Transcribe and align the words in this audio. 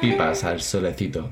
Pipas 0.00 0.44
al 0.44 0.60
solecito. 0.62 1.30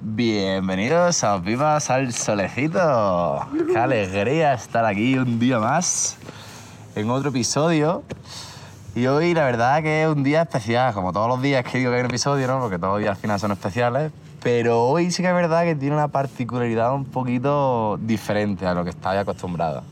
Bienvenidos 0.00 1.22
a 1.24 1.42
Pipas 1.42 1.90
al 1.90 2.12
Solecito. 2.12 3.46
Qué 3.70 3.78
alegría 3.78 4.54
estar 4.54 4.84
aquí 4.84 5.18
un 5.18 5.38
día 5.38 5.58
más 5.58 6.16
en 6.94 7.10
otro 7.10 7.30
episodio. 7.30 8.02
Y 8.94 9.06
hoy 9.06 9.34
la 9.34 9.44
verdad 9.44 9.82
que 9.82 10.02
es 10.02 10.08
un 10.08 10.24
día 10.24 10.42
especial, 10.42 10.94
como 10.94 11.12
todos 11.12 11.28
los 11.28 11.42
días 11.42 11.64
que 11.64 11.78
digo 11.78 11.90
que 11.90 11.96
hay 11.96 12.00
un 12.00 12.08
episodio, 12.08 12.46
¿no? 12.46 12.60
Porque 12.60 12.78
todos 12.78 12.94
los 12.94 13.00
días 13.00 13.10
al 13.10 13.20
final 13.20 13.38
son 13.38 13.52
especiales. 13.52 14.10
Pero 14.42 14.84
hoy 14.84 15.10
sí 15.10 15.22
que 15.22 15.28
es 15.28 15.34
verdad 15.34 15.64
que 15.64 15.74
tiene 15.74 15.94
una 15.94 16.08
particularidad 16.08 16.94
un 16.94 17.04
poquito 17.04 17.98
diferente 18.00 18.66
a 18.66 18.74
lo 18.74 18.84
que 18.84 18.90
estaba 18.90 19.20
acostumbrado. 19.20 19.82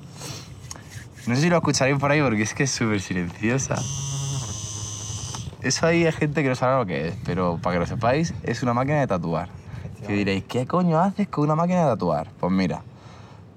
No 1.27 1.34
sé 1.34 1.43
si 1.43 1.50
lo 1.50 1.57
escucharéis 1.57 1.98
por 1.98 2.11
ahí 2.11 2.23
porque 2.23 2.43
es 2.43 2.55
que 2.55 2.62
es 2.62 2.71
súper 2.71 3.00
silenciosa. 3.00 3.77
Eso 5.66 5.84
ahí 5.84 6.06
hay 6.06 6.12
gente 6.12 6.44
que 6.44 6.48
no 6.48 6.54
sabe 6.54 6.79
lo 6.79 6.86
que 6.86 7.08
es, 7.08 7.14
pero 7.25 7.58
para 7.61 7.74
que 7.74 7.80
lo 7.80 7.86
sepáis, 7.86 8.32
es 8.44 8.62
una 8.62 8.72
máquina 8.72 9.00
de 9.00 9.08
tatuar. 9.08 9.48
Que 10.07 10.12
diréis, 10.12 10.44
¿qué 10.44 10.64
coño 10.64 11.00
haces 11.00 11.26
con 11.26 11.43
una 11.43 11.57
máquina 11.57 11.80
de 11.80 11.86
tatuar? 11.86 12.29
Pues 12.38 12.52
mira, 12.52 12.82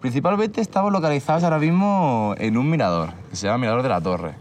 principalmente 0.02 0.60
estamos 0.60 0.92
localizados 0.92 1.44
ahora 1.44 1.60
mismo 1.60 2.34
en 2.40 2.58
un 2.58 2.68
mirador, 2.68 3.12
que 3.30 3.36
se 3.36 3.46
llama 3.46 3.60
Mirador 3.60 3.84
de 3.84 3.90
la 3.90 4.02
Torre. 4.02 4.34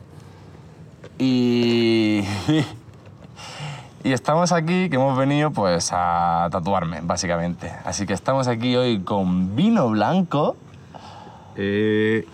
Y... 1.19 2.25
y 4.03 4.13
estamos 4.13 4.51
aquí, 4.53 4.89
que 4.89 4.97
hemos 4.97 5.19
venido 5.19 5.51
pues 5.51 5.91
a 5.93 6.49
tatuarme, 6.51 7.01
básicamente. 7.03 7.71
Así 7.85 8.07
que 8.07 8.15
estamos 8.15 8.49
aquí 8.49 8.77
hoy 8.77 9.01
con 9.01 9.55
vino 9.55 9.91
blanco, 9.91 10.57
Eh, 11.61 12.25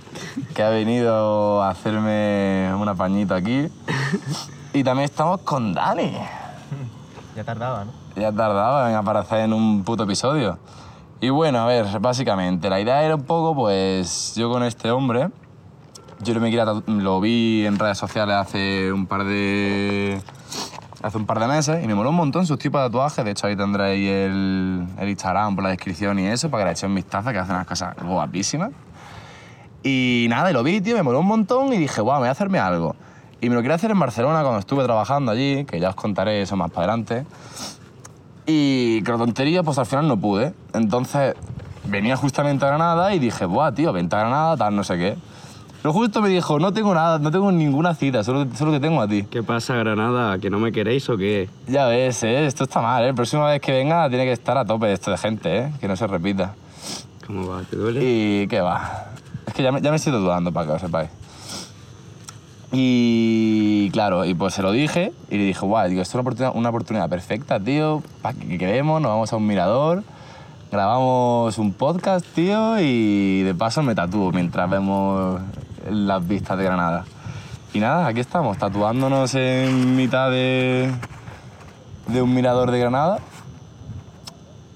que 0.55 0.63
ha 0.63 0.69
venido 0.69 1.63
a 1.63 1.71
hacerme 1.71 2.73
una 2.79 2.95
pañita 2.95 3.35
aquí. 3.35 3.69
Y 4.75 4.83
también 4.83 5.05
estamos 5.05 5.41
con 5.43 5.73
Dani. 5.73 6.13
ya 7.37 7.45
tardaba, 7.45 7.85
¿no? 7.85 7.93
Ya 8.17 8.33
tardaba 8.33 8.91
en 8.91 8.97
aparecer 8.97 9.39
en 9.43 9.53
un 9.53 9.85
puto 9.85 10.03
episodio. 10.03 10.59
Y 11.21 11.29
bueno, 11.29 11.61
a 11.61 11.67
ver, 11.67 12.01
básicamente, 12.01 12.69
la 12.69 12.81
idea 12.81 13.01
era 13.05 13.15
un 13.15 13.23
poco, 13.23 13.55
pues, 13.55 14.35
yo 14.35 14.51
con 14.51 14.65
este 14.65 14.91
hombre, 14.91 15.29
yo 16.23 16.35
me 16.41 16.51
quería 16.51 16.65
lo 16.65 17.21
vi 17.21 17.65
en 17.65 17.79
redes 17.79 17.99
sociales 17.99 18.35
hace 18.35 18.93
un 18.93 19.07
par 19.07 19.23
de... 19.23 20.21
hace 21.05 21.19
un 21.19 21.27
par 21.27 21.39
de 21.39 21.47
meses 21.47 21.85
y 21.85 21.87
me 21.87 21.95
moló 21.95 22.11
un 22.11 22.17
montón 22.17 22.45
sus 22.45 22.59
tipos 22.59 22.81
de 22.81 22.89
tatuajes. 22.89 23.25
De 23.25 23.31
hecho, 23.31 23.47
ahí 23.47 23.55
tendréis 23.55 24.11
el, 24.11 24.89
el 24.99 25.09
Instagram 25.09 25.55
por 25.55 25.63
la 25.63 25.71
descripción 25.71 26.19
y 26.19 26.27
eso, 26.27 26.51
para 26.51 26.65
que 26.65 26.67
le 26.67 26.73
echéis 26.73 26.89
un 26.89 26.97
vistazo, 26.97 27.31
que 27.31 27.39
hace 27.39 27.53
unas 27.53 27.67
cosas 27.69 27.95
guapísimas. 28.03 28.73
Y 29.85 30.27
nada, 30.29 30.51
y 30.51 30.53
lo 30.53 30.65
vi, 30.65 30.81
tío, 30.81 30.97
me 30.97 31.05
moló 31.05 31.21
un 31.21 31.27
montón 31.29 31.73
y 31.73 31.77
dije, 31.77 32.01
guau, 32.01 32.17
me 32.17 32.23
voy 32.23 32.29
a 32.29 32.33
hacerme 32.33 32.59
algo. 32.59 32.97
Y 33.45 33.51
me 33.51 33.57
lo 33.57 33.61
quería 33.61 33.75
hacer 33.75 33.91
en 33.91 34.01
Barcelona 34.01 34.41
cuando 34.41 34.59
estuve 34.61 34.85
trabajando 34.85 35.31
allí, 35.31 35.67
que 35.67 35.79
ya 35.79 35.91
os 35.91 35.95
contaré 35.95 36.41
eso 36.41 36.57
más 36.57 36.71
para 36.71 36.87
adelante. 36.87 37.27
Y 38.47 39.03
con 39.03 39.19
tontería, 39.19 39.63
pues 39.63 39.77
al 39.77 39.85
final 39.85 40.09
no 40.09 40.19
pude. 40.19 40.55
Entonces 40.73 41.35
venía 41.85 42.17
justamente 42.17 42.65
a 42.65 42.69
Granada 42.69 43.15
y 43.15 43.19
dije, 43.19 43.45
buah, 43.45 43.73
tío, 43.73 43.93
vente 43.93 44.17
a 44.17 44.21
Granada, 44.21 44.57
tal, 44.57 44.75
no 44.75 44.83
sé 44.83 44.97
qué. 44.97 45.19
Pero 45.83 45.93
justo 45.93 46.23
me 46.23 46.31
dijo, 46.31 46.59
no 46.59 46.73
tengo 46.73 46.95
nada, 46.95 47.19
no 47.19 47.31
tengo 47.31 47.53
ninguna 47.53 47.95
cita, 47.95 48.25
solo, 48.25 48.47
solo 48.55 48.73
te 48.73 48.81
tengo 48.81 49.03
a 49.03 49.09
ti. 49.09 49.25
¿Qué 49.25 49.43
pasa, 49.43 49.75
Granada? 49.75 50.39
¿Que 50.39 50.49
no 50.49 50.59
me 50.59 50.73
queréis 50.73 51.07
o 51.11 51.19
qué? 51.19 51.51
Ya 51.69 51.87
ves, 51.87 52.23
¿eh? 52.23 52.47
esto 52.47 52.65
está 52.65 52.81
mal, 52.81 53.05
¿eh? 53.05 53.09
La 53.09 53.13
próxima 53.13 53.47
vez 53.47 53.61
que 53.61 53.73
venga 53.73 54.09
tiene 54.09 54.25
que 54.25 54.33
estar 54.33 54.57
a 54.57 54.65
tope 54.65 54.91
esto 54.91 55.11
de 55.11 55.19
gente, 55.19 55.59
¿eh? 55.59 55.73
Que 55.83 55.87
no 55.87 55.97
se 55.97 56.07
repita. 56.07 56.55
¿Cómo 57.27 57.47
va? 57.47 57.61
¿Te 57.61 57.77
duele? 57.77 58.01
Y 58.03 58.49
qué 58.49 58.63
va. 58.63 59.09
Es 59.47 59.53
que 59.53 59.63
ya 59.63 59.71
me, 59.71 59.83
ya 59.83 59.91
me 59.91 59.97
estoy 59.97 60.15
dudando 60.15 60.51
para 60.51 60.67
que 60.67 60.73
lo 60.73 60.79
sepáis. 60.79 61.11
Y 62.77 63.91
claro, 63.93 64.25
y 64.25 64.35
pues 64.35 64.55
se 64.55 64.63
lo 64.63 64.73
dije 64.73 65.13
y 65.31 65.39
le 65.39 65.45
dije, 65.45 65.65
guau, 65.65 65.89
digo, 65.89 66.03
esto 66.03 66.11
es 66.11 66.15
una 66.15 66.23
oportunidad, 66.23 66.57
una 66.57 66.69
oportunidad 66.71 67.09
perfecta, 67.09 67.61
tío, 67.61 68.03
para 68.21 68.37
que 68.37 68.59
quedemos, 68.59 69.01
nos 69.01 69.11
vamos 69.11 69.33
a 69.33 69.37
un 69.37 69.47
mirador, 69.47 70.03
grabamos 70.73 71.57
un 71.59 71.73
podcast, 71.73 72.27
tío, 72.35 72.81
y 72.81 73.43
de 73.43 73.55
paso 73.55 73.83
me 73.85 73.95
tatúo 73.95 74.33
mientras 74.33 74.69
vemos 74.69 75.41
las 75.89 76.27
vistas 76.27 76.59
de 76.59 76.65
Granada. 76.65 77.05
Y 77.73 77.79
nada, 77.79 78.09
aquí 78.09 78.19
estamos, 78.21 78.59
tatuándonos 78.59 79.35
en 79.37 79.95
mitad 79.95 80.31
de, 80.31 80.91
de 82.09 82.23
un 82.23 82.35
mirador 82.35 82.73
de 82.73 82.81
Granada, 82.81 83.19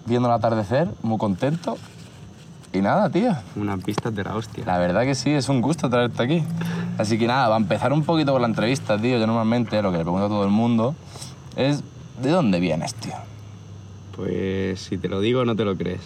viendo 0.06 0.28
el 0.28 0.34
atardecer, 0.34 0.89
muy 1.03 1.19
contento. 1.19 1.77
Y 2.73 2.81
nada, 2.81 3.09
tío. 3.09 3.34
Unas 3.56 3.83
pistas 3.83 4.15
de 4.15 4.25
la 4.25 4.34
hostia. 4.34 4.65
La 4.67 4.78
verdad 4.78 5.03
que 5.03 5.15
sí, 5.15 5.31
es 5.31 5.49
un 5.49 5.62
gusto 5.62 5.89
traerte 5.89 6.23
aquí. 6.23 6.44
Así 6.99 7.19
que 7.19 7.27
nada, 7.27 7.49
va 7.49 7.55
a 7.55 7.59
empezar 7.59 7.93
un 7.93 8.05
poquito 8.05 8.33
con 8.33 8.43
la 8.43 8.49
entrevista, 8.49 9.01
tío. 9.01 9.19
Yo 9.19 9.27
normalmente 9.27 9.81
lo 9.81 9.91
que 9.93 9.99
le 9.99 10.03
pregunto 10.05 10.27
a 10.27 10.29
todo 10.29 10.45
el 10.45 10.51
mundo 10.51 10.95
es 11.57 11.83
¿de 12.21 12.31
dónde 12.31 12.61
vienes, 12.61 12.95
tío? 12.95 13.15
Pues 14.17 14.81
si 14.81 14.99
te 14.99 15.09
lo 15.09 15.21
digo, 15.21 15.45
no 15.45 15.55
te 15.55 15.65
lo 15.65 15.77
crees. 15.77 16.01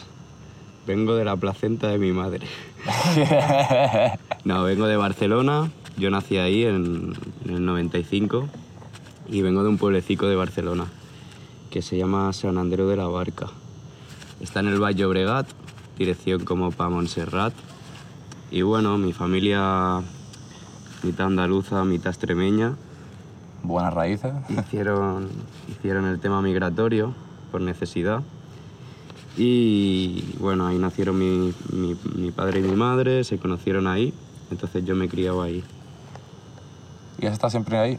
Vengo 0.86 1.14
de 1.14 1.24
la 1.24 1.36
placenta 1.36 1.88
de 1.88 1.98
mi 1.98 2.12
madre. 2.12 2.46
No, 4.44 4.64
vengo 4.64 4.86
de 4.86 4.96
Barcelona. 4.96 5.70
Yo 5.96 6.10
nací 6.10 6.36
ahí 6.36 6.64
en, 6.64 7.14
en 7.44 7.54
el 7.54 7.64
95 7.64 8.48
y 9.28 9.40
vengo 9.40 9.62
de 9.62 9.68
un 9.68 9.78
pueblecito 9.78 10.28
de 10.28 10.34
Barcelona 10.34 10.86
que 11.72 11.80
se 11.80 11.96
llama 11.96 12.32
San 12.34 12.58
Andreu 12.58 12.86
de 12.86 12.96
la 12.96 13.06
Barca. 13.06 13.46
Está 14.40 14.60
en 14.60 14.66
el 14.66 14.82
Valle 14.82 15.06
Obregat, 15.06 15.46
dirección 15.96 16.44
como 16.44 16.70
para 16.70 16.90
Montserrat. 16.90 17.54
Y 18.50 18.60
bueno, 18.60 18.98
mi 18.98 19.14
familia, 19.14 20.02
mitad 21.02 21.26
andaluza, 21.26 21.84
mitad 21.84 22.10
extremeña, 22.10 22.74
Buenas 23.62 23.94
raíces. 23.94 24.32
hicieron, 24.48 25.28
hicieron 25.68 26.04
el 26.06 26.18
tema 26.20 26.42
migratorio 26.42 27.12
por 27.50 27.60
necesidad. 27.60 28.22
Y 29.36 30.22
bueno, 30.40 30.66
ahí 30.66 30.76
nacieron 30.78 31.18
mi, 31.18 31.52
mi- 31.72 31.96
mi 32.16 32.30
padre 32.30 32.60
y 32.60 32.62
mi 32.62 32.76
madre, 32.76 33.24
se 33.24 33.38
conocieron 33.38 33.86
ahí, 33.86 34.12
entonces 34.50 34.84
yo 34.84 34.94
me 34.94 35.06
he 35.06 35.08
criado 35.08 35.42
ahí. 35.42 35.62
¿Y 37.20 37.26
has 37.26 37.32
estado 37.34 37.50
siempre 37.50 37.78
ahí? 37.78 37.98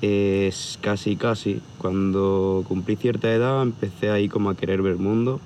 Es 0.00 0.78
casi, 0.80 1.16
casi. 1.16 1.60
Cuando 1.78 2.64
cumplí 2.66 2.96
cierta 2.96 3.30
edad 3.32 3.62
empecé 3.62 4.10
ahí 4.10 4.28
como 4.28 4.50
a 4.50 4.54
querer 4.54 4.80
ver 4.82 4.96
mundo, 4.96 5.40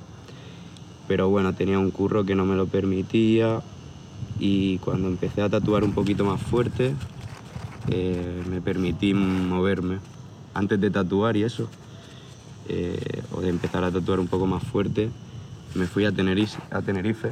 pero 1.08 1.28
bueno, 1.28 1.52
tenía 1.54 1.78
un 1.78 1.90
curro 1.90 2.24
que 2.24 2.34
no 2.34 2.44
me 2.46 2.54
lo 2.56 2.66
permitía 2.66 3.60
y 4.44 4.78
cuando 4.78 5.06
empecé 5.06 5.40
a 5.40 5.48
tatuar 5.48 5.84
un 5.84 5.92
poquito 5.92 6.24
más 6.24 6.42
fuerte 6.42 6.96
eh, 7.88 8.42
me 8.50 8.60
permití 8.60 9.14
moverme. 9.14 9.98
Antes 10.52 10.80
de 10.80 10.90
tatuar 10.90 11.36
y 11.36 11.44
eso, 11.44 11.68
eh, 12.68 13.22
o 13.30 13.40
de 13.40 13.50
empezar 13.50 13.84
a 13.84 13.92
tatuar 13.92 14.18
un 14.18 14.26
poco 14.26 14.48
más 14.48 14.64
fuerte, 14.64 15.10
me 15.76 15.86
fui 15.86 16.04
a 16.06 16.12
Tenerife, 16.12 16.60
a 16.72 16.82
Tenerife 16.82 17.30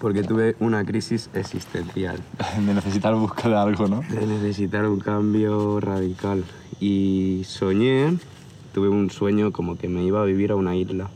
porque 0.00 0.22
tuve 0.22 0.56
una 0.60 0.84
crisis 0.84 1.30
existencial 1.34 2.18
De 2.66 2.74
necesitar 2.74 3.14
buscar 3.14 3.54
algo, 3.54 3.86
¿no? 3.86 4.00
de 4.00 4.26
necesitar 4.26 4.86
un 4.86 4.98
cambio 4.98 5.78
radical. 5.78 6.42
Y 6.80 7.42
soñé, 7.44 8.16
tuve 8.74 8.88
un 8.88 9.10
sueño 9.10 9.52
como 9.52 9.78
que 9.78 9.88
me 9.88 10.02
iba 10.02 10.20
a 10.20 10.24
vivir 10.24 10.50
a 10.50 10.56
una 10.56 10.74
isla, 10.74 11.08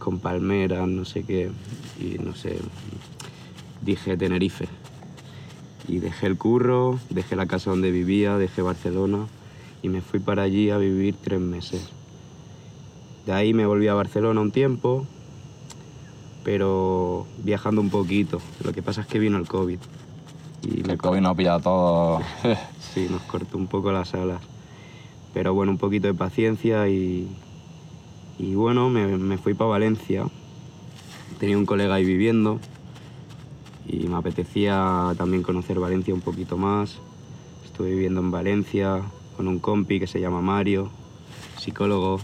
con 0.00 0.18
palmeras, 0.18 0.88
no 0.88 1.04
sé 1.04 1.22
qué, 1.22 1.50
y 2.00 2.18
no 2.18 2.34
sé, 2.34 2.58
dije 3.86 4.16
Tenerife. 4.16 4.68
Y 5.88 6.00
dejé 6.00 6.26
el 6.26 6.36
curro, 6.36 6.98
dejé 7.08 7.36
la 7.36 7.46
casa 7.46 7.70
donde 7.70 7.90
vivía, 7.92 8.36
dejé 8.36 8.60
Barcelona 8.60 9.28
y 9.82 9.88
me 9.88 10.02
fui 10.02 10.18
para 10.18 10.42
allí 10.42 10.70
a 10.70 10.78
vivir 10.78 11.14
tres 11.22 11.40
meses. 11.40 11.88
De 13.24 13.32
ahí 13.32 13.54
me 13.54 13.66
volví 13.66 13.86
a 13.86 13.94
Barcelona 13.94 14.40
un 14.40 14.50
tiempo, 14.50 15.06
pero 16.44 17.26
viajando 17.44 17.80
un 17.80 17.90
poquito. 17.90 18.40
Lo 18.64 18.72
que 18.72 18.82
pasa 18.82 19.02
es 19.02 19.06
que 19.06 19.20
vino 19.20 19.38
el 19.38 19.46
COVID. 19.46 19.78
Y 20.62 20.82
me 20.82 20.94
El 20.94 20.98
COVID 20.98 21.20
nos 21.20 21.32
ha 21.32 21.36
pillado 21.36 21.60
todo. 21.60 22.20
Sí, 22.94 23.08
nos 23.10 23.20
cortó 23.22 23.58
un 23.58 23.66
poco 23.66 23.92
las 23.92 24.14
alas. 24.14 24.40
Pero 25.34 25.52
bueno, 25.52 25.70
un 25.70 25.76
poquito 25.76 26.06
de 26.06 26.14
paciencia 26.14 26.88
y, 26.88 27.28
y 28.38 28.54
bueno, 28.54 28.88
me, 28.88 29.06
me 29.18 29.36
fui 29.36 29.52
para 29.52 29.68
Valencia. 29.68 30.24
Tenía 31.38 31.58
un 31.58 31.66
colega 31.66 31.96
ahí 31.96 32.06
viviendo 32.06 32.58
y 33.88 34.06
me 34.08 34.16
apetecía 34.16 35.14
también 35.16 35.42
conocer 35.42 35.78
Valencia 35.78 36.12
un 36.14 36.20
poquito 36.20 36.56
más. 36.56 36.98
Estuve 37.64 37.90
viviendo 37.90 38.20
en 38.20 38.30
Valencia 38.30 39.02
con 39.36 39.48
un 39.48 39.58
compi 39.58 40.00
que 40.00 40.06
se 40.06 40.20
llama 40.20 40.40
Mario, 40.40 40.88
psicólogo. 41.58 42.20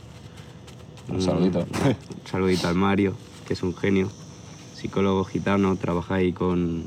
Un 1.09 1.21
saludito. 1.21 1.61
Un 1.61 1.97
saludito 2.31 2.69
al 2.69 2.75
Mario, 2.75 3.15
que 3.47 3.55
es 3.55 3.63
un 3.63 3.75
genio. 3.75 4.09
Psicólogo 4.75 5.25
gitano, 5.25 5.77
trabaja 5.77 6.17
ahí 6.17 6.33
con, 6.33 6.85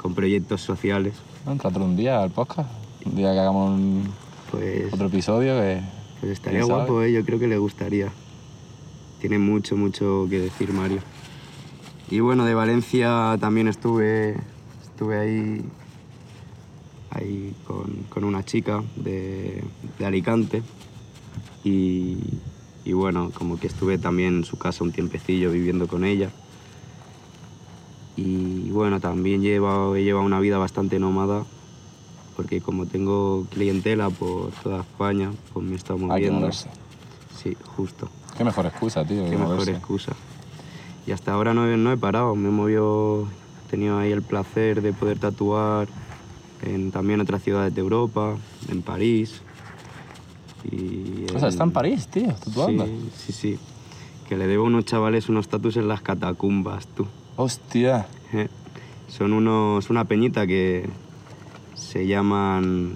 con 0.00 0.14
proyectos 0.14 0.60
sociales. 0.60 1.14
Entrate 1.46 1.78
un 1.78 1.96
día 1.96 2.22
al 2.22 2.30
podcast. 2.30 2.68
Un 3.04 3.14
día 3.16 3.32
que 3.32 3.38
hagamos 3.38 3.70
un- 3.70 4.08
Pues 4.50 4.92
otro 4.92 5.06
episodio 5.06 5.54
que... 5.60 5.80
Pues 6.20 6.32
estaría 6.32 6.64
guapo, 6.64 7.02
¿eh? 7.02 7.12
yo 7.12 7.24
creo 7.24 7.38
que 7.38 7.46
le 7.46 7.58
gustaría. 7.58 8.08
Tiene 9.20 9.38
mucho, 9.38 9.76
mucho 9.76 10.26
que 10.28 10.38
decir 10.40 10.72
Mario. 10.72 11.00
Y 12.10 12.20
bueno, 12.20 12.44
de 12.44 12.54
Valencia 12.54 13.36
también 13.40 13.68
estuve, 13.68 14.36
estuve 14.84 15.18
ahí 15.18 15.64
ahí 17.10 17.54
con, 17.66 18.04
con 18.10 18.24
una 18.24 18.44
chica 18.44 18.82
de, 18.96 19.64
de 19.98 20.06
Alicante. 20.06 20.62
Y, 21.64 22.18
y 22.84 22.92
bueno, 22.92 23.30
como 23.36 23.58
que 23.58 23.66
estuve 23.66 23.98
también 23.98 24.36
en 24.38 24.44
su 24.44 24.56
casa 24.58 24.84
un 24.84 24.92
tiempecillo 24.92 25.50
viviendo 25.50 25.88
con 25.88 26.04
ella. 26.04 26.30
Y 28.16 28.70
bueno, 28.70 29.00
también 29.00 29.42
llevo, 29.42 29.96
he 29.96 30.04
llevado 30.04 30.24
una 30.24 30.40
vida 30.40 30.58
bastante 30.58 30.98
nómada, 30.98 31.44
porque 32.36 32.60
como 32.60 32.86
tengo 32.86 33.46
clientela 33.50 34.10
por 34.10 34.50
toda 34.62 34.80
España, 34.80 35.32
pues 35.52 35.66
me 35.66 35.72
he 35.72 35.76
estado 35.76 35.94
Hay 35.94 36.00
que 36.00 36.06
moviendo. 36.06 36.38
moverse. 36.40 36.68
Sí, 37.36 37.56
justo. 37.76 38.08
Qué 38.38 38.44
mejor 38.44 38.66
excusa, 38.66 39.04
tío. 39.04 39.24
Qué 39.28 39.36
mejor 39.36 39.68
excusa. 39.68 40.12
Y 41.06 41.12
hasta 41.12 41.32
ahora 41.32 41.54
no 41.54 41.64
no 41.76 41.92
he 41.92 41.96
parado, 41.96 42.34
me 42.34 42.48
he 42.48 42.52
movido, 42.52 43.28
he 43.66 43.70
tenido 43.70 43.98
ahí 43.98 44.10
el 44.12 44.22
placer 44.22 44.82
de 44.82 44.92
poder 44.92 45.18
tatuar 45.18 45.88
en 46.62 46.90
también 46.90 47.20
otras 47.20 47.42
ciudades 47.42 47.74
de 47.74 47.80
Europa, 47.80 48.36
en 48.68 48.82
París. 48.82 49.40
Y 50.70 51.26
O 51.34 51.38
sea, 51.38 51.48
está 51.48 51.64
en 51.64 51.70
París, 51.70 52.08
tío, 52.08 52.34
tatuando. 52.34 52.86
Sí, 52.86 53.10
sí, 53.16 53.32
sí. 53.32 53.58
Que 54.28 54.36
le 54.36 54.46
debo 54.48 54.64
a 54.64 54.66
unos 54.66 54.84
chavales 54.84 55.28
unos 55.28 55.48
tatus 55.48 55.76
en 55.76 55.86
las 55.86 56.00
catacumbas, 56.02 56.86
tú. 56.88 57.06
Hostia. 57.36 58.06
Eh, 58.32 58.48
Son 59.08 59.32
unos, 59.32 59.88
una 59.90 60.04
peñita 60.06 60.46
que 60.48 60.88
se 61.74 62.06
llaman, 62.08 62.94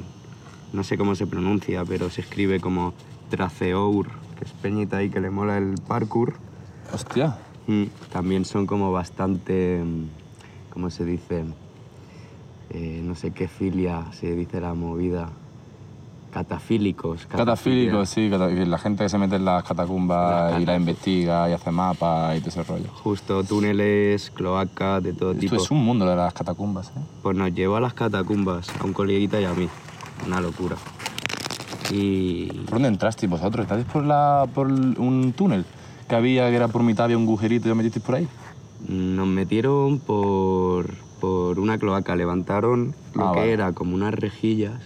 no 0.73 0.83
sé 0.83 0.99
cómo 0.99 1.15
se 1.15 1.27
pronuncia, 1.29 1.85
pero 1.85 2.11
se 2.11 2.23
escribe 2.23 2.59
como 2.59 2.93
Traceur, 3.29 4.09
que 4.37 4.45
es 4.45 4.51
peñita 4.61 4.97
ahí 4.97 5.11
que 5.11 5.21
le 5.21 5.31
mola 5.31 5.57
el 5.59 5.75
parkour. 5.87 6.35
Hostia. 6.93 7.39
También 8.13 8.45
son 8.45 8.67
como 8.67 8.93
bastante, 8.93 9.83
mm, 9.85 10.73
¿cómo 10.73 10.91
se 10.91 11.05
dice? 11.05 11.45
Eh, 12.71 13.01
no 13.03 13.15
sé 13.15 13.33
qué 13.33 13.49
filia 13.49 14.07
se 14.13 14.35
dice 14.35 14.61
la 14.61 14.75
movida. 14.75 15.29
Catafílicos. 16.33 17.27
Catafílicos, 17.27 18.09
sí, 18.09 18.29
la 18.29 18.79
gente 18.79 19.03
que 19.03 19.09
se 19.09 19.19
mete 19.19 19.35
en 19.35 19.45
las 19.45 19.65
catacumbas 19.65 20.53
Las 20.53 20.63
y 20.63 20.67
la 20.67 20.77
investiga 20.77 21.51
y 21.51 21.53
hace 21.53 21.73
mapas 21.73 22.37
y 22.37 22.41
todo 22.41 22.51
ese 22.51 22.63
rollo. 22.63 22.89
Justo 23.03 23.43
túneles, 23.43 24.31
cloacas, 24.31 25.03
de 25.03 25.13
todo 25.13 25.35
tipo. 25.35 25.57
Esto 25.57 25.65
es 25.65 25.71
un 25.73 25.85
mundo 25.85 26.07
de 26.07 26.15
las 26.15 26.33
catacumbas, 26.33 26.91
¿eh? 26.91 27.01
Pues 27.23 27.37
nos 27.37 27.53
llevó 27.53 27.77
a 27.77 27.81
las 27.81 27.95
catacumbas, 27.95 28.69
a 28.79 28.85
un 28.85 28.93
coleguita 28.93 29.41
y 29.41 29.45
a 29.45 29.53
mí. 29.55 29.69
Una 30.25 30.41
locura. 30.41 30.77
Y 31.91 32.47
¿Por 32.47 32.75
dónde 32.75 32.89
entrasteis 32.89 33.29
vosotros? 33.29 33.65
¿Estáis 33.65 33.85
por, 33.87 34.05
la, 34.05 34.47
por 34.55 34.69
un 34.69 35.35
túnel 35.37 35.65
que 36.11 36.17
había, 36.17 36.51
que 36.51 36.57
era 36.57 36.69
por 36.69 36.83
mitad, 36.83 37.05
había 37.07 37.17
un 37.17 37.23
agujerito 37.25 37.69
y 37.69 37.71
os 37.71 37.77
metisteis 37.77 38.05
por 38.05 38.15
ahí? 38.17 38.29
nos 38.89 39.27
metieron 39.29 39.99
por, 39.99 40.95
por 41.21 41.59
una 41.61 41.79
cloaca, 41.79 42.17
levantaron 42.17 42.95
lo 43.15 43.29
Ah, 43.29 43.33
que 43.35 43.41
vale. 43.41 43.53
era 43.53 43.73
como 43.73 43.95
unas 43.95 44.15
rejillas 44.15 44.81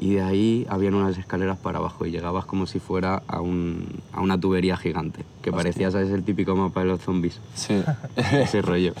y 0.00 0.14
de 0.14 0.22
ahí 0.22 0.66
habían 0.68 0.94
unas 0.94 1.16
escaleras 1.16 1.56
para 1.56 1.78
abajo 1.78 2.04
y 2.06 2.10
llegabas 2.10 2.44
como 2.44 2.66
si 2.66 2.80
fuera 2.80 3.22
a, 3.28 3.40
un, 3.40 3.86
a 4.12 4.20
una 4.20 4.38
tubería 4.38 4.76
gigante, 4.76 5.24
que 5.42 5.52
parecía, 5.52 5.90
¿sabes? 5.92 6.10
El 6.10 6.24
típico 6.24 6.56
mapa 6.56 6.80
de 6.80 6.86
los 6.86 7.00
zombies, 7.02 7.40
Sí. 7.54 7.74
ese 8.16 8.60
rollo. 8.62 8.92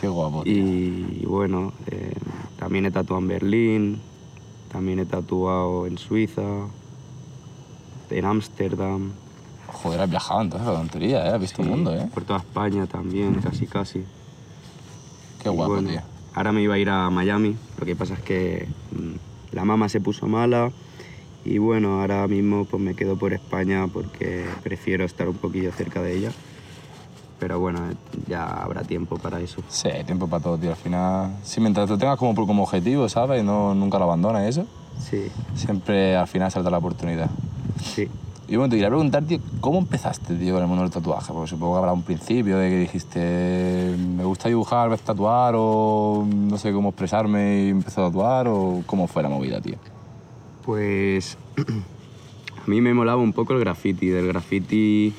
Qué 0.00 0.08
guapo. 0.08 0.42
tío. 0.42 0.52
Y 0.54 1.24
bueno, 1.26 1.72
eh, 1.86 2.12
también 2.58 2.86
he 2.86 2.90
tatuado 2.90 3.22
en 3.22 3.28
Berlín, 3.28 3.98
también 4.72 4.98
he 4.98 5.06
tatuado 5.06 5.86
en 5.86 5.96
Suiza, 5.96 6.42
en 8.10 8.24
Ámsterdam, 8.24 9.12
Joder, 9.72 10.00
has 10.00 10.10
viajado 10.10 10.42
entonces, 10.42 10.66
la 10.68 10.74
tontería, 10.74 11.26
¿eh? 11.26 11.30
Has 11.34 11.40
visto 11.40 11.62
el 11.62 11.68
sí, 11.68 11.74
mundo, 11.74 11.94
¿eh? 11.94 12.08
por 12.12 12.24
toda 12.24 12.38
España 12.40 12.86
también, 12.86 13.34
casi 13.40 13.66
casi. 13.66 14.04
Qué 15.42 15.48
Y 15.50 15.52
guapo, 15.52 15.74
bueno, 15.74 15.90
tío. 15.90 16.00
Ahora 16.34 16.52
me 16.52 16.62
iba 16.62 16.74
a 16.74 16.78
ir 16.78 16.88
a 16.90 17.10
Miami, 17.10 17.56
lo 17.78 17.86
que 17.86 17.94
pasa 17.96 18.14
es 18.14 18.20
que 18.20 18.66
mm, 18.92 19.54
la 19.54 19.64
mamá 19.64 19.88
se 19.88 20.00
puso 20.00 20.26
mala 20.26 20.70
y 21.44 21.58
bueno, 21.58 22.00
ahora 22.00 22.26
mismo 22.28 22.64
pues 22.64 22.82
me 22.82 22.94
quedo 22.94 23.16
por 23.16 23.32
España 23.32 23.86
porque 23.92 24.44
prefiero 24.62 25.04
estar 25.04 25.28
un 25.28 25.36
poquillo 25.36 25.72
cerca 25.72 26.02
de 26.02 26.16
ella. 26.16 26.30
Pero 27.38 27.60
bueno, 27.60 27.78
ya 28.26 28.44
habrá 28.46 28.82
tiempo 28.82 29.16
para 29.16 29.40
eso. 29.40 29.62
Sí, 29.68 29.88
hay 29.88 30.02
tiempo 30.02 30.26
para 30.26 30.42
todo, 30.42 30.58
tío. 30.58 30.70
Al 30.70 30.76
final, 30.76 31.36
sí, 31.44 31.60
mientras 31.60 31.88
lo 31.88 31.96
tengas 31.96 32.18
como, 32.18 32.34
como 32.34 32.64
objetivo, 32.64 33.08
¿sabes? 33.08 33.44
No, 33.44 33.74
nunca 33.76 33.96
lo 33.98 34.04
abandonas 34.04 34.42
eso. 34.44 34.66
Sí, 34.98 35.28
Siempre 35.54 36.16
al 36.16 36.26
final 36.26 36.50
salta 36.50 36.68
la 36.70 36.78
oportunidad. 36.78 37.30
sí. 37.80 38.08
Y 38.50 38.56
bueno, 38.56 38.70
te 38.70 38.76
quería 38.76 38.88
preguntar, 38.88 39.24
tío, 39.24 39.40
¿cómo 39.60 39.78
empezaste, 39.78 40.34
tío, 40.34 40.54
con 40.54 40.62
el 40.62 40.68
mundo 40.68 40.82
del 40.82 40.90
tatuaje? 40.90 41.34
Porque 41.34 41.50
supongo 41.50 41.74
que 41.74 41.78
habrá 41.80 41.92
un 41.92 42.02
principio 42.02 42.56
de 42.56 42.70
que 42.70 42.78
dijiste, 42.78 43.94
me 44.16 44.24
gusta 44.24 44.48
dibujar, 44.48 44.88
ves 44.88 45.02
tatuar, 45.02 45.52
o 45.54 46.26
no 46.26 46.56
sé 46.56 46.72
cómo 46.72 46.88
expresarme 46.88 47.64
y 47.64 47.68
empecé 47.68 48.00
a 48.00 48.04
tatuar, 48.06 48.48
o 48.48 48.82
cómo 48.86 49.06
fue 49.06 49.22
la 49.22 49.28
movida, 49.28 49.60
tío. 49.60 49.74
Pues 50.64 51.36
a 51.58 52.70
mí 52.70 52.80
me 52.80 52.94
molaba 52.94 53.20
un 53.20 53.34
poco 53.34 53.52
el 53.52 53.60
graffiti. 53.60 54.06
Del 54.06 54.28
graffiti 54.28 55.12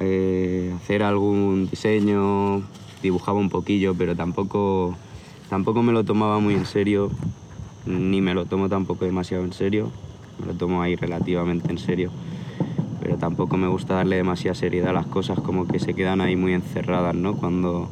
eh, 0.00 0.72
hacer 0.76 1.02
algún 1.02 1.68
diseño, 1.68 2.62
dibujaba 3.02 3.40
un 3.40 3.48
poquillo, 3.48 3.96
pero 3.96 4.14
tampoco, 4.14 4.94
tampoco 5.50 5.82
me 5.82 5.92
lo 5.92 6.04
tomaba 6.04 6.38
muy 6.38 6.54
en 6.54 6.66
serio, 6.66 7.10
ni 7.84 8.20
me 8.20 8.32
lo 8.32 8.46
tomo 8.46 8.68
tampoco 8.68 9.06
demasiado 9.06 9.42
en 9.42 9.52
serio. 9.52 9.90
Me 10.40 10.46
lo 10.46 10.54
tomo 10.54 10.82
ahí 10.82 10.96
relativamente 10.96 11.70
en 11.70 11.78
serio. 11.78 12.10
Pero 13.00 13.16
tampoco 13.16 13.56
me 13.56 13.66
gusta 13.68 13.94
darle 13.94 14.16
demasiada 14.16 14.54
seriedad 14.54 14.90
a 14.90 14.92
las 14.92 15.06
cosas, 15.06 15.38
como 15.40 15.66
que 15.66 15.78
se 15.78 15.94
quedan 15.94 16.20
ahí 16.20 16.36
muy 16.36 16.52
encerradas, 16.54 17.14
¿no? 17.14 17.34
Cuando, 17.34 17.88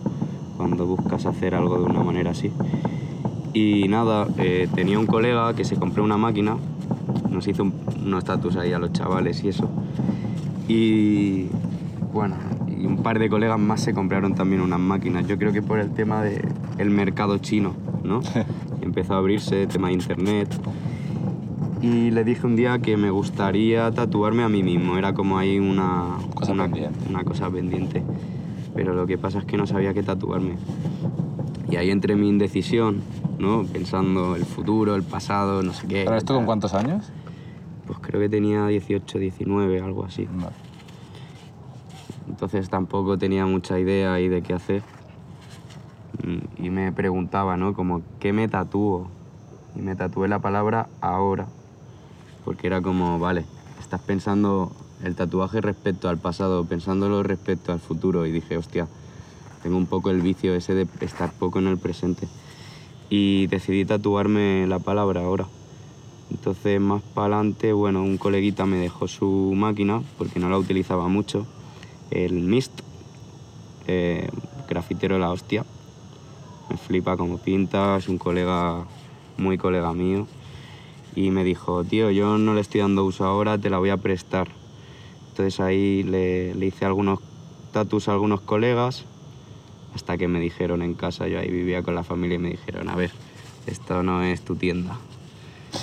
cuando 0.56 0.86
buscas 0.86 1.26
hacer 1.26 1.54
algo 1.54 1.78
de 1.78 1.84
una 1.84 2.02
manera 2.02 2.30
así. 2.30 2.52
Y 3.52 3.88
nada, 3.88 4.28
eh, 4.38 4.68
tenía 4.74 4.98
un 5.00 5.06
colega 5.06 5.54
que 5.54 5.64
se 5.64 5.74
compró 5.76 6.04
una 6.04 6.16
máquina, 6.16 6.56
nos 7.28 7.48
hizo 7.48 7.64
un- 7.64 7.74
unos 8.04 8.24
tatus 8.24 8.56
ahí 8.56 8.72
a 8.72 8.78
los 8.78 8.92
chavales 8.92 9.42
y 9.42 9.48
eso. 9.48 9.68
Y 10.68 11.48
bueno, 12.12 12.36
y 12.68 12.86
un 12.86 13.02
par 13.02 13.18
de 13.18 13.28
colegas 13.28 13.58
más 13.58 13.80
se 13.80 13.92
compraron 13.92 14.34
también 14.34 14.60
unas 14.62 14.78
máquinas. 14.78 15.26
Yo 15.26 15.36
creo 15.38 15.52
que 15.52 15.62
por 15.62 15.80
el 15.80 15.90
tema 15.90 16.22
del 16.22 16.42
el 16.78 16.90
mercado 16.90 17.38
chino, 17.38 17.74
¿no? 18.04 18.20
Empezó 18.82 19.14
a 19.14 19.18
abrirse, 19.18 19.66
tema 19.66 19.88
de 19.88 19.94
internet. 19.94 20.48
Y 21.82 22.10
le 22.10 22.24
dije 22.24 22.46
un 22.46 22.56
día 22.56 22.78
que 22.80 22.96
me 22.96 23.10
gustaría 23.10 23.90
tatuarme 23.90 24.42
a 24.42 24.48
mí 24.48 24.62
mismo. 24.62 24.98
Era 24.98 25.14
como 25.14 25.38
ahí 25.38 25.58
una, 25.58 26.18
Cosa 26.34 26.52
una, 26.52 26.64
pendiente. 26.64 26.98
una 27.08 27.24
cosa 27.24 27.50
pendiente. 27.50 28.02
Pero 28.74 28.94
lo 28.94 29.06
que 29.06 29.16
pasa 29.18 29.38
es 29.38 29.44
que 29.46 29.56
no 29.56 29.66
sabía 29.66 29.94
qué 29.94 30.02
tatuarme. 30.02 30.56
Y 31.70 31.76
ahí 31.76 31.90
entré 31.90 32.16
mi 32.16 32.28
indecisión, 32.28 33.00
¿no? 33.38 33.64
Pensando 33.64 34.36
el 34.36 34.44
futuro, 34.44 34.94
el 34.94 35.02
pasado, 35.04 35.62
no 35.62 35.72
sé 35.72 35.86
qué. 35.86 36.02
¿Pero 36.04 36.16
esto 36.16 36.34
con 36.34 36.44
cuántos 36.44 36.74
años? 36.74 37.10
Pues 37.86 37.98
creo 38.00 38.20
que 38.20 38.28
tenía 38.28 38.66
18, 38.66 39.18
19, 39.18 39.80
algo 39.80 40.04
así. 40.04 40.28
Vale. 40.30 40.54
Entonces 42.28 42.68
tampoco 42.68 43.16
tenía 43.18 43.46
mucha 43.46 43.78
idea 43.78 44.12
ahí 44.12 44.28
de 44.28 44.42
qué 44.42 44.52
hacer. 44.52 44.82
Mm, 46.24 46.62
Y 46.64 46.70
me 46.70 46.92
preguntaba, 46.92 47.56
¿no? 47.56 47.72
Como, 47.74 48.02
¿qué 48.20 48.32
me 48.32 48.48
tatúo? 48.48 49.08
Y 49.74 49.80
me 49.80 49.96
tatué 49.96 50.28
la 50.28 50.40
palabra 50.40 50.88
ahora. 51.00 51.46
Porque 52.44 52.66
era 52.66 52.80
como, 52.80 53.18
vale, 53.18 53.44
estás 53.80 54.00
pensando 54.00 54.72
el 55.04 55.14
tatuaje 55.14 55.60
respecto 55.60 56.08
al 56.08 56.18
pasado, 56.18 56.64
pensándolo 56.64 57.22
respecto 57.22 57.72
al 57.72 57.80
futuro. 57.80 58.26
Y 58.26 58.32
dije, 58.32 58.56
hostia, 58.56 58.88
tengo 59.62 59.76
un 59.76 59.86
poco 59.86 60.10
el 60.10 60.20
vicio 60.20 60.54
ese 60.54 60.74
de 60.74 60.86
estar 61.00 61.32
poco 61.32 61.58
en 61.58 61.66
el 61.66 61.78
presente. 61.78 62.28
Y 63.08 63.46
decidí 63.48 63.84
tatuarme 63.84 64.66
la 64.66 64.78
palabra 64.78 65.22
ahora. 65.22 65.46
Entonces, 66.30 66.80
más 66.80 67.02
para 67.14 67.36
adelante, 67.36 67.72
bueno, 67.72 68.02
un 68.02 68.16
coleguita 68.16 68.64
me 68.64 68.76
dejó 68.76 69.08
su 69.08 69.52
máquina, 69.56 70.02
porque 70.16 70.38
no 70.38 70.48
la 70.48 70.58
utilizaba 70.58 71.08
mucho, 71.08 71.46
el 72.10 72.34
Mist, 72.34 72.72
eh, 73.88 74.28
grafitero 74.68 75.18
la 75.18 75.32
hostia. 75.32 75.64
Me 76.68 76.76
flipa 76.76 77.16
como 77.16 77.38
pinta, 77.38 77.96
es 77.96 78.08
un 78.08 78.18
colega, 78.18 78.84
muy 79.36 79.58
colega 79.58 79.92
mío. 79.92 80.28
Y 81.14 81.30
me 81.30 81.44
dijo, 81.44 81.84
tío, 81.84 82.10
yo 82.10 82.38
no 82.38 82.54
le 82.54 82.60
estoy 82.60 82.80
dando 82.80 83.04
uso 83.04 83.24
ahora, 83.24 83.58
te 83.58 83.70
la 83.70 83.78
voy 83.78 83.90
a 83.90 83.96
prestar. 83.96 84.48
Entonces 85.30 85.60
ahí 85.60 86.02
le, 86.02 86.54
le 86.54 86.66
hice 86.66 86.84
algunos 86.84 87.20
tatus 87.72 88.08
a 88.08 88.12
algunos 88.12 88.40
colegas, 88.40 89.04
hasta 89.94 90.16
que 90.16 90.28
me 90.28 90.40
dijeron 90.40 90.82
en 90.82 90.94
casa, 90.94 91.28
yo 91.28 91.38
ahí 91.38 91.50
vivía 91.50 91.82
con 91.82 91.94
la 91.94 92.04
familia 92.04 92.36
y 92.36 92.38
me 92.38 92.50
dijeron, 92.50 92.88
a 92.88 92.96
ver, 92.96 93.10
esto 93.66 94.02
no 94.02 94.22
es 94.22 94.42
tu 94.42 94.56
tienda. 94.56 94.98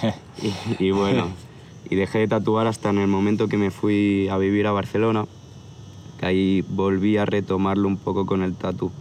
y, 0.80 0.86
y 0.86 0.92
bueno, 0.92 1.28
y 1.90 1.96
dejé 1.96 2.20
de 2.20 2.28
tatuar 2.28 2.68
hasta 2.68 2.90
en 2.90 3.00
el 3.00 3.08
momento 3.08 3.48
que 3.48 3.58
me 3.58 3.72
fui 3.72 4.28
a 4.30 4.38
vivir 4.38 4.68
a 4.68 4.72
Barcelona, 4.72 5.26
que 6.20 6.26
ahí 6.26 6.66
volví 6.70 7.18
a 7.18 7.26
retomarlo 7.26 7.88
un 7.88 7.98
poco 7.98 8.26
con 8.26 8.44
el 8.44 8.56
tatu. 8.56 8.92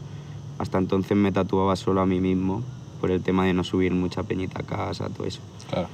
Hasta 0.58 0.78
entonces 0.78 1.16
me 1.16 1.32
tatuaba 1.32 1.76
solo 1.76 2.00
a 2.00 2.06
mí 2.06 2.20
mismo, 2.20 2.62
por 3.00 3.10
el 3.10 3.22
tema 3.22 3.44
de 3.44 3.52
no 3.52 3.64
subir 3.64 3.92
mucha 3.92 4.22
peñita 4.22 4.60
a 4.60 4.62
casa, 4.62 5.08
todo 5.10 5.26
eso. 5.26 5.40
Claro. 5.68 5.88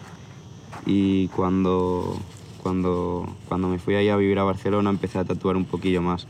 Y 0.86 1.28
cuando, 1.28 2.16
cuando, 2.62 3.28
cuando 3.48 3.68
me 3.68 3.78
fui 3.78 3.94
ahí 3.94 4.08
a 4.08 4.16
vivir 4.16 4.38
a 4.38 4.44
Barcelona 4.44 4.90
empecé 4.90 5.18
a 5.18 5.24
tatuar 5.24 5.56
un 5.56 5.64
poquillo 5.64 6.02
más. 6.02 6.26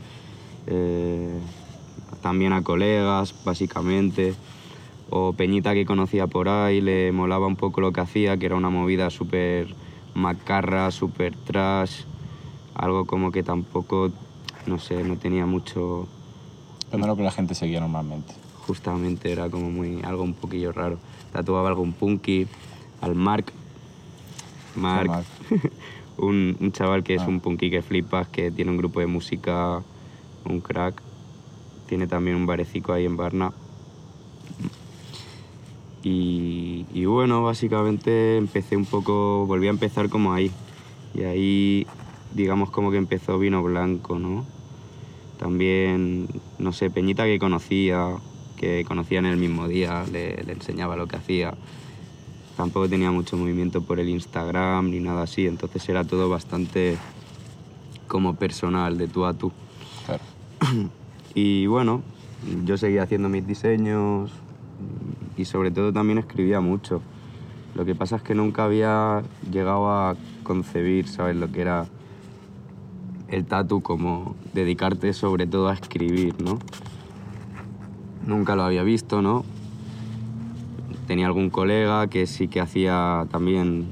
Eh, 0.67 1.39
también 2.21 2.53
a 2.53 2.63
colegas, 2.63 3.35
básicamente. 3.43 4.33
o 5.09 5.33
Peñita 5.33 5.73
que 5.73 5.85
conocía 5.85 6.27
por 6.27 6.49
ahí, 6.49 6.81
le 6.81 7.11
molaba 7.11 7.45
un 7.45 7.55
poco 7.55 7.81
lo 7.81 7.91
que 7.91 8.01
hacía, 8.01 8.37
que 8.37 8.45
era 8.47 8.55
una 8.55 8.69
movida 8.69 9.09
súper 9.09 9.75
macarra, 10.15 10.89
súper 10.91 11.35
trash, 11.35 12.03
algo 12.75 13.05
como 13.05 13.31
que 13.31 13.43
tampoco, 13.43 14.11
no 14.65 14.79
sé, 14.79 15.03
no 15.03 15.17
tenía 15.17 15.45
mucho, 15.45 16.07
Pero 16.89 17.01
no 17.01 17.07
lo 17.07 17.15
que 17.15 17.23
la 17.23 17.31
gente 17.31 17.53
seguía 17.55 17.79
normalmente. 17.79 18.33
justamente 18.65 19.31
era 19.31 19.49
como 19.49 19.69
muy, 19.69 20.01
algo 20.03 20.23
un 20.23 20.33
poquillo 20.33 20.71
raro. 20.71 20.97
Tatuaba 21.31 21.69
algún 21.69 21.93
punky, 21.93 22.47
al 23.01 23.15
Mark, 23.15 23.51
Mark, 24.75 25.07
Mark? 25.07 25.25
un, 26.17 26.55
un 26.59 26.71
chaval 26.71 27.03
que 27.03 27.15
es 27.15 27.21
Ah. 27.21 27.27
un 27.27 27.39
punky 27.39 27.69
que 27.69 27.81
flipas, 27.81 28.27
que 28.27 28.51
tiene 28.51 28.71
un 28.71 28.77
grupo 28.77 28.99
de 28.99 29.07
música, 29.07 29.81
un 30.45 30.61
crack, 30.61 31.01
tiene 31.87 32.07
también 32.07 32.35
un 32.37 32.45
barecico 32.45 32.93
ahí 32.93 33.05
en 33.05 33.17
Barna. 33.17 33.51
Y, 36.03 36.85
y 36.93 37.05
bueno, 37.05 37.43
básicamente 37.43 38.37
empecé 38.37 38.75
un 38.75 38.85
poco, 38.85 39.45
volví 39.45 39.67
a 39.67 39.69
empezar 39.71 40.09
como 40.09 40.33
ahí. 40.33 40.51
Y 41.15 41.23
ahí, 41.23 41.87
digamos, 42.33 42.71
como 42.71 42.91
que 42.91 42.97
empezó 42.97 43.39
Vino 43.39 43.63
Blanco, 43.63 44.19
¿no? 44.19 44.45
También, 45.39 46.27
no 46.59 46.73
sé, 46.73 46.89
Peñita 46.89 47.25
que 47.25 47.39
conocía, 47.39 48.15
que 48.57 48.83
conocía 48.85 49.19
en 49.19 49.25
el 49.27 49.37
mismo 49.37 49.67
día, 49.67 50.03
le, 50.11 50.43
le 50.43 50.53
enseñaba 50.53 50.95
lo 50.97 51.07
que 51.07 51.15
hacía. 51.17 51.53
Tampoco 52.57 52.87
tenía 52.87 53.11
mucho 53.11 53.35
movimiento 53.35 53.81
por 53.81 53.99
el 53.99 54.09
Instagram 54.09 54.91
ni 54.91 54.99
nada 54.99 55.23
así, 55.23 55.47
entonces 55.47 55.87
era 55.89 56.03
todo 56.03 56.29
bastante 56.29 56.97
como 58.07 58.35
personal, 58.35 58.97
de 58.97 59.07
tú 59.07 59.25
a 59.25 59.33
tú. 59.33 59.51
Claro. 60.05 60.23
Y 61.35 61.65
bueno, 61.65 62.03
yo 62.63 62.77
seguía 62.77 63.01
haciendo 63.01 63.27
mis 63.27 63.47
diseños 63.47 64.31
y 65.35 65.45
sobre 65.45 65.71
todo 65.71 65.91
también 65.91 66.19
escribía 66.19 66.59
mucho. 66.61 67.01
Lo 67.73 67.85
que 67.85 67.95
pasa 67.95 68.17
es 68.17 68.21
que 68.21 68.35
nunca 68.35 68.65
había 68.65 69.23
llegado 69.51 69.89
a 69.89 70.15
concebir, 70.43 71.07
¿sabes? 71.07 71.35
Lo 71.35 71.51
que 71.51 71.61
era 71.61 71.87
el 73.29 73.45
tatu 73.45 73.81
como 73.81 74.35
dedicarte 74.53 75.11
sobre 75.13 75.47
todo 75.47 75.69
a 75.69 75.73
escribir, 75.73 76.39
¿no? 76.39 76.59
Nunca 78.27 78.55
lo 78.55 78.61
había 78.61 78.83
visto, 78.83 79.23
¿no? 79.23 79.43
Tenía 81.07 81.27
algún 81.27 81.49
colega 81.49 82.07
que 82.07 82.25
sí 82.27 82.47
que 82.47 82.59
hacía 82.61 83.27
también 83.29 83.87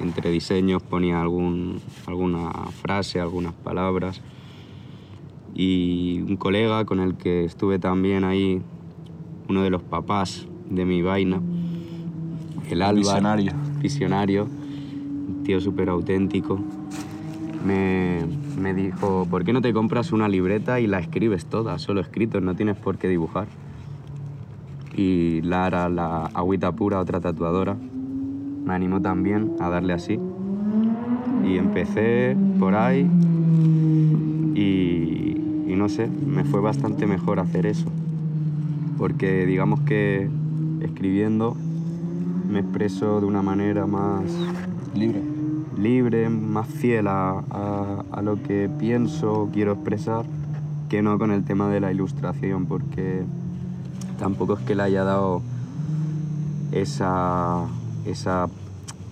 entre 0.00 0.30
diseños, 0.30 0.82
ponía 0.82 1.20
algún, 1.20 1.80
alguna 2.06 2.50
frase, 2.82 3.20
algunas 3.20 3.52
palabras 3.52 4.20
y 5.58 6.20
un 6.20 6.36
colega 6.36 6.84
con 6.84 7.00
el 7.00 7.16
que 7.16 7.44
estuve 7.44 7.78
también 7.78 8.24
ahí, 8.24 8.62
uno 9.48 9.62
de 9.62 9.70
los 9.70 9.82
papás 9.82 10.46
de 10.70 10.84
mi 10.84 11.02
vaina, 11.02 11.40
el 12.70 12.82
Álvaro. 12.82 12.96
Visionario. 12.96 13.52
Visionario, 13.80 14.44
un 14.44 15.42
tío 15.44 15.60
súper 15.60 15.88
auténtico. 15.88 16.60
Me, 17.66 18.20
me 18.56 18.72
dijo, 18.72 19.26
¿por 19.28 19.44
qué 19.44 19.52
no 19.52 19.60
te 19.60 19.72
compras 19.72 20.12
una 20.12 20.28
libreta 20.28 20.78
y 20.78 20.86
la 20.86 21.00
escribes 21.00 21.46
toda, 21.46 21.78
solo 21.78 22.00
escritos, 22.00 22.40
no 22.40 22.54
tienes 22.54 22.76
por 22.76 22.96
qué 22.96 23.08
dibujar? 23.08 23.48
Y 24.98 25.42
Lara, 25.42 25.88
la 25.88 26.26
agüita 26.34 26.72
pura, 26.72 26.98
otra 26.98 27.20
tatuadora, 27.20 27.76
me 28.64 28.74
animó 28.74 29.00
también 29.00 29.52
a 29.60 29.68
darle 29.68 29.92
así. 29.92 30.18
Y 31.44 31.56
empecé 31.56 32.36
por 32.58 32.74
ahí 32.74 33.08
y, 34.56 35.36
y 35.68 35.74
no 35.76 35.88
sé, 35.88 36.08
me 36.08 36.42
fue 36.42 36.60
bastante 36.60 37.06
mejor 37.06 37.38
hacer 37.38 37.64
eso. 37.66 37.86
Porque 38.98 39.46
digamos 39.46 39.78
que 39.82 40.28
escribiendo 40.80 41.56
me 42.50 42.58
expreso 42.58 43.20
de 43.20 43.26
una 43.26 43.40
manera 43.40 43.86
más 43.86 44.24
Libre. 44.96 45.22
libre, 45.78 46.28
más 46.28 46.66
fiel 46.66 47.06
a, 47.06 47.44
a- 47.50 48.04
a 48.10 48.22
lo 48.22 48.42
que 48.42 48.68
pienso, 48.80 49.48
quiero 49.52 49.74
expresar, 49.74 50.24
que 50.88 51.02
no 51.02 51.16
con 51.20 51.30
el 51.30 51.44
tema 51.44 51.68
de 51.68 51.78
la 51.78 51.92
ilustración, 51.92 52.66
porque 52.66 53.22
tampoco 54.18 54.54
es 54.54 54.60
que 54.60 54.74
le 54.74 54.82
haya 54.82 55.04
dado 55.04 55.42
esa, 56.72 57.64
esa... 58.04 58.48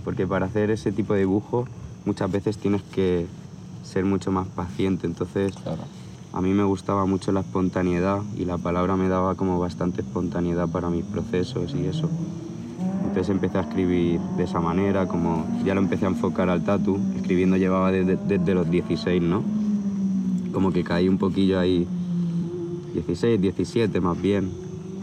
Porque 0.05 0.27
para 0.27 0.47
hacer 0.47 0.71
ese 0.71 0.93
tipo 0.93 1.15
de 1.15 1.21
dibujo 1.21 1.67
muchas 2.05 2.31
veces 2.31 2.59
tienes 2.59 2.83
que 2.83 3.27
ser 3.83 4.05
mucho 4.05 4.31
más 4.31 4.47
paciente, 4.49 5.07
entonces 5.07 5.53
Claro. 5.55 5.83
a 6.33 6.41
mí 6.41 6.53
me 6.53 6.65
gustaba 6.65 7.07
mucho 7.07 7.33
la 7.33 7.41
espontaneidad 7.41 8.21
y 8.37 8.45
la 8.45 8.59
palabra 8.59 8.97
me 8.97 9.09
daba 9.09 9.35
como 9.35 9.59
bastante 9.59 10.03
espontaneidad 10.03 10.69
para 10.69 10.91
mis 10.91 11.05
procesos 11.05 11.75
y 11.75 11.87
eso. 11.87 12.09
Entonces 13.03 13.31
empecé 13.31 13.59
a 13.59 13.63
escribir 13.63 14.21
de 14.37 14.45
esa 14.45 14.61
manera, 14.61 15.09
como 15.09 15.47
ya 15.65 15.75
lo 15.75 15.81
empecé 15.81 16.05
a 16.05 16.09
enfocar 16.09 16.51
al 16.51 16.63
tatu, 16.65 16.99
escribiendo 17.17 17.57
llevaba 17.57 17.91
desde, 17.91 18.17
desde 18.17 18.55
los 18.55 18.71
16, 18.71 19.23
¿no? 19.23 19.43
Como 20.53 20.71
que 20.71 20.85
caí 20.85 21.09
un 21.09 21.17
poquillo 21.19 21.59
ahí, 21.59 21.87
16, 22.93 23.41
17 23.41 24.01
más 24.01 24.21
bien. 24.21 24.51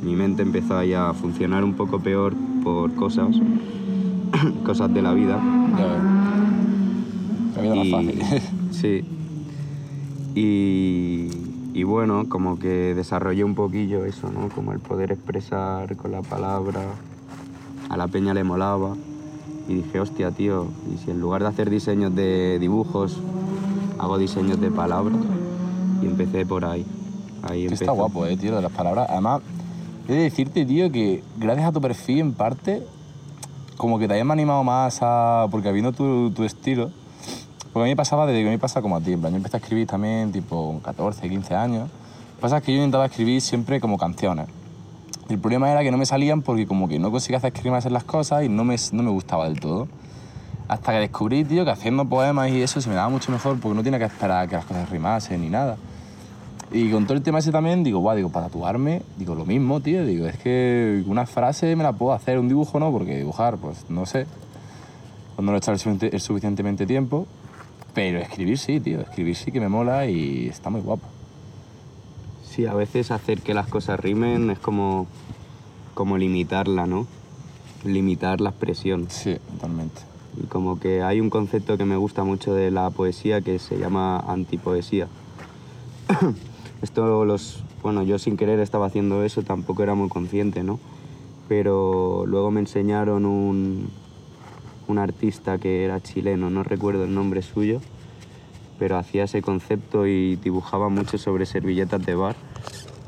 Mi 0.04 0.16
mente 0.16 0.42
empezó 0.42 0.78
a 0.78 1.14
funcionar 1.14 1.64
un 1.64 1.74
poco 1.74 2.00
peor 2.00 2.34
por 2.64 2.94
cosas, 2.96 3.36
cosas 4.66 4.94
de 4.94 5.02
la 5.02 5.14
vida. 5.14 5.40
La 7.56 7.62
vida 7.62 7.76
más 7.76 7.90
fácil. 7.90 8.22
sí. 8.72 9.06
Y, 10.36 11.30
y 11.74 11.84
bueno, 11.84 12.28
como 12.28 12.60
que 12.60 12.94
desarrollé 12.96 13.44
un 13.44 13.56
poquillo 13.56 14.04
eso, 14.06 14.30
¿no? 14.32 14.50
Como 14.50 14.74
el 14.74 14.80
poder 14.80 15.12
expresar 15.12 15.96
con 15.96 16.12
la 16.12 16.22
palabra. 16.22 16.82
A 17.90 17.98
la 17.98 18.08
peña 18.08 18.34
le 18.34 18.44
molaba. 18.44 18.96
Y 19.68 19.76
dije, 19.76 20.00
hostia, 20.00 20.32
tío, 20.32 20.68
y 20.94 20.98
si 20.98 21.12
en 21.12 21.22
lugar 21.22 21.42
de 21.42 21.48
hacer 21.48 21.70
diseños 21.70 22.14
de 22.14 22.60
dibujos, 22.60 23.18
hago 23.98 24.18
diseños 24.18 24.60
de 24.60 24.70
palabras. 24.72 25.18
Y 26.02 26.08
empecé 26.08 26.46
por 26.46 26.66
ahí. 26.66 26.86
Ahí 27.44 27.66
está 27.66 27.92
guapo, 27.92 28.26
eh, 28.26 28.36
tío, 28.36 28.56
de 28.56 28.62
las 28.62 28.72
palabras. 28.72 29.08
Además, 29.10 29.42
he 30.08 30.14
de 30.14 30.24
decirte, 30.24 30.66
tío, 30.66 30.92
que 30.92 31.24
gracias 31.38 31.68
a 31.68 31.72
tu 31.72 31.82
perfil, 31.82 32.20
en 32.20 32.34
parte, 32.34 32.84
como 33.78 34.00
que 34.00 34.08
te 34.08 34.16
hayas 34.16 34.30
animado 34.30 34.64
más 34.64 35.00
a. 35.02 35.48
Porque 35.52 35.72
viendo 35.72 35.92
tu, 35.92 36.32
tu 36.32 36.44
estilo. 36.44 36.92
Porque 37.72 37.84
a 37.84 37.86
mí 37.86 37.90
me 37.92 37.96
pasaba 37.96 38.26
desde 38.26 38.44
que 38.44 38.50
me 38.50 38.60
pasa 38.60 38.82
como 38.82 38.96
a 38.96 39.02
ti. 39.02 39.14
En 39.14 39.22
plan, 39.22 39.32
yo 39.32 39.38
empecé 39.38 39.58
a 39.58 39.60
escribir 39.60 39.88
también, 39.88 40.32
tipo, 40.32 40.68
con 40.68 40.80
14, 40.80 41.28
15 41.28 41.56
años. 41.56 41.90
Lo 41.90 42.36
que 42.36 42.42
pasa 42.42 42.58
es 42.58 42.64
que 42.64 42.72
yo 42.72 42.78
intentaba 42.78 43.06
escribir 43.06 43.42
siempre 43.42 43.80
como 43.80 43.98
canciones. 43.98 44.48
El 45.30 45.40
problema 45.40 45.72
era 45.72 45.82
que 45.82 45.90
no 45.90 45.98
me 45.98 46.06
salían 46.06 46.42
porque 46.42 46.68
como 46.68 46.88
que 46.88 47.00
no 47.00 47.10
conseguía 47.10 47.38
hacer 47.38 47.54
escribir 47.54 47.80
en 47.84 47.94
las 47.94 48.04
cosas 48.04 48.44
y 48.44 48.50
no 48.50 48.64
me, 48.66 48.76
no 48.92 49.04
me 49.04 49.10
gustaba 49.10 49.46
del 49.46 49.60
todo. 49.60 49.88
Hasta 50.68 50.92
que 50.92 51.00
descubrí, 51.00 51.46
tío, 51.46 51.66
que 51.66 51.72
haciendo 51.72 52.06
poemas 52.06 52.50
y 52.50 52.62
eso 52.62 52.82
se 52.82 52.90
me 52.90 52.96
daba 52.96 53.10
mucho 53.10 53.32
mejor 53.32 53.60
porque 53.60 53.76
no 53.76 53.84
tenía 53.84 54.00
que 54.00 54.06
esperar 54.06 54.44
a 54.44 54.48
que 54.48 54.56
las 54.56 54.66
cosas 54.66 54.90
rimasen 54.90 55.42
ni 55.42 55.50
nada. 55.50 55.78
Y 56.74 56.90
con 56.90 57.06
todo 57.06 57.16
el 57.16 57.22
tema 57.22 57.38
ese 57.38 57.52
también, 57.52 57.84
digo, 57.84 58.00
guau, 58.00 58.16
digo, 58.16 58.30
para 58.30 58.48
tatuarme, 58.48 59.04
digo, 59.18 59.36
lo 59.36 59.46
mismo, 59.46 59.80
tío, 59.80 60.04
digo, 60.06 60.26
es 60.26 60.38
que 60.38 61.04
una 61.06 61.28
frase 61.28 61.76
me 61.76 61.84
la 61.84 61.94
puedo 61.94 62.14
hacer, 62.14 62.40
un 62.40 62.48
dibujo 62.48 62.80
no, 62.80 62.92
porque 62.92 63.16
dibujar, 63.16 63.58
pues 63.58 63.86
no 63.90 64.08
sé, 64.08 64.26
cuando 65.36 65.52
no 65.52 65.56
he 65.56 65.60
echado 65.60 65.74
el 65.74 65.80
suficiente- 65.80 66.16
el 66.16 66.20
suficientemente 66.20 66.88
tiempo, 66.88 67.28
pero 67.94 68.18
escribir 68.18 68.58
sí, 68.58 68.80
tío, 68.80 69.02
escribir 69.02 69.36
sí 69.36 69.52
que 69.52 69.60
me 69.60 69.70
mola 69.70 70.08
y 70.08 70.48
está 70.48 70.72
muy 70.72 70.82
guapo. 70.82 71.08
Sí, 72.44 72.66
a 72.66 72.74
veces 72.74 73.12
hacer 73.12 73.42
que 73.42 73.54
las 73.54 73.68
cosas 73.68 74.00
rimen 74.00 74.50
es 74.50 74.58
como, 74.58 75.06
como 75.94 76.18
limitarla, 76.18 76.88
¿no? 76.88 77.06
Limitar 77.84 78.42
la 78.42 78.50
expresión. 78.50 79.08
Sí, 79.10 79.38
totalmente. 79.52 80.02
Y 80.42 80.48
como 80.48 80.80
que 80.80 81.04
hay 81.04 81.20
un 81.20 81.30
concepto 81.30 81.78
que 81.78 81.86
me 81.86 81.98
gusta 81.98 82.24
mucho 82.24 82.56
de 82.56 82.72
la 82.72 82.90
poesía 82.90 83.42
que 83.42 83.60
se 83.60 83.78
llama 83.78 84.20
antipoesía. 84.20 85.08
Esto 86.84 87.24
los... 87.24 87.64
Bueno, 87.82 88.04
yo 88.04 88.20
sin 88.20 88.36
querer 88.36 88.60
estaba 88.60 88.88
haciendo 88.88 89.24
eso, 89.24 89.42
tampoco 89.42 89.84
era 89.84 89.96
muy 89.96 90.10
consciente, 90.10 90.64
¿no? 90.64 90.82
Pero 91.48 92.26
luego 92.28 92.52
me 92.52 92.60
enseñaron 92.60 93.26
un, 93.26 93.88
un 94.90 94.98
artista 94.98 95.58
que 95.60 95.86
era 95.86 96.02
chileno, 96.02 96.50
no 96.50 96.62
recuerdo 96.62 97.06
el 97.06 97.16
nombre 97.16 97.42
suyo, 97.42 97.80
pero 98.80 98.98
hacía 98.98 99.24
ese 99.24 99.42
concepto 99.42 100.08
y 100.08 100.36
dibujaba 100.36 100.90
mucho 100.90 101.18
sobre 101.18 101.46
servilletas 101.46 102.06
de 102.06 102.16
bar. 102.16 102.36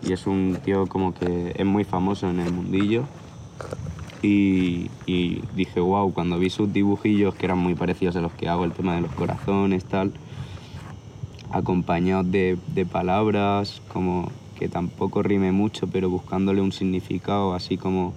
Y 0.02 0.14
es 0.14 0.26
un 0.26 0.58
tío 0.64 0.88
como 0.88 1.14
que 1.14 1.54
es 1.54 1.66
muy 1.66 1.84
famoso 1.84 2.30
en 2.30 2.40
el 2.40 2.54
mundillo. 2.54 3.04
Y, 4.22 4.90
y 5.06 5.42
dije, 5.54 5.82
wow, 5.82 6.14
cuando 6.14 6.40
vi 6.40 6.50
sus 6.50 6.72
dibujillos, 6.72 7.36
que 7.36 7.46
eran 7.46 7.58
muy 7.58 7.76
parecidos 7.76 8.16
a 8.16 8.22
los 8.22 8.32
que 8.32 8.48
hago, 8.48 8.64
el 8.64 8.72
tema 8.72 8.96
de 8.96 9.02
los 9.02 9.12
corazones, 9.12 9.84
tal, 9.84 10.14
acompañados 11.52 12.32
de, 12.32 12.58
de 12.74 12.86
palabras, 12.86 13.82
como 13.92 14.30
que 14.58 14.70
tampoco 14.70 15.22
rime 15.22 15.52
mucho, 15.52 15.88
pero 15.88 16.10
buscándole 16.10 16.62
un 16.62 16.72
significado, 16.72 17.54
así 17.54 17.78
como 17.78 18.14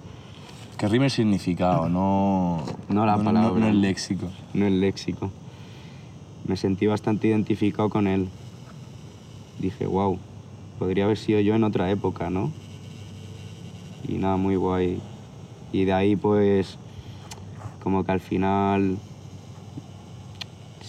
Que 0.77 0.87
rime 0.87 1.05
el 1.05 1.11
significado, 1.11 1.89
no... 1.89 2.63
No 2.87 3.05
la 3.05 3.17
palabra. 3.17 3.59
No, 3.59 3.67
el 3.67 3.81
léxico. 3.81 4.27
no 4.53 4.65
el 4.65 4.79
léxico. 4.79 5.29
Me 6.47 6.55
sentí 6.55 6.87
bastante 6.87 7.27
identificado 7.27 7.89
con 7.89 8.07
él. 8.07 8.29
Dije, 9.59 9.85
wow, 9.85 10.17
podría 10.79 11.03
haber 11.03 11.17
sido 11.17 11.41
yo 11.41 11.55
en 11.55 11.65
otra 11.65 11.91
época, 11.91 12.29
¿no? 12.29 12.51
Y 14.07 14.13
nada, 14.13 14.37
muy 14.37 14.55
guay 14.55 15.01
Y 15.73 15.83
de 15.83 15.91
ahí 15.91 16.15
pues 16.15 16.77
como 17.83 18.05
que 18.05 18.11
al 18.13 18.21
final 18.21 18.97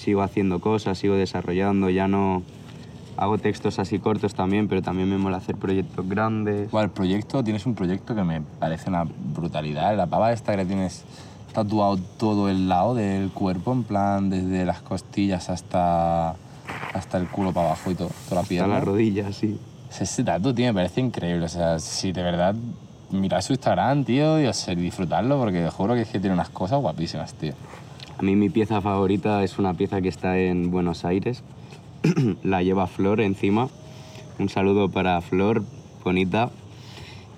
sigo 0.00 0.22
haciendo 0.22 0.60
cosas, 0.60 0.98
sigo 0.98 1.14
desarrollando, 1.14 1.90
ya 1.90 2.08
no 2.08 2.42
hago 3.16 3.36
textos 3.38 3.78
así 3.78 3.98
cortos 3.98 4.34
también, 4.34 4.66
pero 4.66 4.80
también 4.80 5.08
me 5.10 5.18
mola 5.18 5.36
hacer 5.36 5.56
proyectos 5.56 6.08
grandes. 6.08 6.72
El 6.72 6.90
proyecto, 6.90 7.44
tienes 7.44 7.66
un 7.66 7.74
proyecto 7.74 8.14
que 8.14 8.24
me 8.24 8.40
parece 8.40 8.88
una 8.88 9.04
brutalidad. 9.04 9.94
La 9.96 10.06
pava 10.06 10.32
esta 10.32 10.56
que 10.56 10.64
tienes 10.64 11.04
tatuado 11.52 11.98
todo 12.18 12.48
el 12.48 12.68
lado 12.68 12.94
del 12.94 13.30
cuerpo, 13.30 13.72
en 13.72 13.82
plan 13.82 14.30
desde 14.30 14.64
las 14.64 14.80
costillas 14.80 15.50
hasta, 15.50 16.30
hasta 16.94 17.18
el 17.18 17.28
culo 17.28 17.52
para 17.52 17.68
abajo 17.68 17.90
y 17.90 17.94
todo, 17.94 18.08
toda 18.08 18.36
la 18.36 18.40
Hasta 18.40 18.48
pierna. 18.48 18.74
las 18.74 18.84
rodillas, 18.84 19.36
sí. 19.36 19.58
Ese 20.00 20.24
tatu, 20.24 20.54
tío, 20.54 20.66
me 20.66 20.74
parece 20.74 21.00
increíble. 21.00 21.44
O 21.44 21.48
sea, 21.48 21.78
si 21.78 22.12
de 22.12 22.22
verdad 22.22 22.54
mirad 23.10 23.42
su 23.42 23.52
Instagram, 23.52 24.04
tío, 24.04 24.40
y, 24.40 24.50
disfrutarlo, 24.76 25.38
porque 25.38 25.68
juro 25.68 25.94
que 25.94 26.02
es 26.02 26.08
que 26.08 26.20
tiene 26.20 26.32
unas 26.32 26.48
cosas 26.48 26.80
guapísimas, 26.80 27.34
tío. 27.34 27.52
A 28.20 28.22
mí 28.22 28.36
mi 28.36 28.50
pieza 28.50 28.82
favorita 28.82 29.42
es 29.44 29.58
una 29.58 29.72
pieza 29.72 30.02
que 30.02 30.10
está 30.10 30.38
en 30.38 30.70
Buenos 30.70 31.06
Aires. 31.06 31.42
la 32.42 32.62
lleva 32.62 32.86
Flor 32.86 33.22
encima. 33.22 33.70
Un 34.38 34.50
saludo 34.50 34.90
para 34.90 35.18
Flor, 35.22 35.62
bonita. 36.04 36.50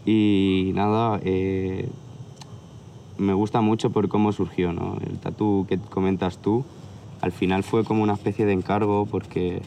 Y 0.05 0.73
nada, 0.75 1.21
eh, 1.23 1.89
me 3.17 3.33
gusta 3.33 3.61
mucho 3.61 3.91
por 3.91 4.09
cómo 4.09 4.33
surgió, 4.33 4.73
¿no? 4.73 4.97
El 5.07 5.21
tatú 5.21 5.67
que 5.69 5.79
comentas 5.79 6.39
tú, 6.39 6.65
al 7.21 7.31
final 7.31 7.63
fue 7.63 7.85
como 7.85 8.03
una 8.03 8.15
especie 8.15 8.45
de 8.45 8.53
encargo 8.53 9.07
porque 9.07 9.63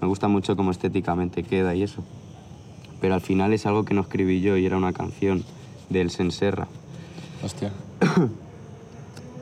me 0.00 0.08
gusta 0.08 0.26
mucho 0.26 0.56
cómo 0.56 0.70
estéticamente 0.70 1.42
queda 1.42 1.74
y 1.74 1.82
eso. 1.82 2.02
Pero 3.02 3.12
al 3.12 3.20
final 3.20 3.52
es 3.52 3.66
algo 3.66 3.84
que 3.84 3.92
no 3.92 4.00
escribí 4.00 4.40
yo 4.40 4.56
y 4.56 4.64
era 4.64 4.78
una 4.78 4.94
canción 4.94 5.44
del 5.90 6.08
Senserra. 6.08 6.66
Hostia. 7.44 7.74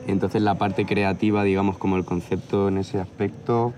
Entonces 0.07 0.41
la 0.41 0.55
parte 0.55 0.85
creativa, 0.85 1.43
digamos, 1.43 1.77
como 1.77 1.97
el 1.97 2.05
concepto 2.05 2.67
en 2.67 2.77
ese 2.77 2.99
aspecto, 2.99 3.73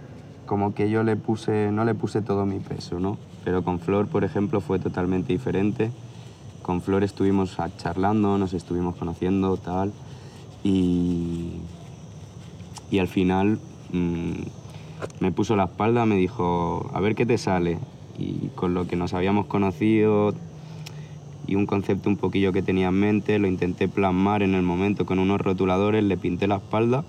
como 0.46 0.74
que 0.74 0.89
yo 0.89 1.03
le 1.03 1.15
puse, 1.15 1.72
no 1.72 1.86
le 1.86 1.93
puse 1.96 2.22
todo 2.22 2.46
mi 2.46 2.60
peso, 2.60 3.00
¿no? 3.00 3.17
Pero 3.46 3.63
con 3.63 3.79
Flor, 3.79 4.07
por 4.07 4.24
ejemplo, 4.24 4.60
fue 4.60 4.79
totalmente 4.79 5.31
diferente. 5.31 5.91
Con 6.63 6.81
Flor 6.81 7.03
estuvimos 7.03 7.57
charlando, 7.77 8.38
nos 8.38 8.53
estuvimos 8.53 8.96
conociendo, 8.96 9.55
tal, 9.55 9.93
y, 10.63 11.62
y 12.91 13.00
al 13.00 13.07
final 13.07 13.60
mm, 13.93 14.31
me 15.22 15.31
puso 15.31 15.55
la 15.55 15.65
espalda, 15.65 16.05
me 16.05 16.15
dijo, 16.15 16.89
a 16.93 17.00
ver 17.00 17.15
qué 17.15 17.25
te 17.25 17.38
sale. 17.38 17.77
Y 18.17 18.50
con 18.55 18.74
lo 18.74 18.88
que 18.88 18.96
nos 18.96 19.13
habíamos 19.13 19.46
conocido, 19.46 20.34
y 21.48 21.56
un 21.56 21.66
concepto 21.66 22.10
un 22.10 22.18
poquillo 22.18 22.51
que 22.54 22.62
tenía 22.62 22.89
en 22.89 22.94
mente, 23.00 23.39
lo 23.39 23.48
intenté 23.48 23.88
plasmar 23.88 24.44
en 24.44 24.54
el 24.54 24.63
momento 24.63 25.06
con 25.06 25.18
unos 25.20 25.39
rotuladores, 25.42 26.04
le 26.04 26.18
pinté 26.18 26.48
la 26.48 26.58
espalda 26.58 27.04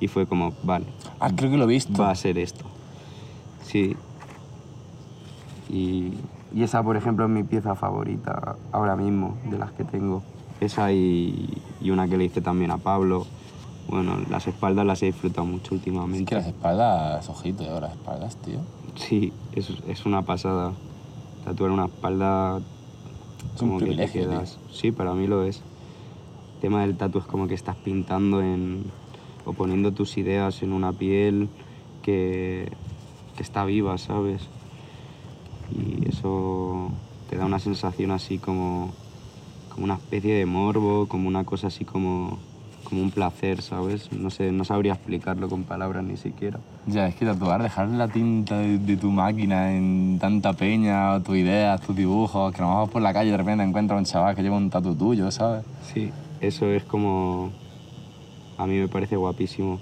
y 0.00 0.08
fue 0.08 0.26
como, 0.26 0.52
vale, 0.62 0.86
Ah, 1.18 1.30
creo 1.34 1.50
que 1.50 1.56
lo 1.56 1.64
he 1.64 1.68
visto. 1.68 2.02
va 2.02 2.10
a 2.10 2.14
ser 2.14 2.38
esto. 2.38 2.64
Sí. 3.64 3.96
Y, 5.68 6.12
y 6.54 6.62
esa, 6.62 6.82
por 6.82 6.96
ejemplo, 6.96 7.24
es 7.24 7.30
mi 7.30 7.42
pieza 7.44 7.74
favorita 7.74 8.56
ahora 8.72 8.96
mismo, 8.96 9.36
de 9.50 9.58
las 9.58 9.72
que 9.72 9.84
tengo. 9.84 10.22
Esa 10.60 10.92
y, 10.92 11.56
y 11.80 11.90
una 11.90 12.08
que 12.08 12.16
le 12.18 12.24
hice 12.24 12.40
también 12.40 12.70
a 12.70 12.78
Pablo. 12.78 13.26
Bueno, 13.88 14.18
las 14.28 14.46
espaldas 14.46 14.84
las 14.86 15.02
he 15.02 15.06
disfrutado 15.06 15.46
mucho 15.46 15.66
Es 15.66 15.72
últimamente. 15.72 16.24
que 16.26 16.34
las 16.34 16.46
espaldas, 16.46 17.28
ojito, 17.28 17.64
eh, 17.64 17.80
las 17.80 17.92
espaldas, 17.92 18.36
tío. 18.36 18.58
Sí, 18.94 19.32
es, 19.52 19.70
es 19.88 20.06
una 20.06 20.22
pasada. 20.22 20.72
Tatuar 21.44 21.70
una 21.70 21.86
espalda 21.86 22.58
Es 22.58 22.64
como 23.60 23.82
que 23.82 23.94
te 23.94 24.10
tío. 24.10 24.10
quedas. 24.10 24.60
Sí, 24.66 24.92
para 24.92 25.14
mí 25.14 25.26
lo 25.26 25.44
es. 25.44 25.66
El 26.54 26.60
tema 26.60 26.82
del 26.82 26.96
tatu 26.96 27.18
es 27.20 27.26
como 27.26 27.48
que 27.48 27.54
estás 27.54 27.76
pintando 27.78 28.42
en, 28.42 28.94
o 29.44 29.54
poniendo 29.54 29.94
tus 29.94 30.18
ideas 30.18 30.62
en 30.62 30.72
una 30.72 30.92
piel 30.96 31.52
que, 32.02 32.78
que 33.36 33.42
está 33.44 33.64
viva, 33.66 33.98
¿sabes? 33.98 34.52
Y 35.68 36.08
eso 36.08 37.00
te 37.26 37.36
da 37.36 37.46
una 37.46 37.58
sensación 37.58 38.10
así 38.10 38.38
como, 38.40 38.96
como 39.68 39.84
una 39.84 39.96
especie 39.96 40.34
de 40.34 40.46
morbo, 40.46 41.08
como 41.08 41.28
una 41.28 41.44
cosa 41.44 41.68
así 41.68 41.84
como, 41.84 42.44
como 42.84 43.02
un 43.02 43.12
placer, 43.12 43.62
¿sabes? 43.62 44.12
No 44.12 44.30
sé, 44.30 44.52
no 44.52 44.64
sabría 44.64 44.94
explicarlo 44.94 45.48
con 45.50 45.66
palabras 45.66 46.04
ni 46.04 46.16
siquiera. 46.18 46.62
Ya, 46.90 47.06
es 47.06 47.14
que 47.14 47.24
tatuar, 47.24 47.62
dejar 47.62 47.88
la 47.88 48.08
tinta 48.08 48.58
de, 48.58 48.78
de 48.78 48.96
tu 48.96 49.12
máquina 49.12 49.76
en 49.76 50.18
tanta 50.20 50.54
peña, 50.54 51.20
tus 51.22 51.36
ideas, 51.36 51.80
tus 51.80 51.94
dibujos, 51.94 52.52
que 52.52 52.60
nos 52.60 52.74
vamos 52.74 52.90
por 52.90 53.00
la 53.00 53.12
calle 53.12 53.28
y 53.28 53.30
de 53.30 53.36
repente 53.36 53.62
encuentras 53.62 53.96
un 53.96 54.04
chaval 54.04 54.34
que 54.34 54.42
lleva 54.42 54.56
un 54.56 54.70
tatu 54.70 54.96
tuyo, 54.96 55.30
¿sabes? 55.30 55.64
Sí, 55.94 56.10
eso 56.40 56.66
es 56.66 56.82
como... 56.82 57.50
A 58.58 58.66
mí 58.66 58.76
me 58.76 58.88
parece 58.88 59.14
guapísimo. 59.14 59.78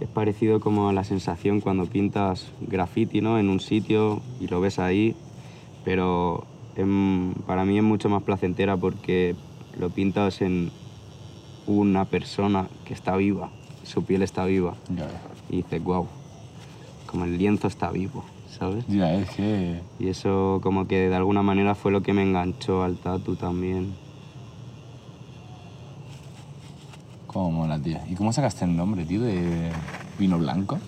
Es 0.00 0.08
parecido 0.08 0.58
como 0.58 0.88
a 0.88 0.92
la 0.92 1.04
sensación 1.04 1.60
cuando 1.60 1.86
pintas 1.86 2.50
graffiti, 2.60 3.20
¿no? 3.20 3.38
En 3.38 3.48
un 3.48 3.60
sitio 3.60 4.20
y 4.40 4.48
lo 4.48 4.60
ves 4.60 4.80
ahí, 4.80 5.14
pero 5.84 6.44
em, 6.74 7.32
para 7.46 7.64
mí 7.64 7.78
es 7.78 7.84
mucho 7.84 8.08
más 8.08 8.24
placentera 8.24 8.76
porque 8.76 9.36
lo 9.78 9.90
pintas 9.90 10.42
en 10.42 10.72
una 11.68 12.06
persona 12.06 12.66
que 12.84 12.92
está 12.92 13.14
viva, 13.16 13.50
su 13.84 14.04
piel 14.04 14.22
está 14.22 14.44
viva 14.44 14.74
ves. 14.88 15.06
y 15.48 15.56
dices, 15.58 15.82
wow, 15.82 16.08
como 17.14 17.26
el 17.26 17.38
lienzo 17.38 17.68
está 17.68 17.92
vivo, 17.92 18.24
¿sabes? 18.58 18.84
Ya, 18.88 19.14
es 19.14 19.30
que... 19.30 19.80
Y 20.00 20.08
eso 20.08 20.58
como 20.64 20.88
que 20.88 21.08
de 21.08 21.14
alguna 21.14 21.44
manera 21.44 21.76
fue 21.76 21.92
lo 21.92 22.02
que 22.02 22.12
me 22.12 22.24
enganchó 22.24 22.82
al 22.82 22.96
tatu 22.96 23.36
también. 23.36 23.94
Cómo 27.28 27.52
mola, 27.52 27.78
tío. 27.78 27.98
¿Y 28.08 28.16
cómo 28.16 28.32
sacaste 28.32 28.64
el 28.64 28.74
nombre, 28.74 29.04
tío, 29.04 29.22
de 29.22 29.70
vino 30.18 30.38
blanco? 30.38 30.80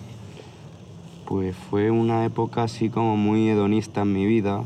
Pues 1.25 1.55
fue 1.55 1.91
una 1.91 2.25
época 2.25 2.63
así 2.63 2.89
como 2.89 3.15
muy 3.15 3.47
hedonista 3.47 4.01
en 4.01 4.11
mi 4.11 4.25
vida, 4.25 4.65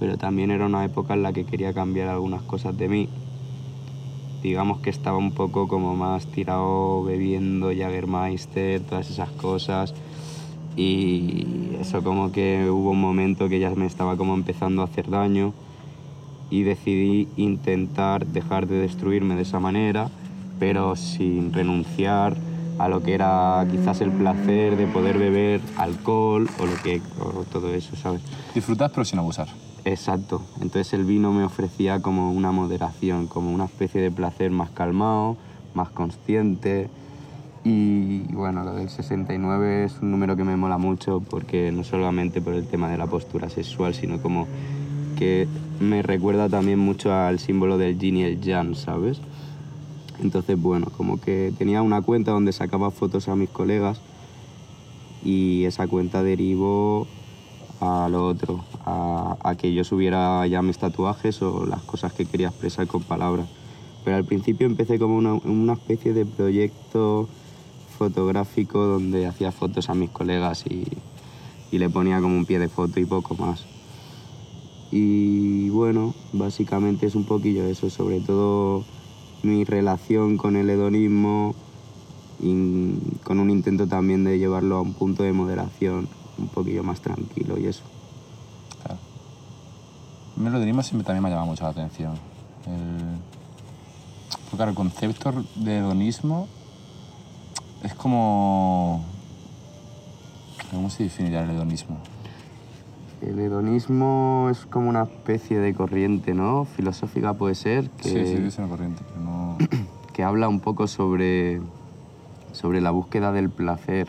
pero 0.00 0.18
también 0.18 0.50
era 0.50 0.66
una 0.66 0.84
época 0.84 1.14
en 1.14 1.22
la 1.22 1.32
que 1.32 1.44
quería 1.44 1.72
cambiar 1.72 2.08
algunas 2.08 2.42
cosas 2.42 2.76
de 2.76 2.88
mí. 2.88 3.08
Digamos 4.44 4.80
que 4.80 4.90
estaba 4.90 5.16
un 5.16 5.32
poco 5.32 5.68
como 5.68 5.96
más 5.96 6.26
tirado 6.26 7.02
bebiendo 7.02 7.68
Jagermeister, 7.68 8.82
todas 8.82 9.08
esas 9.08 9.30
cosas. 9.30 9.94
Y 10.76 11.46
eso 11.80 12.04
como 12.04 12.30
que 12.30 12.68
hubo 12.68 12.90
un 12.90 13.00
momento 13.00 13.48
que 13.48 13.58
ya 13.58 13.70
me 13.70 13.86
estaba 13.86 14.18
como 14.18 14.34
empezando 14.34 14.82
a 14.82 14.84
hacer 14.84 15.08
daño 15.08 15.54
y 16.50 16.62
decidí 16.62 17.26
intentar 17.38 18.26
dejar 18.26 18.66
de 18.66 18.80
destruirme 18.80 19.34
de 19.34 19.42
esa 19.42 19.60
manera, 19.60 20.10
pero 20.58 20.94
sin 20.94 21.54
renunciar 21.54 22.36
a 22.78 22.88
lo 22.88 23.02
que 23.02 23.14
era 23.14 23.66
quizás 23.70 24.02
el 24.02 24.10
placer 24.10 24.76
de 24.76 24.86
poder 24.86 25.16
beber 25.16 25.62
alcohol 25.78 26.50
o 26.58 26.66
lo 26.66 26.76
que 26.82 27.00
o 27.18 27.44
todo 27.50 27.72
eso, 27.72 27.96
¿sabes? 27.96 28.20
Disfrutas 28.54 28.90
pero 28.90 29.06
sin 29.06 29.20
abusar. 29.20 29.48
Exacto. 29.84 30.40
Entonces 30.62 30.92
el 30.94 31.04
vino 31.04 31.32
me 31.32 31.44
ofrecía 31.44 32.00
como 32.00 32.32
una 32.32 32.52
moderación, 32.52 33.26
como 33.26 33.52
una 33.52 33.66
especie 33.66 34.00
de 34.00 34.10
placer 34.10 34.50
más 34.50 34.70
calmado, 34.70 35.36
más 35.74 35.90
consciente. 35.90 36.88
Y 37.64 38.20
bueno, 38.32 38.64
lo 38.64 38.74
del 38.74 38.88
69 38.88 39.84
es 39.84 39.98
un 40.00 40.10
número 40.10 40.36
que 40.36 40.44
me 40.44 40.56
mola 40.56 40.78
mucho 40.78 41.20
porque 41.20 41.70
no 41.72 41.84
solamente 41.84 42.40
por 42.40 42.54
el 42.54 42.66
tema 42.66 42.90
de 42.90 42.98
la 42.98 43.06
postura 43.06 43.48
sexual, 43.48 43.94
sino 43.94 44.20
como 44.20 44.46
que 45.18 45.46
me 45.80 46.02
recuerda 46.02 46.48
también 46.48 46.78
mucho 46.78 47.12
al 47.12 47.38
símbolo 47.38 47.78
del 47.78 47.98
yin 47.98 48.16
y 48.16 48.24
el 48.24 48.40
yang, 48.40 48.74
¿sabes? 48.74 49.20
Entonces, 50.22 50.60
bueno, 50.60 50.86
como 50.96 51.20
que 51.20 51.52
tenía 51.58 51.82
una 51.82 52.00
cuenta 52.00 52.30
donde 52.30 52.52
sacaba 52.52 52.90
fotos 52.90 53.28
a 53.28 53.36
mis 53.36 53.50
colegas 53.50 54.00
y 55.24 55.64
esa 55.64 55.86
cuenta 55.86 56.22
derivó 56.22 57.06
a 57.84 58.08
lo 58.08 58.26
otro, 58.26 58.64
a, 58.84 59.54
que 59.58 59.72
yo 59.72 59.84
subiera 59.84 60.46
ya 60.46 60.62
mis 60.62 60.78
tatuajes 60.78 61.42
o 61.42 61.66
las 61.66 61.82
cosas 61.82 62.12
que 62.12 62.26
quería 62.26 62.48
expresar 62.48 62.86
con 62.86 63.02
palabras. 63.02 63.46
Pero 64.04 64.16
al 64.16 64.24
principio 64.24 64.66
empecé 64.66 64.98
como 64.98 65.16
una, 65.16 65.72
especie 65.72 66.12
de 66.12 66.26
proyecto 66.26 67.28
fotográfico 67.98 68.84
donde 68.84 69.26
hacía 69.26 69.52
fotos 69.52 69.88
a 69.88 69.94
mis 69.94 70.10
colegas 70.10 70.64
y 70.66 71.78
le 71.78 71.90
ponía 71.90 72.20
como 72.20 72.36
un 72.36 72.46
pie 72.46 72.58
de 72.58 72.68
foto 72.68 73.00
y 73.00 73.04
poco 73.04 73.34
más. 73.34 73.64
Y 74.96 75.70
bueno, 75.70 76.14
básicamente 76.32 77.06
es 77.06 77.16
un 77.16 77.24
poquillo 77.24 77.64
eso, 77.64 77.90
sobre 77.90 78.20
todo 78.20 78.84
mi 79.42 79.64
relación 79.64 80.36
con 80.36 80.54
el 80.54 80.70
hedonismo 80.70 81.56
y 82.40 82.94
con 83.24 83.40
un 83.40 83.50
intento 83.50 83.88
también 83.88 84.22
de 84.22 84.38
llevarlo 84.38 84.76
a 84.76 84.82
un 84.82 84.94
punto 84.94 85.24
de 85.24 85.32
moderación 85.32 86.06
un 86.38 86.48
poquillo 86.48 86.82
más 86.82 87.00
tranquilo 87.00 87.58
y 87.58 87.66
eso. 87.66 87.82
Claro. 88.82 88.98
A 90.36 90.40
mí 90.40 90.46
el 90.48 90.54
hedonismo 90.54 90.82
siempre 90.82 91.06
también 91.06 91.22
me 91.22 91.28
ha 91.28 91.32
llamado 91.32 91.50
mucho 91.50 91.64
la 91.64 91.70
atención. 91.70 92.12
El... 92.66 93.18
Porque 94.30 94.56
claro, 94.56 94.70
el 94.70 94.76
concepto 94.76 95.32
de 95.56 95.78
hedonismo 95.78 96.48
es 97.82 97.94
como... 97.94 99.04
¿Cómo 100.70 100.90
se 100.90 101.04
definiría 101.04 101.44
el 101.44 101.50
hedonismo? 101.50 101.98
El 103.20 103.38
hedonismo 103.38 104.48
es 104.50 104.66
como 104.66 104.88
una 104.88 105.04
especie 105.04 105.58
de 105.58 105.72
corriente, 105.74 106.34
¿no? 106.34 106.64
Filosófica 106.64 107.34
puede 107.34 107.54
ser, 107.54 107.88
que, 107.90 108.08
Sí, 108.08 108.26
sí, 108.26 108.42
es 108.46 108.58
una 108.58 108.68
corriente, 108.68 109.02
pero 109.08 109.20
no... 109.20 109.56
que 110.12 110.22
habla 110.22 110.48
un 110.48 110.60
poco 110.60 110.86
sobre, 110.86 111.60
sobre 112.52 112.80
la 112.80 112.90
búsqueda 112.90 113.32
del 113.32 113.50
placer. 113.50 114.08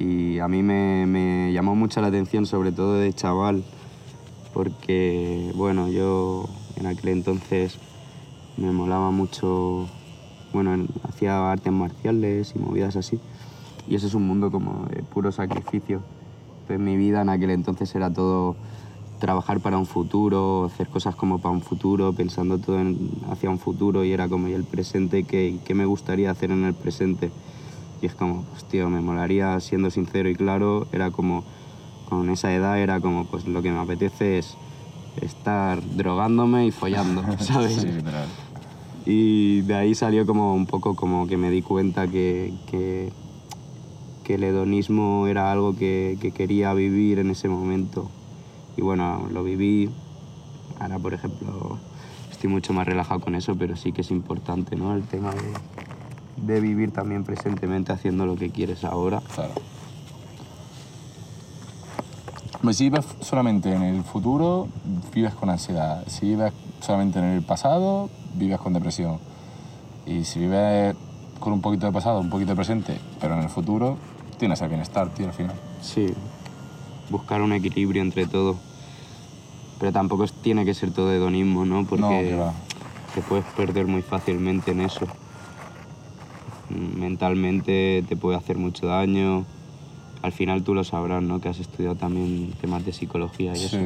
Y 0.00 0.38
a 0.38 0.48
mí 0.48 0.62
me, 0.62 1.52
llamó 1.52 1.74
mucho 1.74 2.00
la 2.00 2.06
atención, 2.06 2.46
sobre 2.46 2.72
todo 2.72 2.94
de 2.94 3.12
chaval, 3.12 3.62
porque, 4.54 5.52
bueno, 5.54 5.88
yo 5.90 6.46
en 6.76 6.86
aquel 6.86 7.10
entonces 7.10 7.78
me 8.56 8.72
molaba 8.72 9.10
mucho, 9.10 9.86
bueno, 10.54 10.72
en- 10.72 10.88
hacía 11.02 11.52
artes 11.52 11.70
marciales 11.70 12.54
y 12.56 12.58
movidas 12.58 12.96
así. 12.96 13.20
Y 13.88 13.94
eso 13.94 14.06
es 14.06 14.14
un 14.14 14.26
mundo 14.26 14.50
como 14.50 14.86
de 14.86 15.02
puro 15.02 15.32
sacrificio. 15.32 16.02
Entonces 16.62 16.78
mi 16.80 16.96
vida 16.96 17.20
en 17.20 17.28
aquel 17.28 17.50
entonces 17.50 17.94
era 17.94 18.10
todo 18.10 18.56
trabajar 19.18 19.60
para 19.60 19.76
un 19.76 19.84
futuro, 19.84 20.64
hacer 20.64 20.88
cosas 20.88 21.14
como 21.14 21.40
para 21.40 21.52
un 21.52 21.60
futuro, 21.60 22.14
pensando 22.14 22.56
todo 22.58 22.80
en- 22.80 23.10
hacia 23.30 23.50
un 23.50 23.58
futuro 23.58 24.02
y 24.02 24.12
era 24.12 24.30
como 24.30 24.48
y 24.48 24.54
el 24.54 24.64
presente, 24.64 25.24
¿qué, 25.24 25.58
qué 25.62 25.74
me 25.74 25.84
gustaría 25.84 26.30
hacer 26.30 26.52
en 26.52 26.64
el 26.64 26.72
presente? 26.74 27.30
Y 28.02 28.06
es 28.06 28.14
como, 28.14 28.44
pues 28.44 28.64
tío, 28.64 28.88
me 28.88 29.00
molaría, 29.00 29.58
siendo 29.60 29.90
sincero 29.90 30.28
y 30.28 30.34
claro, 30.34 30.86
era 30.92 31.10
como, 31.10 31.44
con 32.08 32.30
esa 32.30 32.52
edad 32.52 32.78
era 32.78 33.00
como, 33.00 33.26
pues 33.26 33.46
lo 33.46 33.62
que 33.62 33.70
me 33.70 33.78
apetece 33.78 34.38
es 34.38 34.56
estar 35.20 35.80
drogándome 35.96 36.66
y 36.66 36.70
follando, 36.70 37.24
¿sabes? 37.38 37.76
Sí, 37.76 37.86
literal. 37.88 38.28
Y 39.06 39.62
de 39.62 39.74
ahí 39.74 39.94
salió 39.94 40.26
como 40.26 40.54
un 40.54 40.66
poco 40.66 40.94
como 40.94 41.26
que 41.26 41.36
me 41.36 41.50
di 41.50 41.62
cuenta 41.62 42.06
que, 42.06 42.52
que, 42.70 43.12
que 44.24 44.34
el 44.34 44.44
hedonismo 44.44 45.26
era 45.26 45.50
algo 45.50 45.74
que, 45.74 46.18
que 46.20 46.32
quería 46.32 46.72
vivir 46.74 47.18
en 47.18 47.30
ese 47.30 47.48
momento. 47.48 48.10
Y 48.76 48.82
bueno, 48.82 49.28
lo 49.32 49.42
viví. 49.42 49.90
Ahora, 50.78 50.98
por 50.98 51.14
ejemplo, 51.14 51.78
estoy 52.30 52.50
mucho 52.50 52.72
más 52.72 52.86
relajado 52.86 53.20
con 53.20 53.34
eso, 53.34 53.56
pero 53.56 53.76
sí 53.76 53.92
que 53.92 54.02
es 54.02 54.10
importante, 54.10 54.76
¿no? 54.76 54.94
El 54.94 55.02
tema 55.02 55.32
de, 55.34 55.52
de 56.42 56.60
vivir 56.60 56.92
también 56.92 57.24
presentemente 57.24 57.92
haciendo 57.92 58.26
lo 58.26 58.36
que 58.36 58.50
quieres 58.50 58.84
ahora. 58.84 59.20
Claro. 59.34 59.52
Hombre, 62.60 62.74
si 62.74 62.84
vives 62.84 63.06
solamente 63.20 63.72
en 63.72 63.82
el 63.82 64.04
futuro, 64.04 64.68
vives 65.14 65.34
con 65.34 65.48
ansiedad. 65.48 66.04
Si 66.08 66.26
vives 66.26 66.52
solamente 66.80 67.18
en 67.18 67.24
el 67.26 67.42
pasado, 67.42 68.10
vives 68.34 68.58
con 68.58 68.74
depresión. 68.74 69.18
Y 70.06 70.24
si 70.24 70.40
vives 70.40 70.94
con 71.38 71.54
un 71.54 71.62
poquito 71.62 71.86
de 71.86 71.92
pasado, 71.92 72.20
un 72.20 72.28
poquito 72.28 72.50
de 72.50 72.56
presente, 72.56 72.98
pero 73.18 73.34
en 73.34 73.42
el 73.42 73.48
futuro, 73.48 73.96
tienes 74.38 74.60
el 74.60 74.68
bienestar, 74.68 75.08
tío, 75.08 75.26
al 75.26 75.32
final. 75.32 75.56
Sí, 75.80 76.12
buscar 77.08 77.40
un 77.40 77.52
equilibrio 77.52 78.02
entre 78.02 78.26
todo. 78.26 78.56
Pero 79.78 79.92
tampoco 79.92 80.26
tiene 80.42 80.66
que 80.66 80.74
ser 80.74 80.92
todo 80.92 81.10
hedonismo, 81.12 81.64
¿no? 81.64 81.86
Porque 81.86 82.36
No, 82.36 82.52
te 83.14 83.22
puedes 83.22 83.46
perder 83.56 83.86
muy 83.86 84.02
fácilmente 84.02 84.72
en 84.72 84.82
eso. 84.82 85.06
Mentalmente 86.70 88.04
te 88.08 88.16
puede 88.16 88.36
hacer 88.36 88.56
mucho 88.58 88.86
daño. 88.86 89.44
Al 90.22 90.32
final 90.32 90.62
tú 90.62 90.74
lo 90.74 90.84
sabrás, 90.84 91.22
¿no? 91.22 91.40
Que 91.40 91.48
has 91.48 91.58
estudiado 91.60 91.94
también 91.96 92.52
temas 92.60 92.84
de 92.84 92.92
psicología 92.92 93.52
y 93.52 93.56
Sí. 93.56 93.66
eso. 93.66 93.78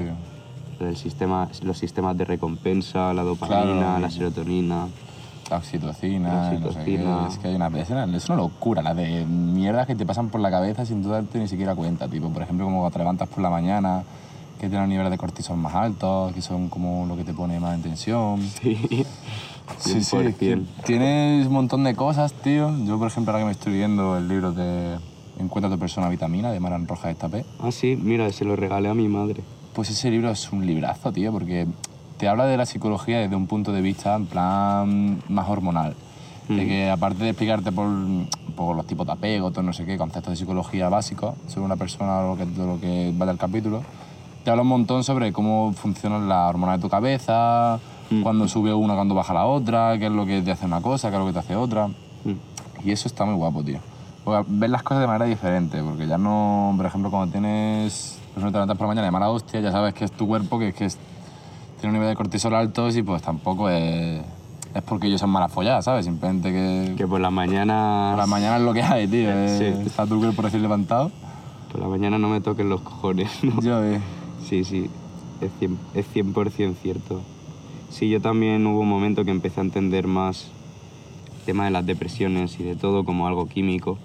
Lo 0.81 0.87
del 0.87 0.97
sistema, 0.97 1.49
los 1.63 1.79
sistemas 1.79 2.19
de 2.19 2.25
recompensa, 2.25 3.15
la 3.15 3.23
dopamina, 3.23 3.63
Claro. 3.77 3.99
la 4.01 4.11
serotonina. 4.11 4.87
La 5.51 5.59
oxitocina, 5.59 6.29
La 6.29 6.35
no 6.35 6.49
sé 6.51 6.57
oxitocina. 6.57 7.27
Es 7.29 7.39
que 7.39 7.49
hay 7.49 7.55
una, 7.55 7.69
es 7.79 7.91
una, 7.91 8.17
es 8.17 8.27
una 8.29 8.37
locura, 8.37 8.83
la 8.83 8.95
de 8.95 9.25
mierdas 9.27 9.87
que 9.87 9.95
te 9.95 10.05
pasan 10.05 10.31
por 10.31 10.41
la 10.41 10.51
cabeza 10.51 10.85
sin 10.85 11.03
tú 11.03 11.11
darte 11.11 11.39
ni 11.39 11.47
siquiera 11.49 11.75
cuenta. 11.77 12.09
Tipo, 12.09 12.31
por 12.31 12.43
ejemplo, 12.43 12.65
como 12.67 12.91
te 12.91 12.99
levantas 12.99 13.29
por 13.29 13.41
la 13.43 13.51
mañana, 13.51 14.03
que 14.59 14.69
tienen 14.69 14.89
niveles 14.89 15.11
de 15.11 15.19
cortisol 15.19 15.57
más 15.59 15.75
altos, 15.75 16.33
que 16.33 16.41
son 16.43 16.69
como 16.69 17.07
lo 17.07 17.17
que 17.17 17.25
te 17.25 17.35
pone 17.35 17.61
más 17.61 17.75
en 17.75 17.83
tensión. 17.83 18.41
Sí. 18.61 19.05
Sí, 19.79 20.03
sí, 20.03 20.17
es 20.19 20.35
que 20.37 20.57
100%. 20.57 20.67
tienes 20.85 21.47
un 21.47 21.53
montón 21.53 21.85
de 21.85 21.95
cosas, 21.95 22.33
tío. 22.33 22.71
Yo, 22.85 22.99
por 22.99 23.09
ejemplo, 23.09 23.33
ahora 23.33 23.43
que 23.43 23.47
me 23.47 23.53
estoy 23.53 23.73
leyendo 23.75 24.17
el 24.17 24.29
libro 24.29 24.53
de 24.53 24.99
Encuentra 25.39 25.71
tu 25.71 25.79
persona 25.79 26.09
vitamina 26.09 26.53
de 26.53 26.61
Maran 26.61 26.87
Rojas 26.87 27.11
Estapé, 27.11 27.45
Ah, 27.61 27.73
sí, 27.73 27.99
mira, 28.01 28.31
se 28.33 28.45
lo 28.45 28.57
regalé 28.57 28.89
a 28.89 28.95
mi 28.95 29.09
madre. 29.09 29.43
pues 29.75 29.91
ese 29.91 30.11
libro 30.11 30.31
es 30.31 30.53
un 30.53 30.65
librazo, 30.67 31.13
tío, 31.13 31.33
porque 31.33 31.67
te 32.19 32.29
habla 32.29 32.47
de 32.47 32.57
la 32.57 32.67
psicología 32.67 33.19
desde 33.19 33.35
un 33.35 33.47
punto 33.49 33.73
de 33.73 33.81
vista 33.83 34.15
en 34.15 34.27
plan 34.27 35.23
más 35.29 35.49
hormonal. 35.49 35.95
De 36.49 36.67
que 36.67 36.91
aparte 36.91 37.25
de 37.25 37.31
explicarte 37.31 37.73
por, 37.73 37.89
por 38.55 38.77
los 38.77 38.87
tipos 38.87 39.07
de 39.07 39.13
apego, 39.15 39.51
todo 39.51 39.63
no 39.63 39.73
sé 39.73 39.87
qué, 39.87 39.97
conceptos 39.97 40.31
de 40.33 40.37
psicología 40.37 40.91
básicos 40.91 41.35
sobre 41.49 41.65
una 41.65 41.77
persona 41.77 42.19
o 42.21 42.37
lo 42.37 42.37
que, 42.37 42.45
lo 42.45 42.79
que 42.79 43.15
va 43.19 43.25
del 43.25 43.39
capítulo, 43.39 43.83
te 44.45 44.51
habla 44.51 44.61
un 44.63 44.69
montón 44.69 45.03
sobre 45.05 45.33
cómo 45.33 45.73
funcionan 45.73 46.29
las 46.29 46.51
hormonas 46.51 46.77
de 46.79 46.83
tu 46.83 46.91
cabeza, 46.91 47.81
cuándo 48.23 48.47
sube 48.49 48.73
una, 48.75 48.95
cuándo 48.95 49.15
baja 49.15 49.35
la 49.35 49.47
otra, 49.47 49.99
qué 49.99 50.07
es 50.07 50.13
lo 50.13 50.27
que 50.27 50.43
te 50.43 50.51
hace 50.53 50.67
una 50.67 50.81
cosa, 50.81 51.11
qué 51.11 51.17
es 51.17 51.21
lo 51.21 51.27
que 51.27 51.33
te 51.33 51.39
hace 51.41 51.57
otra. 51.57 51.89
Mm. 51.89 52.85
Y 52.85 52.91
eso 52.93 53.09
está 53.09 53.25
muy 53.25 53.35
guapo, 53.35 53.63
tío. 53.63 53.79
Porque 54.25 54.45
ves 54.49 54.71
las 54.71 54.83
cosas 54.83 55.01
de 55.03 55.07
manera 55.07 55.25
diferente, 55.27 55.83
porque 55.83 56.07
ya 56.07 56.17
no, 56.19 56.73
por 56.77 56.87
ejemplo, 56.87 57.11
cuando 57.11 57.33
tienes, 57.33 58.19
pues 58.33 58.43
no 58.45 58.51
te 58.51 58.55
levantas 58.57 58.77
por 58.77 58.87
la 58.87 58.89
mañana 58.89 59.07
de 59.07 59.11
mala 59.11 59.31
hostia, 59.31 59.61
ya 59.61 59.71
sabes 59.73 59.95
que 59.95 60.05
es 60.05 60.13
tu 60.13 60.27
cuerpo, 60.27 60.59
que 60.59 60.69
es 60.69 60.75
que 60.75 60.85
es- 60.87 60.99
tiene 61.81 61.89
un 61.89 62.01
nivel 62.01 62.09
de 62.09 62.17
cortisol 62.17 62.55
alto 62.55 62.89
y 62.89 63.03
pues 63.03 63.21
tampoco 63.23 63.69
es, 63.69 64.23
es 64.75 64.83
porque 64.83 65.07
ellos 65.09 65.21
son 65.21 65.29
malas 65.31 65.53
folladas, 65.53 65.85
¿sabes? 65.85 66.07
Simplemente 66.07 66.51
que, 66.53 66.95
Que 66.97 67.07
por 67.07 67.21
la 67.21 67.31
mañana... 67.31 68.11
por 68.13 68.19
la 68.21 68.27
mañana 68.27 68.57
es 68.57 68.63
lo 68.63 68.73
que 68.73 68.83
hay, 68.83 69.07
tío. 69.07 69.31
es- 69.31 69.59
Sí. 69.59 69.65
Está 69.87 70.07
tu 70.07 70.19
cuerpo 70.19 70.41
recién 70.43 70.63
levantado. 70.63 71.11
Por 71.71 71.81
la 71.83 71.89
mañana 71.89 72.19
no 72.19 72.29
me 72.29 72.41
toquen 72.41 72.69
los 72.71 72.81
cojones, 72.81 73.31
¿no? 73.43 73.61
Yo, 73.61 73.83
eh, 73.85 74.01
Sí, 74.49 74.63
sí, 74.65 74.89
es 75.41 75.51
100%, 75.61 76.47
es 76.47 76.55
100 76.57 76.75
cierto. 76.77 77.21
Sí, 77.95 78.09
yo 78.09 78.21
también 78.21 78.67
hubo 78.67 78.81
un 78.81 78.89
momento 78.89 79.25
que 79.25 79.31
empecé 79.31 79.61
a 79.61 79.63
entender 79.63 80.09
más 80.09 80.51
el 81.39 81.45
tema 81.47 81.65
de 81.67 81.71
las 81.71 81.87
depresiones 81.87 82.59
y 82.59 82.65
de 82.65 82.75
todo 82.75 83.05
como 83.05 83.29
algo 83.29 83.49
químico. 83.49 83.99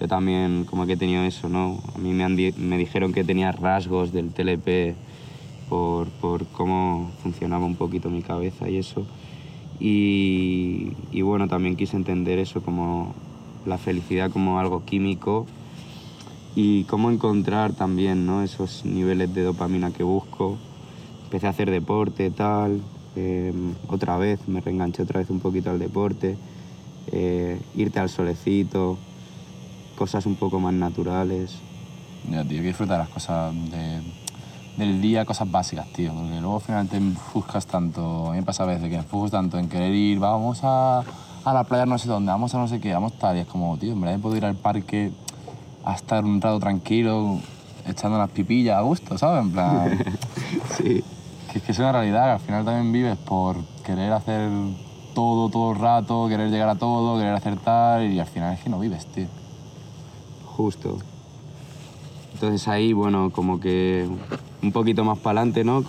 Yo 0.00 0.06
también 0.06 0.64
como 0.64 0.86
que 0.86 0.92
he 0.92 0.96
tenido 0.96 1.24
eso, 1.24 1.48
¿no? 1.48 1.80
A 1.96 1.98
mí 1.98 2.12
me, 2.12 2.22
han 2.22 2.36
di- 2.36 2.54
me 2.56 2.78
dijeron 2.78 3.12
que 3.12 3.24
tenía 3.24 3.50
rasgos 3.50 4.12
del 4.12 4.30
TLP 4.32 4.94
por, 5.68 6.06
por 6.20 6.46
cómo 6.46 7.10
funcionaba 7.20 7.66
un 7.66 7.74
poquito 7.74 8.10
mi 8.10 8.22
cabeza 8.22 8.68
y 8.68 8.76
eso. 8.76 9.04
Y, 9.80 10.92
y 11.10 11.22
bueno, 11.22 11.48
también 11.48 11.74
quise 11.74 11.96
entender 11.96 12.38
eso 12.38 12.62
como 12.62 13.12
la 13.66 13.76
felicidad 13.76 14.30
como 14.30 14.60
algo 14.60 14.84
químico 14.84 15.46
y 16.54 16.84
cómo 16.84 17.10
encontrar 17.10 17.72
también 17.72 18.24
¿no? 18.24 18.44
esos 18.44 18.84
niveles 18.84 19.34
de 19.34 19.42
dopamina 19.42 19.90
que 19.90 20.04
busco. 20.04 20.56
Empecé 21.24 21.48
a 21.48 21.50
hacer 21.50 21.72
deporte, 21.72 22.30
tal, 22.30 22.80
eh, 23.16 23.52
otra 23.88 24.16
vez, 24.18 24.46
me 24.46 24.60
reenganché 24.60 25.02
otra 25.02 25.20
vez 25.20 25.30
un 25.30 25.40
poquito 25.40 25.70
al 25.70 25.78
deporte, 25.78 26.36
eh, 27.12 27.60
irte 27.76 27.98
al 28.00 28.08
solecito, 28.08 28.96
cosas 29.96 30.26
un 30.26 30.36
poco 30.36 30.60
más 30.60 30.74
naturales. 30.74 31.54
ya, 32.30 32.42
tío, 32.44 32.60
que 32.60 32.68
disfrutar 32.68 32.98
las 32.98 33.08
cosas 33.08 33.54
de- 33.70 34.00
del 34.76 35.00
día, 35.00 35.24
cosas 35.24 35.50
básicas, 35.50 35.86
tío. 35.92 36.12
Porque 36.12 36.40
luego 36.40 36.56
al 36.56 36.60
final 36.62 36.88
te 36.88 36.96
enfuscas 36.96 37.66
tanto, 37.66 38.28
a 38.28 38.32
mí 38.32 38.38
me 38.38 38.42
pasa 38.42 38.64
a 38.64 38.66
veces 38.66 38.82
que 38.84 38.90
me 38.90 38.96
enfusco 38.96 39.30
tanto 39.30 39.58
en 39.58 39.68
querer 39.68 39.94
ir, 39.94 40.18
vamos 40.18 40.60
a, 40.64 40.98
a 41.44 41.52
la 41.54 41.64
playa 41.64 41.86
no 41.86 41.96
sé 41.98 42.08
dónde, 42.08 42.30
vamos 42.32 42.54
a 42.54 42.58
no 42.58 42.68
sé 42.68 42.80
qué, 42.80 42.92
vamos 42.92 43.12
tal, 43.18 43.36
y 43.36 43.40
es 43.40 43.46
como, 43.46 43.76
tío, 43.78 43.92
en 43.92 44.00
verdad 44.00 44.18
puedo 44.18 44.36
ir 44.36 44.44
al 44.44 44.56
parque 44.56 45.12
a 45.84 45.94
estar 45.94 46.24
un 46.24 46.40
rato 46.40 46.58
tranquilo, 46.58 47.38
echando 47.86 48.18
las 48.18 48.30
pipillas 48.30 48.76
a 48.76 48.80
gusto, 48.80 49.16
¿sabes? 49.16 49.44
En 49.44 49.52
plan, 49.52 50.04
Sí, 50.76 51.02
que 51.56 51.60
es 51.60 51.66
que 51.66 51.72
es 51.72 51.78
una 51.78 51.92
realidad, 51.92 52.32
al 52.32 52.40
final 52.40 52.64
también 52.64 52.92
vives 52.92 53.16
por 53.16 53.56
querer 53.84 54.12
hacer 54.12 54.50
todo, 55.14 55.48
todo 55.48 55.72
el 55.72 55.78
rato, 55.78 56.28
querer 56.28 56.50
llegar 56.50 56.68
a 56.68 56.74
todo, 56.74 57.16
querer 57.18 57.32
hacer 57.34 57.56
tal, 57.56 58.12
y 58.12 58.20
al 58.20 58.26
final 58.26 58.52
es 58.54 58.60
que 58.60 58.68
no 58.70 58.78
vives, 58.78 59.06
tío. 59.06 59.26
justo. 60.44 60.98
Entonces 62.34 62.68
ahí, 62.68 62.92
bueno, 62.92 63.30
como 63.30 63.58
que 63.60 64.06
un 64.62 64.72
poquito 64.72 65.04
más 65.04 65.18
para 65.18 65.40
adelante, 65.40 65.64
¿no? 65.64 65.82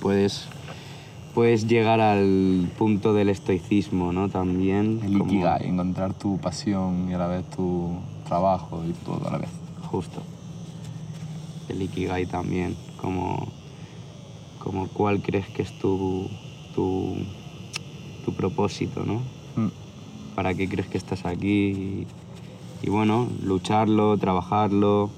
Puedes, 0.00 0.46
puedes 1.34 1.68
llegar 1.68 2.00
al 2.00 2.68
punto 2.76 3.14
del 3.14 3.28
estoicismo, 3.28 4.12
¿no? 4.12 4.28
También. 4.28 5.00
El 5.04 5.18
como- 5.18 5.32
ikigai, 5.32 5.68
encontrar 5.68 6.14
tu 6.14 6.38
pasión 6.38 7.08
y 7.08 7.14
a 7.14 7.18
la 7.18 7.28
vez 7.28 7.44
tu 7.50 7.92
trabajo 8.26 8.82
y 8.84 8.92
todo 9.04 9.28
a 9.28 9.32
la 9.32 9.38
vez. 9.38 9.50
Justo. 9.90 10.22
El 11.68 11.80
Ikigai 11.82 12.26
también, 12.26 12.76
como, 13.00 13.46
como 14.62 14.86
cuál 14.88 15.20
crees 15.20 15.48
que 15.48 15.62
es 15.62 15.72
tu, 15.72 16.28
tu, 16.74 17.16
tu 18.24 18.32
propósito, 18.32 19.04
¿no? 19.04 19.14
Mm. 19.56 19.70
¿Para 20.36 20.54
qué 20.54 20.68
crees 20.68 20.88
que 20.88 20.98
estás 20.98 21.26
aquí? 21.26 21.48
Y, 21.48 22.06
y 22.82 22.90
bueno, 22.90 23.28
lucharlo, 23.42 24.16
trabajarlo, 24.18 25.10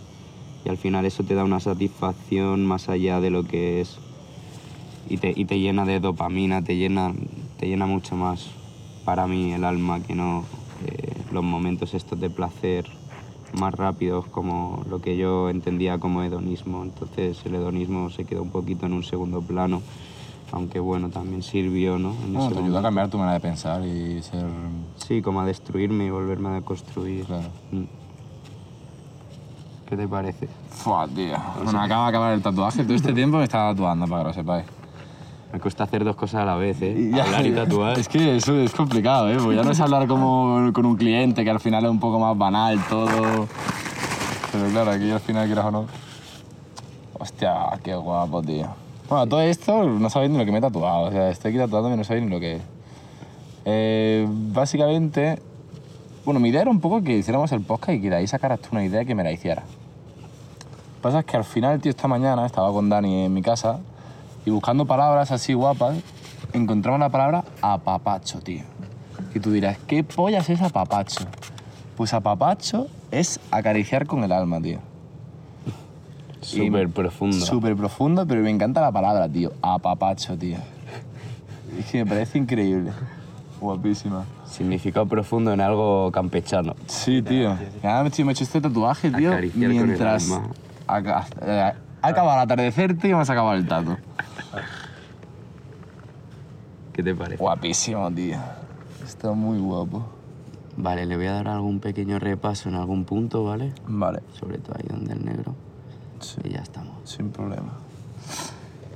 y 0.65 0.71
al 0.71 0.79
final 0.79 1.05
eso 1.05 1.25
te 1.25 1.35
da 1.35 1.45
una 1.45 1.61
satisfacción 1.61 2.65
más 2.65 2.89
allá 2.89 3.21
de 3.21 3.31
lo 3.31 3.45
que 3.45 3.83
es. 3.83 3.99
Y 5.11 5.19
te, 5.19 5.35
y 5.37 5.45
te 5.45 5.61
llena 5.61 5.85
de 5.85 6.01
dopamina, 6.01 6.63
te 6.63 6.77
llena, 6.77 7.13
te 7.59 7.69
llena 7.69 7.85
mucho 7.85 8.17
más 8.17 8.49
para 9.05 9.27
mí 9.27 9.53
el 9.53 9.65
alma 9.65 10.03
que 10.03 10.15
no 10.15 10.45
eh, 10.87 11.13
los 11.31 11.45
momentos 11.45 11.93
estos 11.93 12.19
de 12.19 12.31
placer 12.31 12.87
más 13.59 13.75
rápidos 13.75 14.27
como 14.27 14.85
lo 14.89 15.01
que 15.01 15.17
yo 15.17 15.51
entendía 15.51 15.99
como 15.99 16.23
hedonismo. 16.23 16.83
Entonces 16.83 17.41
el 17.45 17.55
hedonismo 17.55 18.11
se 18.11 18.25
quedó 18.25 18.43
un 18.43 18.51
poquito 18.51 18.87
en 18.87 18.93
un 18.93 19.03
segundo 19.03 19.41
plano, 19.41 19.83
aunque 20.53 20.81
bueno, 20.81 21.09
también 21.09 21.43
sirvió, 21.43 21.99
¿no? 21.99 22.15
En 22.25 22.33
No, 22.33 22.47
ese 22.47 22.55
te 22.55 22.63
ayuda 22.63 22.81
a 22.81 22.83
cambiar 22.83 23.09
tu 23.09 23.19
manera 23.19 23.35
de 23.35 23.41
pensar 23.41 23.85
y 23.85 24.23
ser... 24.23 24.47
Sí, 24.97 25.23
como 25.23 25.41
a 25.41 25.47
destruirme 25.47 26.07
y 26.07 26.11
volverme 26.11 26.49
a 26.51 26.53
deconstruir. 26.53 27.25
Claro. 27.25 27.49
Mm. 27.73 27.85
¿Qué 29.89 29.97
te 29.97 30.09
parece? 30.09 30.49
Fua, 30.71 31.07
tío. 31.07 31.37
Bueno, 31.63 31.81
acaba 31.81 32.05
de 32.05 32.09
acabar 32.09 32.33
el 32.33 32.43
tatuaje. 32.43 32.85
Todo 32.85 32.95
este 32.95 33.13
tiempo 33.13 33.37
me 33.39 33.45
estaba 33.45 33.73
tatuando, 33.73 34.07
para 34.07 34.23
que 34.23 34.29
lo 34.29 34.35
sepáis. 34.35 34.65
Me 35.55 35.61
cuesta 35.61 35.85
hacer 35.85 36.03
dos 36.03 36.17
cosas 36.17 36.43
a 36.43 36.45
la 36.45 36.57
vez, 36.57 36.83
¿eh? 36.83 37.13
Hablar 37.15 37.47
y 37.47 37.53
tatuar. 37.53 37.97
Es 37.97 38.09
que 38.09 38.39
eso 38.39 38.59
es 38.59 38.73
complicado, 38.73 39.31
¿eh? 39.31 39.37
Porque 39.39 39.55
ya 39.55 39.63
no 39.63 39.71
es 39.71 39.79
hablar 39.79 40.09
como 40.09 40.73
con 40.73 40.85
un 40.85 40.97
cliente, 40.97 41.45
que 41.45 41.51
al 41.51 41.61
final 41.61 41.85
es 41.85 41.93
un 41.93 42.01
poco 42.01 42.19
más 42.19 42.37
banal 42.37 42.85
todo. 42.89 43.47
Pero 44.51 44.67
claro, 44.73 44.91
aquí 44.91 45.09
al 45.13 45.21
final 45.21 45.47
quieras 45.47 45.67
o 45.67 45.71
no. 45.71 45.87
Hostia, 47.21 47.55
qué 47.85 47.95
guapo, 47.95 48.43
tío. 48.43 48.67
Bueno, 49.09 49.29
todo 49.29 49.43
esto 49.43 49.85
no 49.85 50.11
sabéis 50.11 50.33
ni 50.33 50.39
lo 50.39 50.45
que 50.45 50.51
me 50.51 50.59
he 50.59 50.61
tatuado. 50.61 51.05
O 51.05 51.13
sea, 51.13 51.31
estoy 51.31 51.51
aquí 51.51 51.59
tatuándome 51.59 51.95
y 51.95 51.99
no 51.99 52.05
sabéis 52.05 52.25
ni 52.25 52.31
lo 52.33 52.41
que 52.41 52.57
es. 52.57 52.63
Eh, 53.65 54.27
básicamente, 54.29 55.39
bueno, 56.25 56.41
mi 56.41 56.49
idea 56.49 56.63
era 56.63 56.71
un 56.73 56.81
poco 56.81 57.01
que 57.01 57.17
hiciéramos 57.17 57.53
el 57.53 57.61
podcast 57.61 57.93
y 57.93 58.03
que 58.03 58.11
de 58.11 58.17
ahí 58.17 58.27
sacaras 58.27 58.59
tú 58.59 58.71
una 58.73 58.85
idea 58.85 59.05
que 59.05 59.15
me 59.15 59.23
la 59.23 59.31
hiciera. 59.31 59.63
Lo 59.63 60.27
que 60.97 61.01
pasa 61.01 61.21
es 61.21 61.27
que 61.27 61.37
al 61.37 61.45
final, 61.45 61.81
tío, 61.81 61.91
esta 61.91 62.09
mañana 62.09 62.45
estaba 62.45 62.73
con 62.73 62.89
Dani 62.89 63.27
en 63.27 63.33
mi 63.33 63.41
casa 63.41 63.79
y 64.47 64.51
buscando 64.51 64.87
palabras 64.87 65.31
así 65.31 65.55
guapas, 65.55 65.97
encontramos 66.53 67.01
la 67.01 67.09
palabra 67.09 67.45
apapacho, 67.63 68.41
tío. 68.41 68.63
Y 69.35 69.41
tú 69.41 69.51
dirás, 69.51 69.79
¿qué 69.87 70.05
pollas 70.05 70.49
es 70.51 70.61
apapacho? 70.63 71.25
Pues 71.97 72.13
apapacho 72.15 72.89
es 73.11 73.41
acariciar 73.51 74.07
con 74.07 74.23
el 74.25 74.33
alma, 74.33 74.61
tío. 74.61 74.79
Súper 76.41 76.89
profundo. 76.91 77.45
Súper 77.45 77.75
profundo, 77.75 78.27
pero 78.27 78.43
me 78.43 78.51
encanta 78.51 78.81
la 78.81 78.93
palabra, 78.93 79.29
tío. 79.29 79.53
Apapacho, 79.63 80.37
tío. 80.37 80.59
Es 81.79 81.87
que 81.91 82.05
me 82.05 82.11
parece 82.11 82.39
increíble. 82.39 82.93
Guapísima. 83.61 84.25
Significado 84.45 85.07
profundo 85.07 85.53
en 85.53 85.61
algo 85.61 86.13
campechano. 86.13 86.77
Sí, 86.87 87.21
tío. 87.21 87.57
Tío, 88.13 88.25
me 88.25 88.31
he 88.31 88.33
hecho 88.33 88.45
este 88.45 88.61
tatuaje, 88.61 89.11
tío, 89.11 89.33
Acariciar 89.33 89.71
con 89.71 89.81
el 89.81 89.87
mientras 89.87 90.31
alma. 90.31 90.51
eh, 91.43 91.73
acaba 92.01 92.35
el 92.35 92.41
atardecer, 92.43 92.97
tío, 92.97 93.11
y 93.11 93.15
me 93.15 93.23
has 93.23 93.31
acabado 93.31 93.57
el 93.57 93.67
tatu. 93.67 93.97
¿Qué 96.95 97.03
te 97.03 97.15
parece? 97.15 97.37
Guapísimo, 97.43 98.11
tío. 98.13 98.39
Está 99.05 99.33
muy 99.33 99.59
guapo. 99.59 100.05
Vale, 100.77 101.07
le 101.07 101.17
voy 101.17 101.27
a 101.27 101.33
dar 101.33 101.49
algún 101.49 101.81
pequeño 101.81 102.19
repaso 102.19 102.69
en 102.69 102.77
algún 102.77 103.05
punto, 103.05 103.45
¿vale? 103.45 103.73
Vale, 103.87 104.21
Sobre 104.39 104.59
todo 104.59 104.77
ahí 104.77 104.87
donde 104.89 105.13
el 105.13 105.25
negro. 105.25 105.55
Sí. 106.21 106.37
Y 106.45 106.51
ya 106.51 106.61
estamos. 106.61 106.95
sin 107.05 107.31
problema. 107.31 107.73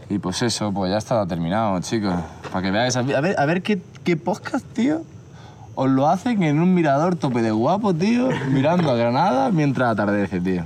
Y 0.08 0.18
pues 0.18 0.40
eso, 0.42 0.72
pues 0.72 0.90
ya 0.90 0.98
está 0.98 1.26
terminado, 1.26 1.78
chicos. 1.80 2.14
Para 2.50 2.62
que 2.62 2.70
veáis, 2.70 2.96
a 2.96 3.02
ver, 3.02 3.38
a 3.38 3.44
ver 3.46 3.62
qué, 3.62 3.82
qué 4.04 4.16
podcast, 4.16 4.64
tío, 4.72 5.02
os 5.74 5.90
lo 5.90 6.08
hacen 6.08 6.42
en 6.42 6.60
un 6.60 6.74
mirador 6.74 7.16
tope 7.16 7.42
de 7.42 7.50
guapo, 7.50 7.92
tío, 7.92 8.28
mirando 8.50 8.90
a 8.90 8.94
Granada 8.94 9.50
mientras 9.50 9.92
atardece, 9.92 10.40
tío. 10.40 10.64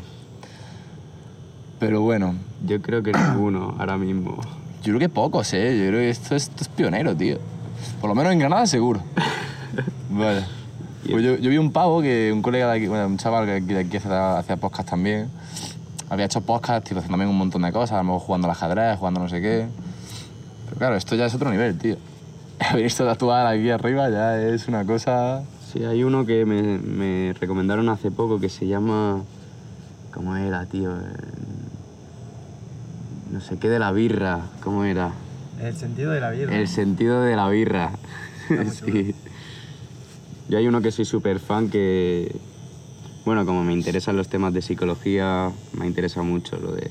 Pero 1.81 2.03
bueno, 2.03 2.35
Yo 2.65 2.81
creo 2.81 3.03
que 3.03 3.13
ninguno 3.13 3.75
ahora 3.79 3.97
mismo. 3.99 4.39
Yo 4.83 4.93
creo 4.93 4.99
que 4.99 5.09
pocos, 5.09 5.53
¿eh? 5.55 5.77
Yo 5.79 5.89
creo 5.89 6.01
que 6.01 6.11
esto, 6.11 6.35
es- 6.35 6.45
esto 6.49 6.63
es 6.63 6.69
pionero, 6.69 7.17
tío. 7.17 7.39
Por 8.01 8.09
lo 8.09 8.15
menos 8.15 8.33
en 8.33 8.39
Granada, 8.39 8.67
seguro. 8.67 9.01
Vale. 10.11 10.45
Pues 11.11 11.25
yo, 11.25 11.37
yo 11.37 11.51
vi 11.51 11.59
un 11.59 11.73
pavo, 11.73 12.01
que 12.01 12.31
un 12.33 12.43
colega 12.43 12.71
de 12.71 12.77
aquí, 12.79 12.87
bueno, 12.87 13.07
un 13.07 13.17
chaval 13.19 13.45
que 13.47 13.53
aquí- 13.55 13.75
de 13.75 13.81
aquí 13.81 13.97
hacía, 13.97 14.39
hacía 14.39 14.57
podcast 14.57 14.89
también. 14.91 15.29
Había 16.11 16.27
hecho 16.27 16.41
podcast, 16.43 16.87
tipo, 16.87 16.99
haciendo 16.99 17.15
también 17.15 17.31
un 17.31 17.39
montón 17.39 17.63
de 17.63 17.73
cosas, 17.73 17.93
a 17.93 17.99
lo 17.99 18.05
mejor 18.05 18.21
jugando 18.21 18.47
al 18.47 18.53
ajedrez, 18.53 18.99
jugando 18.99 19.21
no 19.21 19.29
sé 19.29 19.41
qué. 19.41 19.67
Pero 20.67 20.77
claro, 20.79 20.97
esto 20.97 21.17
ya 21.17 21.27
es 21.27 21.35
otro 21.35 21.51
nivel, 21.51 21.77
tío. 21.79 21.97
Haber 22.61 22.85
visto 22.85 23.05
tatuar 23.05 23.47
aquí 23.47 23.71
arriba 23.71 24.09
ya 24.11 24.41
es 24.41 24.69
una 24.69 24.85
cosa... 24.85 25.43
Sí, 25.73 25.83
hay 25.85 26.05
uno 26.05 26.27
que 26.27 26.45
me, 26.45 26.79
me 26.79 27.33
recomendaron 27.41 27.89
hace 27.89 28.11
poco 28.11 28.39
que 28.39 28.51
se 28.51 28.67
llama. 28.67 29.23
¿Cómo 30.13 30.37
era, 30.37 30.67
tío? 30.67 30.91
No 33.33 33.41
sé 33.41 33.57
qué 33.59 33.69
de 33.69 33.79
la 33.79 33.91
birra. 33.93 34.43
¿Cómo 34.63 34.85
era? 34.85 35.11
El 35.61 35.75
sentido 35.75 36.13
de 36.13 36.21
la 36.21 36.31
vida. 36.31 36.55
El 36.55 36.69
sentido 36.69 37.23
de 37.23 37.35
la 37.35 37.49
birra. 37.49 37.93
sí. 38.71 39.15
Yo 40.49 40.59
hay 40.59 40.67
uno 40.67 40.83
que 40.83 40.93
soy 40.93 41.07
súper 41.07 41.41
fan 41.41 41.71
que. 41.71 42.37
Bueno, 43.25 43.47
como 43.47 43.65
me 43.65 43.73
interesan 43.73 44.17
los 44.17 44.29
temas 44.29 44.53
de 44.53 44.61
psicología, 44.61 45.51
me 45.73 45.87
interesa 45.87 46.23
mucho 46.23 46.57
lo 46.57 46.73
de. 46.73 46.91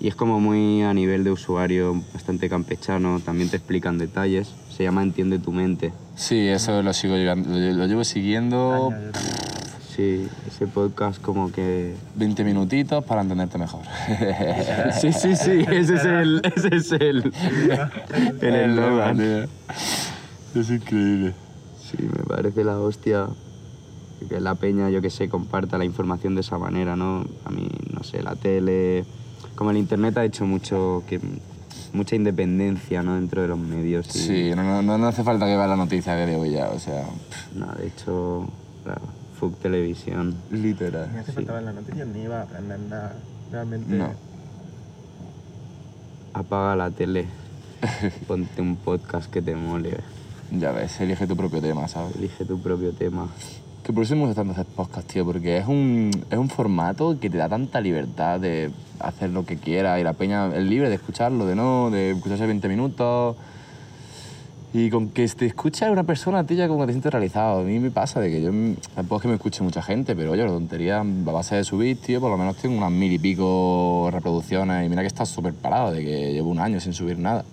Y 0.00 0.08
es 0.08 0.16
como 0.16 0.40
muy 0.40 0.82
a 0.82 0.92
nivel 0.92 1.22
de 1.22 1.30
usuario, 1.30 2.02
bastante 2.12 2.48
campechano, 2.48 3.20
también 3.20 3.48
te 3.48 3.56
explican 3.56 3.98
detalles. 3.98 4.52
Se 4.76 4.82
llama 4.82 5.02
Entiende 5.02 5.38
tu 5.38 5.52
mente. 5.52 5.92
Sí, 6.16 6.48
eso 6.48 6.82
lo 6.82 6.92
sigo 6.92 7.14
llevando- 7.16 7.50
lo, 7.50 7.86
llevo 7.86 8.02
siguiendo. 8.02 8.92
Sí, 9.94 10.26
ese 10.48 10.66
podcast 10.66 11.20
como 11.20 11.52
que 11.52 11.94
20 12.16 12.44
minutitos 12.44 13.04
para 13.04 13.20
entenderte 13.22 13.58
mejor. 13.58 13.82
Sí, 15.00 15.12
sí, 15.12 15.36
sí, 15.36 15.64
ese 15.70 15.94
es 15.94 16.04
el. 16.04 16.42
Ese 16.56 16.74
es 16.76 16.92
el. 16.92 17.32
el 18.40 18.54
eslogan. 18.54 19.16
tío. 19.18 19.42
Es 20.60 20.70
increíble. 20.70 21.34
Sí, 21.78 21.96
me 22.02 22.24
parece 22.24 22.64
la 22.64 22.78
hostia 22.78 23.26
que 24.28 24.40
la 24.40 24.54
peña, 24.54 24.88
yo 24.88 25.02
que 25.02 25.10
sé, 25.10 25.28
comparta 25.28 25.76
la 25.78 25.84
información 25.84 26.34
de 26.36 26.42
esa 26.42 26.56
manera, 26.58 26.94
¿no? 26.96 27.24
A 27.44 27.50
mí, 27.50 27.68
no 27.92 28.02
sé, 28.02 28.22
la 28.22 28.34
tele. 28.36 29.04
Como 29.56 29.70
el 29.72 29.76
internet 29.76 30.16
ha 30.18 30.24
hecho 30.24 30.46
mucho. 30.46 31.02
Que, 31.08 31.20
mucha 31.92 32.16
independencia, 32.16 33.02
¿no? 33.02 33.16
Dentro 33.16 33.42
de 33.42 33.48
los 33.48 33.58
medios. 33.58 34.06
y- 34.16 34.18
Sí, 34.18 34.50
no, 34.56 34.80
no, 34.82 34.96
no 34.96 35.06
hace 35.06 35.22
falta 35.22 35.44
que 35.44 35.54
veas 35.56 35.68
la 35.68 35.76
noticia 35.76 36.16
que 36.16 36.26
digo 36.30 36.46
ya, 36.46 36.70
o 36.70 36.78
sea, 36.78 37.04
No, 37.54 37.66
de 37.74 37.88
hecho, 37.88 38.48
claro, 38.84 39.02
Fuck 39.42 39.58
Televisión. 39.58 40.36
Ni 40.52 40.60
literal. 40.60 41.10
hace 41.18 41.32
falta 41.32 41.54
ver 41.54 41.64
las 41.64 41.74
noticias 41.74 42.06
ni 42.06 42.22
iba 42.22 42.38
a 42.38 42.42
aprender 42.42 42.78
nada. 42.78 43.16
Realmente. 43.50 43.92
No. 43.92 44.12
Apaga 46.32 46.76
la 46.76 46.92
tele. 46.92 47.26
Ponte 48.28 48.62
un 48.62 48.76
podcast 48.76 49.28
que 49.32 49.42
te 49.42 49.56
mole. 49.56 49.98
Ya 50.52 50.70
ves, 50.70 51.00
elige 51.00 51.26
tu 51.26 51.36
propio 51.36 51.60
tema, 51.60 51.88
¿sabes? 51.88 52.14
Elige 52.14 52.44
tu 52.44 52.62
propio 52.62 52.92
tema. 52.92 53.26
Que 53.82 53.92
por 53.92 54.04
eso 54.04 54.14
me 54.14 54.26
gusta 54.26 54.36
tanto 54.36 54.52
hacer 54.52 54.66
podcast, 54.76 55.10
tío, 55.10 55.24
porque 55.24 55.56
es 55.56 55.66
un, 55.66 56.12
es 56.30 56.38
un 56.38 56.48
formato 56.48 57.18
que 57.18 57.28
te 57.28 57.36
da 57.36 57.48
tanta 57.48 57.80
libertad 57.80 58.38
de 58.38 58.70
hacer 59.00 59.30
lo 59.30 59.44
que 59.44 59.56
quieras 59.56 60.00
y 60.00 60.04
la 60.04 60.12
peña 60.12 60.54
es 60.54 60.62
libre 60.62 60.88
de 60.88 60.94
escucharlo, 60.94 61.46
de 61.46 61.56
no, 61.56 61.90
de 61.90 62.12
escucharse 62.12 62.46
20 62.46 62.68
minutos. 62.68 63.34
Y 64.74 64.88
con 64.88 65.10
que 65.10 65.28
te 65.28 65.44
escucha 65.44 65.90
una 65.90 66.04
persona, 66.04 66.44
tío, 66.44 66.56
ya 66.56 66.66
como 66.66 66.80
que 66.80 66.86
te 66.86 66.92
sientes 66.92 67.12
realizado. 67.12 67.60
A 67.60 67.62
mí 67.62 67.78
me 67.78 67.90
pasa 67.90 68.20
de 68.20 68.30
que 68.30 68.40
yo, 68.40 68.50
tampoco 68.94 69.16
es 69.16 69.22
que 69.22 69.28
me 69.28 69.34
escuche 69.34 69.62
mucha 69.62 69.82
gente, 69.82 70.16
pero 70.16 70.32
oye, 70.32 70.42
la 70.42 70.48
tontería, 70.48 71.00
a 71.00 71.30
base 71.30 71.56
de 71.56 71.64
subir, 71.64 72.00
tío, 72.00 72.20
por 72.20 72.30
lo 72.30 72.38
menos 72.38 72.56
tengo 72.56 72.78
unas 72.78 72.90
mil 72.90 73.12
y 73.12 73.18
pico 73.18 74.08
reproducciones 74.10 74.86
y 74.86 74.88
mira 74.88 75.02
que 75.02 75.08
está 75.08 75.26
súper 75.26 75.52
parado, 75.52 75.92
de 75.92 76.02
que 76.02 76.32
llevo 76.32 76.50
un 76.50 76.58
año 76.58 76.80
sin 76.80 76.94
subir 76.94 77.18
nada. 77.18 77.44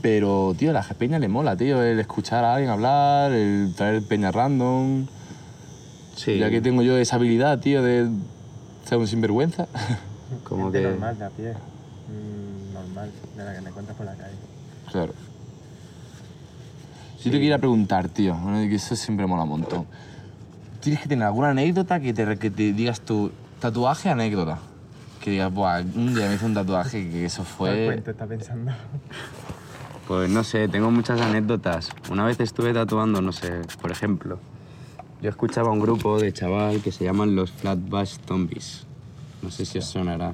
Pero, 0.00 0.54
tío, 0.56 0.70
a 0.70 0.74
la 0.74 0.82
peña 0.82 1.18
le 1.18 1.26
mola, 1.26 1.56
tío, 1.56 1.82
el 1.82 1.98
escuchar 1.98 2.44
a 2.44 2.54
alguien 2.54 2.70
hablar, 2.70 3.32
el 3.32 3.74
traer 3.76 4.02
peña 4.02 4.30
random. 4.30 5.06
Sí. 6.14 6.38
Ya 6.38 6.50
que 6.50 6.60
tengo 6.60 6.82
yo 6.82 6.96
esa 6.96 7.16
habilidad, 7.16 7.58
tío, 7.58 7.82
de 7.82 8.08
ser 8.84 8.98
un 8.98 9.08
sinvergüenza. 9.08 9.66
Como 10.44 10.70
que. 10.70 10.82
normal, 10.82 11.18
de 11.18 11.24
a 11.24 11.30
pie. 11.30 11.52
Mm, 11.52 12.74
normal, 12.74 13.10
de 13.36 13.44
la 13.44 13.54
que 13.54 13.60
me 13.60 13.68
encuentras 13.70 13.96
por 13.96 14.06
la 14.06 14.14
calle. 14.14 14.39
Claro. 14.90 15.12
Yo 17.22 17.30
te 17.30 17.38
quería 17.38 17.58
preguntar, 17.58 18.08
tío, 18.08 18.34
que 18.68 18.74
eso 18.74 18.96
siempre 18.96 19.26
mola 19.26 19.42
un 19.42 19.50
montón. 19.50 19.86
¿Tienes 20.80 21.02
que 21.02 21.08
tener 21.08 21.26
alguna 21.26 21.50
anécdota 21.50 22.00
que 22.00 22.14
te, 22.14 22.38
que 22.38 22.50
te 22.50 22.72
digas 22.72 23.02
tu 23.02 23.30
tatuaje 23.60 24.08
anécdota? 24.08 24.58
Que 25.20 25.32
digas, 25.32 25.52
buah, 25.52 25.80
un 25.80 26.14
día 26.14 26.28
me 26.28 26.36
hice 26.36 26.46
un 26.46 26.54
tatuaje 26.54 27.10
que 27.10 27.26
eso 27.26 27.44
¿Cuál 27.58 27.72
fue... 27.72 27.84
cuento 27.86 28.10
está 28.12 28.26
pensando? 28.26 28.72
Pues 30.08 30.30
no 30.30 30.42
sé, 30.42 30.66
tengo 30.68 30.90
muchas 30.90 31.20
anécdotas. 31.20 31.90
Una 32.10 32.24
vez 32.24 32.40
estuve 32.40 32.72
tatuando, 32.72 33.20
no 33.20 33.32
sé, 33.32 33.60
por 33.82 33.92
ejemplo, 33.92 34.38
yo 35.20 35.28
escuchaba 35.28 35.70
un 35.70 35.80
grupo 35.80 36.18
de 36.18 36.32
chaval 36.32 36.80
que 36.80 36.90
se 36.90 37.04
llaman 37.04 37.36
los 37.36 37.52
Flatbush 37.52 38.16
Zombies. 38.26 38.86
No 39.42 39.50
sé 39.50 39.66
si 39.66 39.78
os 39.78 39.84
sonará. 39.84 40.32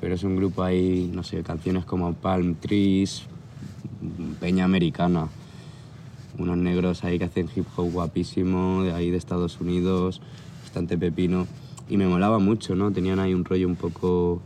Pero 0.00 0.14
es 0.14 0.22
un 0.22 0.36
grupo 0.36 0.62
ahí, 0.62 1.10
no 1.12 1.24
sé, 1.24 1.42
canciones 1.42 1.84
como 1.84 2.14
Palm 2.14 2.54
Trees, 2.54 3.24
Peña 4.40 4.64
Americana. 4.64 5.28
Unos 6.38 6.56
negros 6.56 7.04
ahí 7.04 7.18
que 7.18 7.24
hacen 7.24 7.48
hip 7.54 7.66
hop 7.76 7.90
guapísimo, 7.92 8.84
de 8.84 8.92
ahí 8.92 9.10
de 9.10 9.16
Estados 9.16 9.60
Unidos, 9.60 10.20
bastante 10.62 10.96
pepino. 10.96 11.46
Y 11.88 11.96
me 11.96 12.06
molaba 12.06 12.38
mucho, 12.38 12.74
¿no? 12.74 12.92
Tenían 12.92 13.18
ahí 13.18 13.34
un 13.34 13.44
rollo 13.44 13.66
un 13.66 13.76
poco, 13.76 14.40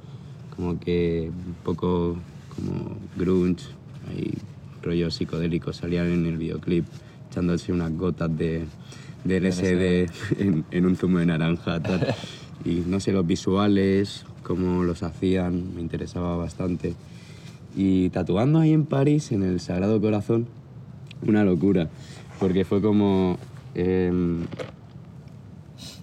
como 0.56 0.80
que, 0.80 1.30
un 1.30 1.54
poco 1.62 2.16
como 2.56 2.96
grunge, 3.16 3.64
ahí 4.08 4.32
rollo 4.82 5.10
psicodélico. 5.10 5.72
Salían 5.72 6.10
en 6.10 6.26
el 6.26 6.38
videoclip 6.38 6.86
echándose 7.30 7.72
unas 7.72 7.96
gotas 7.96 8.36
de, 8.36 8.64
de 9.24 9.40
LSD 9.40 10.40
en, 10.40 10.64
en 10.70 10.86
un 10.86 10.96
zumo 10.96 11.18
de 11.18 11.26
naranja. 11.26 11.80
tal. 11.80 12.14
Y 12.64 12.82
no 12.86 12.98
sé, 12.98 13.12
los 13.12 13.26
visuales, 13.26 14.24
cómo 14.42 14.84
los 14.84 15.02
hacían, 15.02 15.74
me 15.74 15.82
interesaba 15.82 16.36
bastante. 16.36 16.94
Y 17.76 18.10
tatuando 18.10 18.60
ahí 18.60 18.72
en 18.72 18.84
París, 18.84 19.32
en 19.32 19.42
el 19.42 19.60
Sagrado 19.60 20.00
Corazón, 20.00 20.46
una 21.26 21.44
locura. 21.44 21.88
Porque 22.38 22.64
fue 22.64 22.80
como. 22.80 23.38
em, 23.74 24.44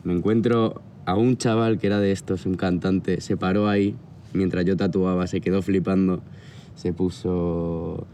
me 0.04 0.14
encuentro 0.14 0.82
a 1.06 1.16
un 1.16 1.38
chaval 1.38 1.78
que 1.80 1.88
era 1.88 2.00
de 2.00 2.12
estos, 2.12 2.46
un 2.46 2.56
cantante, 2.56 3.22
se 3.22 3.38
paró 3.38 3.68
ahí 3.68 3.96
mientras 4.34 4.66
yo 4.66 4.78
tatuaba, 4.78 5.28
se 5.28 5.42
quedó 5.42 5.62
flipando, 5.62 6.22
se 6.76 6.94
puso. 6.94 8.06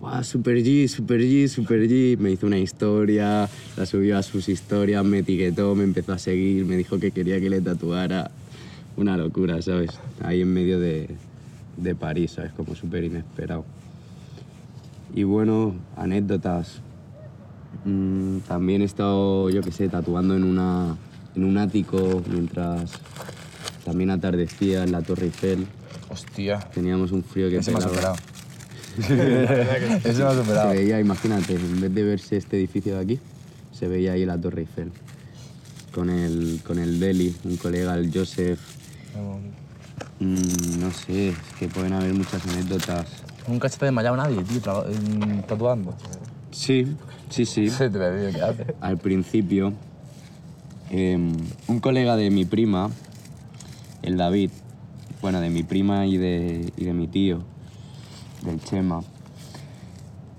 ¡Wow! 0.00 0.22
Super 0.22 0.58
G, 0.58 0.86
Super 0.88 1.20
G, 1.20 1.48
Super 1.48 1.88
G. 1.88 2.18
Me 2.18 2.32
hizo 2.32 2.46
una 2.46 2.58
historia, 2.58 3.48
la 3.76 3.86
subió 3.86 4.18
a 4.18 4.22
sus 4.22 4.48
historias, 4.48 5.04
me 5.04 5.20
etiquetó, 5.20 5.74
me 5.74 5.84
empezó 5.84 6.12
a 6.12 6.18
seguir, 6.18 6.66
me 6.66 6.76
dijo 6.76 6.98
que 6.98 7.10
quería 7.10 7.40
que 7.40 7.48
le 7.48 7.60
tatuara. 7.60 8.30
Una 8.96 9.16
locura, 9.16 9.60
¿sabes? 9.62 9.90
Ahí 10.22 10.42
en 10.42 10.52
medio 10.52 10.78
de, 10.78 11.08
de 11.76 11.94
París, 11.94 12.32
¿sabes? 12.32 12.52
Como 12.52 12.74
súper 12.74 13.04
inesperado. 13.04 13.64
Y 15.14 15.22
bueno, 15.24 15.74
anécdotas. 15.96 16.80
Mm, 17.84 18.38
también 18.48 18.82
he 18.82 18.84
estado, 18.84 19.50
yo 19.50 19.60
qué 19.62 19.72
sé, 19.72 19.88
tatuando 19.88 20.36
en, 20.36 20.44
una, 20.44 20.96
en 21.34 21.44
un 21.44 21.58
ático 21.58 22.22
mientras 22.30 22.92
también 23.84 24.10
atardecía 24.10 24.82
en 24.84 24.92
la 24.92 25.02
Torre 25.02 25.26
Eiffel. 25.26 25.66
Hostia. 26.08 26.58
Teníamos 26.72 27.12
un 27.12 27.22
frío 27.22 27.48
que 27.50 27.58
Ese 27.58 27.70
me 27.72 27.78
ha 27.78 27.80
pelaba. 27.88 28.16
superado. 28.16 28.34
Ese 30.04 30.22
me 30.22 30.24
ha 30.24 30.30
Se 30.32 30.36
superado. 30.42 30.70
veía, 30.70 31.00
imagínate, 31.00 31.54
en 31.54 31.80
vez 31.80 31.94
de 31.94 32.02
verse 32.04 32.36
este 32.36 32.56
edificio 32.56 32.94
de 32.96 33.00
aquí, 33.02 33.20
se 33.72 33.88
veía 33.88 34.12
ahí 34.12 34.24
la 34.24 34.38
Torre 34.40 34.62
Eiffel. 34.62 34.92
Con 35.92 36.10
el, 36.10 36.60
con 36.66 36.78
el 36.78 36.98
Deli, 36.98 37.34
un 37.44 37.56
colega, 37.56 37.96
el 37.96 38.12
Joseph. 38.12 38.58
Mm, 40.24 40.80
no 40.80 40.90
sé, 40.90 41.28
es 41.28 41.36
que 41.58 41.68
pueden 41.68 41.92
haber 41.92 42.14
muchas 42.14 42.46
anécdotas. 42.46 43.06
Nunca 43.46 43.68
se 43.68 43.78
te 43.78 43.84
ha 43.84 43.86
desmayado 43.86 44.16
nadie, 44.16 44.42
tío, 44.42 44.60
tatuando. 45.46 45.94
Sí, 46.50 46.96
sí, 47.28 47.44
sí. 47.44 47.68
Se 47.70 47.90
te 47.90 47.98
ve, 47.98 48.32
¿qué 48.32 48.40
haces? 48.40 48.66
Al 48.80 48.96
principio, 48.96 49.74
em, 50.90 51.36
un 51.66 51.80
colega 51.80 52.16
de 52.16 52.30
mi 52.30 52.46
prima, 52.46 52.88
el 54.00 54.16
David, 54.16 54.50
bueno, 55.20 55.42
de 55.42 55.50
mi 55.50 55.62
prima 55.62 56.06
y 56.06 56.16
de, 56.16 56.72
y 56.74 56.84
de 56.84 56.94
mi 56.94 57.06
tío, 57.06 57.40
del 58.46 58.62
Chema, 58.62 59.02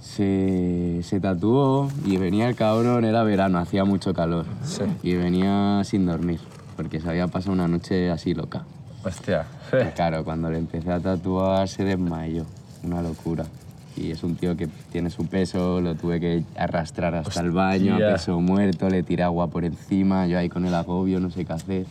se, 0.01 1.01
se 1.03 1.19
tatuó 1.19 1.91
y 2.05 2.17
venía 2.17 2.47
el 2.47 2.55
cabrón, 2.55 3.05
era 3.05 3.21
verano, 3.21 3.59
hacía 3.59 3.85
mucho 3.85 4.15
calor. 4.15 4.47
Sí. 4.63 4.83
Y 5.03 5.13
venía 5.13 5.83
sin 5.83 6.07
dormir, 6.07 6.39
porque 6.75 6.99
se 6.99 7.07
había 7.07 7.27
pasado 7.27 7.53
una 7.53 7.67
noche 7.67 8.09
así 8.09 8.33
loca. 8.33 8.65
Hostia. 9.05 9.45
Y 9.71 9.91
claro, 9.91 10.23
cuando 10.23 10.49
le 10.49 10.57
empecé 10.57 10.91
a 10.91 10.99
tatuar 10.99 11.67
se 11.67 11.83
desmayó, 11.83 12.45
una 12.83 13.01
locura. 13.01 13.45
Y 13.95 14.11
es 14.11 14.23
un 14.23 14.35
tío 14.35 14.57
que 14.57 14.67
tiene 14.91 15.09
su 15.09 15.25
peso, 15.27 15.79
lo 15.79 15.95
tuve 15.95 16.19
que 16.19 16.43
arrastrar 16.57 17.15
hasta 17.15 17.39
el 17.39 17.51
baño, 17.51 17.97
peso 17.97 18.39
muerto, 18.41 18.89
le 18.89 19.03
tiré 19.03 19.23
agua 19.23 19.47
por 19.47 19.63
encima, 19.63 20.27
yo 20.27 20.37
ahí 20.37 20.49
con 20.49 20.65
el 20.65 20.73
agobio, 20.73 21.19
no 21.19 21.29
sé 21.29 21.45
qué 21.45 21.53
hacer. 21.53 21.85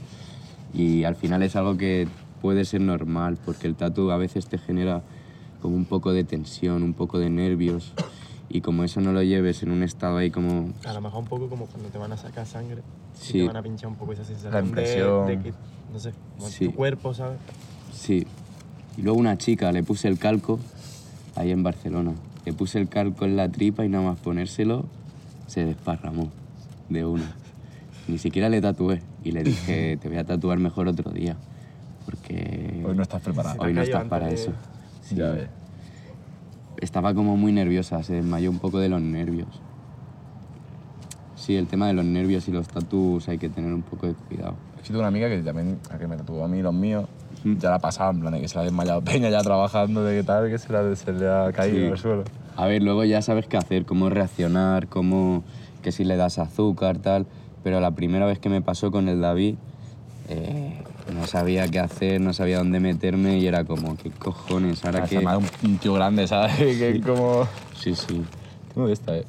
Y 0.75 1.05
al 1.05 1.17
final 1.17 1.43
es 1.43 1.57
algo 1.57 1.77
que 1.77 2.09
puede 2.43 2.65
ser 2.65 2.83
normal, 2.83 3.39
porque 3.45 3.67
el 3.67 3.75
tatu 3.75 4.11
a 4.11 4.19
veces 4.19 4.47
te 4.47 4.59
genera 4.59 5.03
como 5.63 5.77
un 5.77 5.87
poco 5.87 6.13
de 6.13 6.25
tensión, 6.25 6.83
un 6.83 6.93
poco 6.93 7.19
de 7.19 7.31
nervios. 7.31 7.95
Y 8.49 8.61
como 8.61 8.85
eso 8.85 9.01
no 9.01 9.13
lo 9.13 9.23
lleves 9.23 9.63
en 9.63 9.71
un 9.71 9.83
estado 9.83 10.19
ahí 10.19 10.31
como... 10.31 10.71
A 10.87 10.93
lo 10.93 11.01
mejor 11.01 11.21
un 11.23 11.29
poco 11.29 11.49
como 11.49 11.67
cuando 11.67 11.89
te 11.89 11.99
van 11.99 12.13
a 12.13 12.17
sacar 12.17 12.47
sangre. 12.47 12.83
y 13.21 13.25
Sí. 13.25 13.33
te 13.41 13.47
van 13.47 13.57
a 13.57 13.63
pinchar 13.63 13.89
un 13.89 13.97
poco 13.97 14.13
esa 14.13 14.25
sensación. 14.25 14.53
La 14.53 14.61
de- 14.61 14.67
impresión. 14.69 15.27
De, 15.27 15.39
que, 15.41 15.53
no 15.93 15.99
sé, 15.99 16.13
como 16.37 16.49
Sí. 16.51 16.67
tu 16.67 16.75
cuerpo, 16.75 17.15
¿sabes? 17.15 17.39
Sí. 17.93 18.27
Y 18.97 19.03
luego 19.03 19.19
una 19.19 19.37
chica, 19.39 19.73
le 19.73 19.83
puse 19.83 20.09
el 20.09 20.19
calco 20.19 20.59
ahí 21.37 21.51
en 21.51 21.63
Barcelona. 21.63 22.13
Le 22.45 22.53
puse 22.53 22.79
el 22.79 22.89
calco 22.89 23.25
en 23.25 23.37
la 23.37 23.49
tripa 23.49 23.85
y 23.85 23.89
nada 23.89 24.05
más 24.05 24.19
ponérselo, 24.21 24.85
se 25.47 25.65
desparramó 25.65 26.31
de 26.91 27.05
una. 27.07 27.35
Ni 28.07 28.19
siquiera 28.19 28.49
le 28.51 28.61
tatué 28.61 29.01
y 29.25 29.33
le 29.33 29.43
dije, 29.43 29.97
te 30.03 30.09
voy 30.09 30.19
a 30.19 30.25
tatuar 30.25 30.59
mejor 30.59 30.87
otro 30.89 31.11
día. 31.11 31.37
Porque 32.05 32.83
Hoy 32.87 32.95
no 32.95 33.03
estás 33.03 33.23
preparado. 33.23 33.57
hoy 33.61 33.73
no 33.73 33.81
estás 33.83 34.05
para 34.05 34.27
de- 34.29 34.35
eso. 34.35 34.53
Sí. 35.03 35.17
Ya 35.17 35.31
ves. 35.31 35.49
Estaba 36.81 37.15
como 37.15 37.37
muy 37.37 37.53
nerviosa, 37.53 38.03
se 38.03 38.15
desmayó 38.15 38.51
un 38.51 38.59
poco 38.59 38.79
de 38.79 38.89
los 38.89 39.01
nervios. 39.01 39.49
Sí, 41.37 41.57
el 41.57 41.67
tema 41.67 41.87
de 41.89 41.93
los 41.95 42.05
nervios 42.05 42.49
y 42.49 42.53
los 42.53 42.69
tatus 42.69 43.29
hay 43.29 43.39
que 43.39 43.49
tener 43.49 43.73
un 43.73 43.83
poco 43.83 44.07
de 44.07 44.15
cuidado. 44.15 44.55
Es 44.83 44.89
que 44.91 44.97
una 44.97 45.09
amiga 45.09 45.29
que 45.29 45.39
también, 45.43 45.79
a 45.91 45.99
que 45.99 46.07
me 46.07 46.17
tatuó 46.17 46.45
a 46.45 46.49
mí 46.49 46.63
los 46.63 46.75
míos, 46.75 47.07
ya 47.45 47.71
la 47.71 47.77
ha 47.77 47.79
pasado, 47.81 48.11
en 48.13 48.21
plan 48.21 48.41
que 48.41 48.49
se 48.49 48.55
la 48.57 48.63
ha 48.63 48.65
desmayado 48.65 49.03
Peña 49.03 49.29
ya 49.31 49.41
trabajando, 49.43 50.03
de 50.05 50.19
qué 50.21 50.25
tal, 50.25 50.49
que 50.49 50.59
se, 50.59 50.73
la, 50.73 50.95
se 50.97 51.13
le 51.13 51.29
ha 51.29 51.53
caído 51.53 51.79
Sí. 51.87 51.87
al 51.93 51.99
suelo. 51.99 52.25
A 52.57 52.67
ver, 52.67 52.83
luego 52.83 53.05
ya 53.05 53.21
sabes 53.21 53.47
qué 53.47 53.57
hacer, 53.57 53.85
cómo 53.85 54.09
reaccionar, 54.11 54.89
cómo 54.89 55.43
que 55.83 55.93
si 55.93 56.05
le 56.05 56.17
das 56.17 56.39
azúcar, 56.39 56.99
tal. 56.99 57.27
Pero 57.63 57.81
la 57.81 57.91
primera 57.93 58.27
vez 58.27 58.39
que 58.39 58.49
me 58.49 58.63
pasó 58.63 58.91
con 58.91 59.09
el 59.09 59.21
David, 59.21 59.57
eh, 60.29 60.81
no 61.13 61.27
sabía 61.27 61.69
qué 61.69 61.81
hacer, 61.81 62.21
no 62.21 62.33
sabía 62.33 62.59
dónde 62.59 62.81
meterme 62.81 63.39
y 63.39 63.47
era 63.47 63.65
como, 63.65 63.97
¿qué 63.97 64.11
cojones? 64.11 64.85
Ahora 64.85 65.05
que... 65.05 65.19
un, 65.19 65.79
tío 65.79 65.95
grande, 65.95 66.27
¿sabes? 66.27 66.57
que 66.59 67.01
como... 67.01 67.47
Sí, 67.79 67.95
sí. 67.95 68.23
¿Cómo 68.75 68.89
esta, 68.89 69.17
eh? 69.17 69.25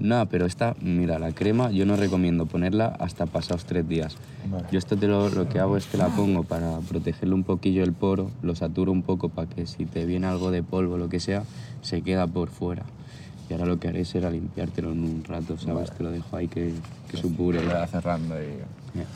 No, 0.00 0.26
pero 0.26 0.46
esta, 0.46 0.74
mira, 0.80 1.18
la 1.18 1.32
crema 1.32 1.70
yo 1.70 1.86
no 1.86 1.94
recomiendo 1.96 2.46
ponerla 2.46 2.86
hasta 2.98 3.26
pasados 3.26 3.66
tres 3.66 3.88
días. 3.88 4.16
Vale. 4.50 4.66
Yo 4.72 4.78
esto 4.78 4.96
te 4.96 5.06
lo, 5.06 5.28
lo 5.28 5.48
que 5.48 5.60
hago 5.60 5.76
es 5.76 5.86
que 5.86 5.96
la 5.96 6.08
pongo 6.08 6.42
para 6.42 6.78
protegerle 6.80 7.34
un 7.34 7.44
poquillo 7.44 7.84
el 7.84 7.92
poro, 7.92 8.30
lo 8.42 8.56
saturo 8.56 8.90
un 8.90 9.02
poco 9.02 9.28
para 9.28 9.48
que 9.48 9.66
si 9.66 9.86
te 9.86 10.04
viene 10.04 10.26
algo 10.26 10.50
de 10.50 10.62
polvo 10.64 10.94
o 10.94 10.98
lo 10.98 11.08
que 11.08 11.20
sea, 11.20 11.44
se 11.82 12.02
queda 12.02 12.26
por 12.26 12.48
fuera. 12.48 12.82
Y 13.48 13.52
ahora 13.52 13.66
lo 13.66 13.78
que 13.78 13.88
haré 13.88 14.04
será 14.04 14.30
limpiártelo 14.30 14.90
en 14.92 15.04
un 15.04 15.24
rato, 15.24 15.58
¿sabes? 15.58 15.92
Te 15.92 16.02
lo 16.02 16.10
dejo 16.10 16.36
ahí 16.36 16.48
que, 16.48 16.72
que 17.08 17.16
supure. 17.16 17.64
Va 17.64 17.86
cerrando 17.86 18.34
y... 18.42 18.46
Eh, 18.46 19.06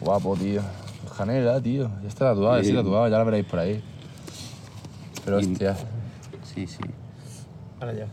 Guapo, 0.00 0.36
tío. 0.36 0.62
Janela, 1.16 1.60
tío. 1.60 1.90
Ya 2.02 2.08
está 2.08 2.26
tatuado, 2.30 2.56
ya 2.58 2.62
Sí. 2.64 2.70
está 2.70 2.82
tatuado, 2.82 3.08
ya 3.08 3.18
la 3.18 3.24
veréis 3.24 3.44
por 3.46 3.58
ahí. 3.60 3.82
Pero 5.24 5.40
Y- 5.40 5.44
hostia. 5.44 5.76
Sí, 6.54 6.66
sí. 6.66 6.78
Ahora 7.80 7.92
ya. 7.94 8.06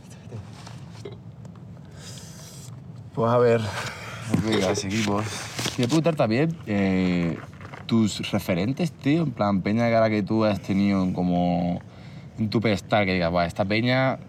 Pues 3.14 3.32
a 3.32 3.38
ver. 3.38 3.62
Venga, 4.48 4.74
seguimos. 4.76 5.26
Quería 5.72 5.88
preguntar 5.88 6.16
también 6.16 6.56
eh, 6.66 7.38
tus 7.86 8.32
referentes, 8.32 8.92
tío. 8.92 9.24
En 9.24 9.32
plan, 9.32 9.62
peña 9.62 9.88
que 9.90 9.96
ahora 9.96 10.10
que 10.10 10.24
tú 10.24 10.46
has 10.46 10.62
tenido 10.62 11.12
como 11.14 11.82
en 12.40 12.50
tu 12.50 12.62
pedestal, 12.62 13.06
que 13.06 13.14
digas, 13.14 13.32
"Buah, 13.32 13.46
esta 13.46 13.66
peña. 13.66 14.20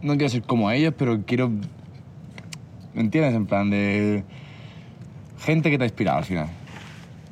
No 0.00 0.12
quiero 0.16 0.28
ser 0.28 0.42
como 0.42 0.70
ellos, 0.70 0.94
pero 0.96 1.20
quiero. 1.26 1.50
¿Me 2.94 3.00
entiendes? 3.00 3.34
En 3.34 3.46
plan 3.46 3.68
de. 3.70 4.22
Gente 5.40 5.70
que 5.70 5.78
te 5.78 5.84
ha 5.84 5.86
inspirado 5.86 6.18
al 6.18 6.24
final. 6.24 6.48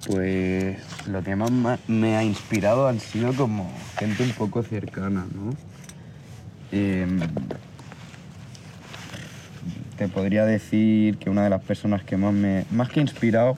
Pues 0.07 0.79
lo 1.09 1.23
que 1.23 1.35
más 1.35 1.51
me 1.89 2.17
ha 2.17 2.23
inspirado 2.23 2.87
han 2.87 3.01
sido 3.01 3.33
como 3.33 3.69
gente 3.99 4.23
un 4.23 4.31
poco 4.31 4.63
cercana, 4.63 5.27
¿no? 5.35 5.51
Em, 6.71 7.19
te 9.97 10.09
podría 10.09 10.45
decir 10.45 11.17
que 11.19 11.31
una 11.31 11.43
de 11.45 11.51
las 11.51 11.63
personas 11.63 12.05
que 12.05 12.17
más 12.17 12.33
me, 12.33 12.65
más 12.71 12.89
que 12.89 13.01
inspirado, 13.01 13.57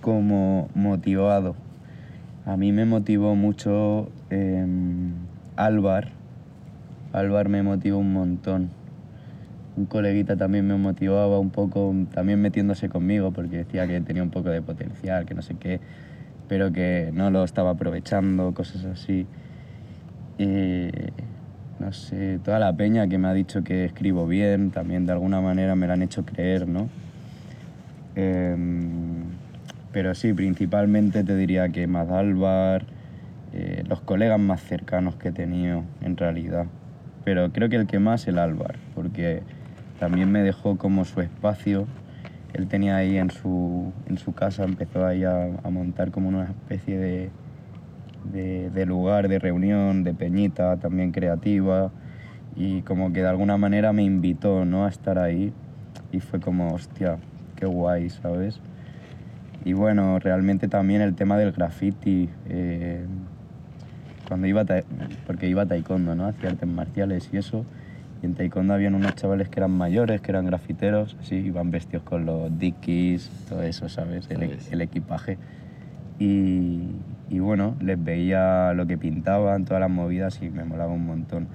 como 0.00 0.68
motivado. 0.74 1.54
A 2.44 2.56
mí 2.56 2.72
me 2.72 2.84
motivó 2.84 3.34
mucho 3.34 4.10
em, 4.30 5.12
Álvar. 5.56 6.08
Álvar 7.12 7.48
me 7.48 7.62
motivó 7.62 7.98
un 7.98 8.12
montón. 8.12 8.70
Un 9.76 9.86
coleguita 9.86 10.36
también 10.36 10.66
me 10.66 10.76
motivaba 10.76 11.38
un 11.38 11.50
poco, 11.50 11.94
también 12.12 12.40
metiéndose 12.40 12.88
conmigo, 12.88 13.30
porque 13.30 13.58
decía 13.58 13.86
que 13.86 14.00
tenía 14.00 14.22
un 14.22 14.30
poco 14.30 14.50
de 14.50 14.62
potencial, 14.62 15.26
que 15.26 15.34
no 15.34 15.42
sé 15.42 15.54
qué, 15.54 15.80
pero 16.48 16.72
que 16.72 17.10
no 17.14 17.30
lo 17.30 17.44
estaba 17.44 17.70
aprovechando, 17.70 18.52
cosas 18.52 18.84
así. 18.84 19.26
No 21.80 21.92
sé, 21.92 22.38
toda 22.44 22.58
la 22.58 22.76
peña 22.76 23.08
que 23.08 23.16
me 23.16 23.28
ha 23.28 23.32
dicho 23.32 23.64
que 23.64 23.86
escribo 23.86 24.26
bien, 24.26 24.70
también 24.70 25.06
de 25.06 25.12
alguna 25.12 25.40
manera 25.40 25.74
me 25.76 25.86
la 25.86 25.94
han 25.94 26.02
hecho 26.02 26.26
creer, 26.26 26.68
¿no? 26.68 26.88
Em, 28.16 29.24
pero 29.90 30.14
sí, 30.14 30.34
principalmente 30.34 31.24
te 31.24 31.34
diría 31.36 31.70
que 31.70 31.86
Madálvar, 31.86 32.84
eh, 33.54 33.82
los 33.88 34.02
colegas 34.02 34.38
más 34.38 34.62
cercanos 34.62 35.16
que 35.16 35.28
he 35.28 35.32
tenido, 35.32 35.84
en 36.02 36.18
realidad. 36.18 36.66
Pero 37.24 37.50
creo 37.50 37.70
que 37.70 37.76
el 37.76 37.86
que 37.86 37.98
más, 37.98 38.28
el 38.28 38.38
Álvar, 38.38 38.76
porque 38.94 39.42
también 40.00 40.32
me 40.32 40.42
dejó 40.42 40.78
como 40.78 41.04
su 41.04 41.20
espacio. 41.20 41.86
Él 42.54 42.66
tenía 42.66 42.96
ahí 42.96 43.18
en 43.18 43.30
su, 43.30 43.92
en 44.06 44.16
su 44.16 44.32
casa, 44.32 44.64
empezó 44.64 45.06
ahí 45.06 45.24
a, 45.24 45.50
montar 45.70 46.10
como 46.10 46.28
una 46.28 46.44
especie 46.44 46.98
de, 46.98 47.30
de, 48.72 48.86
lugar 48.86 49.28
de 49.28 49.38
reunión, 49.38 50.02
de 50.02 50.14
peñita 50.14 50.78
también 50.78 51.12
creativa. 51.12 51.92
Y 52.56 52.80
como 52.82 53.12
que 53.12 53.20
de 53.20 53.28
alguna 53.28 53.58
manera 53.58 53.92
me 53.92 54.02
invitó 54.02 54.64
¿no? 54.64 54.86
a 54.86 54.88
estar 54.88 55.18
ahí. 55.18 55.52
Y 56.10 56.20
fue 56.20 56.40
como, 56.40 56.72
hostia, 56.72 57.18
qué 57.56 57.66
guay, 57.66 58.08
¿sabes? 58.08 58.58
Y 59.66 59.74
bueno, 59.74 60.18
realmente 60.18 60.66
también 60.66 61.02
el 61.02 61.14
tema 61.14 61.36
del 61.36 61.52
graffiti. 61.52 62.30
eh, 62.48 63.04
cuando 64.26 64.46
iba, 64.46 64.64
porque 65.26 65.48
iba 65.48 65.62
a 65.62 65.66
taekwondo, 65.66 66.14
¿no? 66.14 66.26
Hacía 66.26 66.50
artes 66.50 66.68
marciales 66.68 67.28
y 67.32 67.36
eso. 67.36 67.66
Y 68.22 68.26
en 68.26 68.34
taekwondo 68.34 68.74
habían 68.74 68.94
unos 68.94 69.14
chavales 69.14 69.48
que 69.48 69.60
eran 69.60 69.70
mayores, 69.70 70.20
que 70.20 70.30
eran 70.30 70.44
grafiteros, 70.46 71.16
así, 71.20 71.36
iban 71.36 71.70
vestidos 71.70 72.02
con 72.04 72.26
los 72.26 72.58
dickies, 72.58 73.30
todo 73.48 73.62
eso, 73.62 73.88
¿sabes? 73.88 74.28
El, 74.30 74.42
e- 74.42 74.58
el 74.70 74.80
equipaje. 74.82 75.38
Y, 76.18 76.82
y 77.30 77.38
bueno, 77.38 77.76
les 77.80 78.02
veía 78.02 78.74
lo 78.74 78.86
que 78.86 78.98
pintaban, 78.98 79.64
todas 79.64 79.80
las 79.80 79.90
movidas 79.90 80.40
y 80.42 80.50
me 80.50 80.64
molaba 80.64 80.92
un 80.92 81.06
montón. 81.06 81.48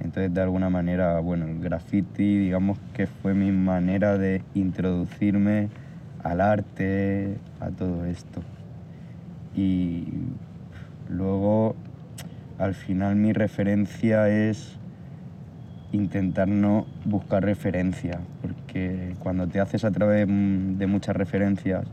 Entonces, 0.00 0.32
de 0.34 0.40
alguna 0.40 0.70
manera, 0.70 1.18
bueno, 1.20 1.46
el 1.46 1.60
graffiti, 1.60 2.38
digamos 2.38 2.78
que 2.94 3.06
fue 3.06 3.34
mi 3.34 3.52
manera 3.52 4.16
de 4.18 4.42
introducirme 4.54 5.68
al 6.24 6.40
arte, 6.40 7.36
a 7.60 7.70
todo 7.70 8.04
esto. 8.06 8.42
Y 9.54 10.04
luego, 11.08 11.74
al 12.58 12.74
final, 12.74 13.16
mi 13.16 13.32
referencia 13.32 14.28
es 14.28 14.77
intentar 15.92 16.48
no 16.48 16.86
buscar 17.04 17.44
referencia, 17.44 18.20
porque 18.42 19.14
cuando 19.20 19.46
te 19.46 19.60
haces 19.60 19.84
a 19.84 19.90
través 19.90 20.26
de 20.26 20.86
muchas 20.86 21.16
referencias, 21.16 21.86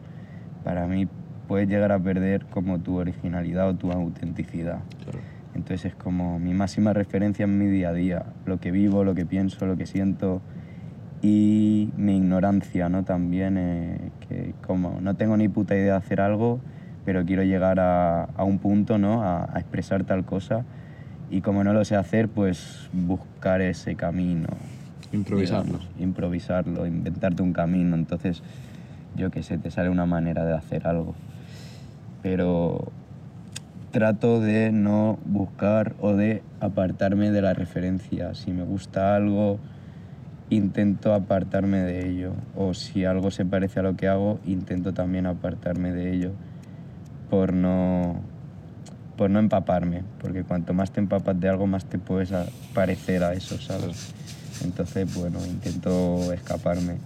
para 0.64 0.88
mí 0.88 1.08
puedes 1.48 1.70
llegar 1.70 1.92
a 1.92 2.00
perder 2.00 2.46
como 2.48 2.80
tu 2.80 2.98
originalidad 2.98 3.70
o 3.70 3.76
tu 3.76 3.92
autenticidad. 3.92 4.80
Claro. 5.04 5.20
Entonces 5.54 5.86
es 5.86 5.96
como 5.96 6.38
mi 6.40 6.54
máxima 6.54 6.92
referencia 6.92 7.46
en 7.46 7.58
mi 7.58 7.68
día 7.68 7.90
a 7.90 7.94
día, 7.94 8.26
lo 8.46 8.60
que 8.60 8.72
vivo, 8.72 9.04
lo 9.04 9.16
que 9.16 9.26
pienso, 9.26 9.66
lo 9.66 9.78
que 9.78 9.86
siento 9.86 10.42
y 11.22 11.92
mi 11.96 12.18
ignorancia, 12.18 12.90
¿no? 12.90 13.04
También, 13.04 13.58
eh, 13.58 14.12
que 14.28 14.54
como 14.68 15.00
no 15.00 15.16
tengo 15.16 15.38
ni 15.38 15.48
puta 15.48 15.74
idea 15.76 15.94
de 15.94 15.98
hacer 15.98 16.20
algo, 16.20 16.60
pero 17.06 17.24
quiero 17.24 17.44
llegar 17.44 17.80
a, 17.80 18.24
a 18.24 18.44
un 18.44 18.60
punto, 18.60 18.98
¿no? 18.98 19.24
A, 19.24 19.50
a 19.56 19.60
expresar 19.60 20.04
tal 20.04 20.26
cosa 20.26 20.66
y 21.30 21.42
como 21.42 21.64
no 21.64 21.74
lo 21.74 21.84
sé 21.86 21.96
hacer, 21.96 22.28
pues 22.28 22.90
buscar 22.94 23.62
ese 23.62 23.96
camino. 23.96 24.48
Improvisarlo. 25.12 25.66
digamos, 25.66 25.90
improvisarlo, 26.00 26.86
inventarte 26.86 27.42
un 27.42 27.54
camino. 27.54 27.96
Entonces, 27.96 28.42
yo 29.16 29.32
qué 29.32 29.44
sé, 29.44 29.58
te 29.58 29.72
sale 29.72 29.90
una 29.90 30.06
manera 30.06 30.46
de 30.46 30.54
hacer 30.54 30.88
algo. 30.88 31.16
Pero 32.22 32.92
trato 33.92 34.42
de 34.42 34.72
no 34.72 35.18
buscar 35.26 35.96
o 36.02 36.14
de 36.14 36.44
apartarme 36.60 37.32
de 37.32 37.42
la 37.42 37.54
referencia. 37.54 38.34
Si 38.34 38.52
me 38.52 38.64
gusta 38.64 39.16
algo, 39.16 39.60
intento 40.50 41.14
apartarme 41.14 41.78
de 41.80 42.10
ello. 42.10 42.34
O 42.56 42.74
si 42.74 43.06
algo 43.06 43.32
se 43.32 43.46
parece 43.46 43.80
a 43.80 43.84
lo 43.84 43.96
que 43.96 44.08
hago, 44.08 44.40
intento 44.46 44.94
también 44.94 45.26
apartarme 45.26 45.92
de 45.92 46.14
ello 46.14 46.32
por 47.30 47.54
no, 47.54 48.22
por 49.16 49.30
no 49.30 49.40
empaparme. 49.40 50.04
Porque 50.22 50.44
cuanto 50.44 50.74
más 50.74 50.92
te 50.92 51.00
empapas 51.00 51.40
de 51.40 51.50
algo, 51.50 51.68
más 51.68 51.86
te 51.86 51.98
puedes 51.98 52.32
parecer 52.74 53.24
a 53.24 53.34
eso, 53.34 53.58
¿sabes? 53.60 54.14
Entonces, 54.64 55.14
bueno, 55.16 55.40
intento 55.46 56.32
escaparme. 56.34 56.98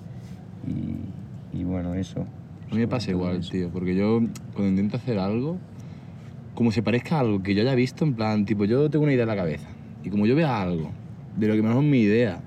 Y, 0.68 1.60
y 1.60 1.64
bueno, 1.64 1.94
eso. 1.96 2.26
A 2.70 2.74
mí 2.74 2.82
me 2.82 2.88
pasa 2.88 3.12
igual, 3.12 3.38
eso. 3.38 3.52
tío, 3.52 3.70
porque 3.70 3.96
yo 3.96 4.22
cuando 4.54 4.70
intento 4.70 4.98
hacer 4.98 5.18
algo, 5.18 5.58
como 6.54 6.72
se 6.72 6.84
parezca 6.84 7.18
a 7.18 7.20
algo 7.22 7.42
que 7.42 7.56
yo 7.56 7.62
haya 7.62 7.74
visto, 7.74 8.04
en 8.06 8.14
plan, 8.14 8.46
tipo, 8.46 8.66
yo 8.66 8.90
tengo 8.90 9.04
una 9.04 9.14
idea 9.14 9.24
en 9.24 9.30
la 9.30 9.36
cabeza, 9.36 9.68
y 10.04 10.10
como 10.10 10.28
yo 10.28 10.36
vea 10.36 10.62
algo 10.62 10.92
de 11.36 11.48
lo 11.48 11.56
que 11.56 11.64
mejor 11.64 11.84
es 11.84 11.90
mi 11.90 12.02
idea, 12.02 12.42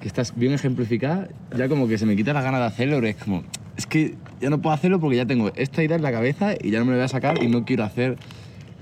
que 0.00 0.08
está 0.08 0.22
bien 0.34 0.52
ejemplificada, 0.52 1.28
ya 1.56 1.68
como 1.68 1.86
que 1.86 1.96
se 1.96 2.06
me 2.06 2.16
quita 2.16 2.32
las 2.32 2.42
ganas 2.42 2.60
de 2.60 2.66
hacerlo, 2.66 2.96
pero 2.96 3.06
es 3.06 3.16
como, 3.16 3.44
es 3.76 3.86
que 3.86 4.16
ya 4.40 4.50
no 4.50 4.60
puedo 4.60 4.74
hacerlo 4.74 4.98
porque 4.98 5.16
ya 5.16 5.26
tengo 5.26 5.52
esta 5.54 5.82
idea 5.82 5.96
en 5.96 6.02
la 6.02 6.10
cabeza 6.10 6.54
y 6.60 6.70
ya 6.70 6.80
no 6.80 6.86
me 6.86 6.92
la 6.92 6.96
voy 6.96 7.04
a 7.04 7.08
sacar 7.08 7.42
y 7.42 7.48
no 7.48 7.64
quiero 7.64 7.84
hacer 7.84 8.16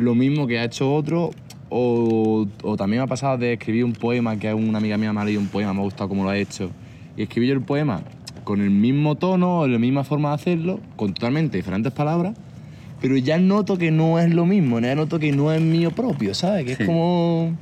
lo 0.00 0.14
mismo 0.14 0.46
que 0.46 0.58
ha 0.58 0.64
hecho 0.64 0.92
otro. 0.94 1.30
O, 1.72 2.48
o 2.64 2.76
también 2.76 3.00
me 3.00 3.04
ha 3.04 3.06
pasado 3.06 3.38
de 3.38 3.52
escribir 3.52 3.84
un 3.84 3.92
poema 3.92 4.36
que 4.36 4.52
una 4.52 4.78
amiga 4.78 4.98
mía 4.98 5.12
me 5.12 5.20
ha 5.20 5.24
leído 5.24 5.40
un 5.40 5.46
poema, 5.46 5.72
me 5.72 5.78
ha 5.80 5.84
gustado 5.84 6.08
cómo 6.08 6.24
lo 6.24 6.30
ha 6.30 6.36
hecho. 6.36 6.70
Y 7.16 7.22
escribí 7.22 7.46
yo 7.46 7.54
el 7.54 7.60
poema 7.60 8.02
con 8.42 8.60
el 8.60 8.70
mismo 8.70 9.14
tono, 9.14 9.66
la 9.68 9.78
misma 9.78 10.02
forma 10.02 10.30
de 10.30 10.34
hacerlo, 10.34 10.80
con 10.96 11.14
totalmente 11.14 11.56
diferentes 11.56 11.92
palabras, 11.92 12.34
pero 13.00 13.16
ya 13.16 13.38
noto 13.38 13.78
que 13.78 13.92
no 13.92 14.18
es 14.18 14.34
lo 14.34 14.46
mismo, 14.46 14.80
ya 14.80 14.96
noto 14.96 15.20
que 15.20 15.30
no 15.30 15.52
es 15.52 15.60
mío 15.60 15.92
propio, 15.92 16.34
¿sabes? 16.34 16.64
Que 16.64 16.74
Sí. 16.74 16.82
es 16.82 16.86
como 16.88 17.56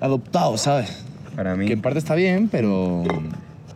adoptado, 0.00 0.56
¿sabes? 0.56 1.04
Para 1.34 1.56
mí, 1.56 1.66
Que 1.66 1.72
en 1.72 1.80
parte 1.82 1.98
está 1.98 2.14
bien, 2.14 2.48
pero... 2.48 3.02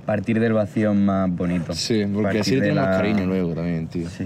partir 0.07 0.39
del 0.39 0.53
vacío 0.53 0.93
es 0.93 0.97
más 0.99 1.29
bonito. 1.35 1.73
Sí, 1.75 2.05
porque 2.07 2.23
Partir 2.23 2.41
así 2.43 2.55
le 2.55 2.61
tenemos 2.61 2.85
la- 2.85 2.97
cariño 2.97 3.27
luego 3.27 3.55
también, 3.55 3.89
tío. 3.89 4.09
Sí. 4.09 4.25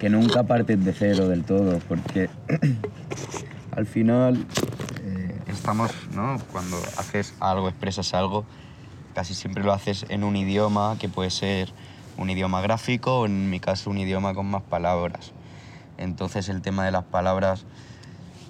Que 0.00 0.08
nunca 0.08 0.44
partes 0.44 0.82
de 0.82 0.94
cero 0.94 1.28
del 1.28 1.44
todo, 1.44 1.78
porque 1.80 2.30
al 3.76 3.84
final 3.84 4.46
eh, 5.02 5.38
estamos, 5.46 5.92
¿no? 6.14 6.38
Cuando 6.50 6.78
haces 6.96 7.34
algo, 7.38 7.68
expresas 7.68 8.14
algo, 8.14 8.46
casi 9.14 9.34
siempre 9.34 9.62
lo 9.62 9.74
haces 9.74 10.06
en 10.08 10.24
un 10.24 10.36
idioma 10.36 10.96
que 10.98 11.10
puede 11.10 11.28
ser 11.28 11.70
un 12.16 12.30
idioma 12.30 12.62
gráfico 12.62 13.20
o 13.20 13.26
en 13.26 13.50
mi 13.50 13.60
caso 13.60 13.90
un 13.90 13.98
idioma 13.98 14.32
con 14.32 14.46
más 14.46 14.62
palabras. 14.62 15.32
Entonces 15.98 16.48
el 16.48 16.62
tema 16.62 16.86
de 16.86 16.92
las 16.92 17.04
palabras, 17.04 17.66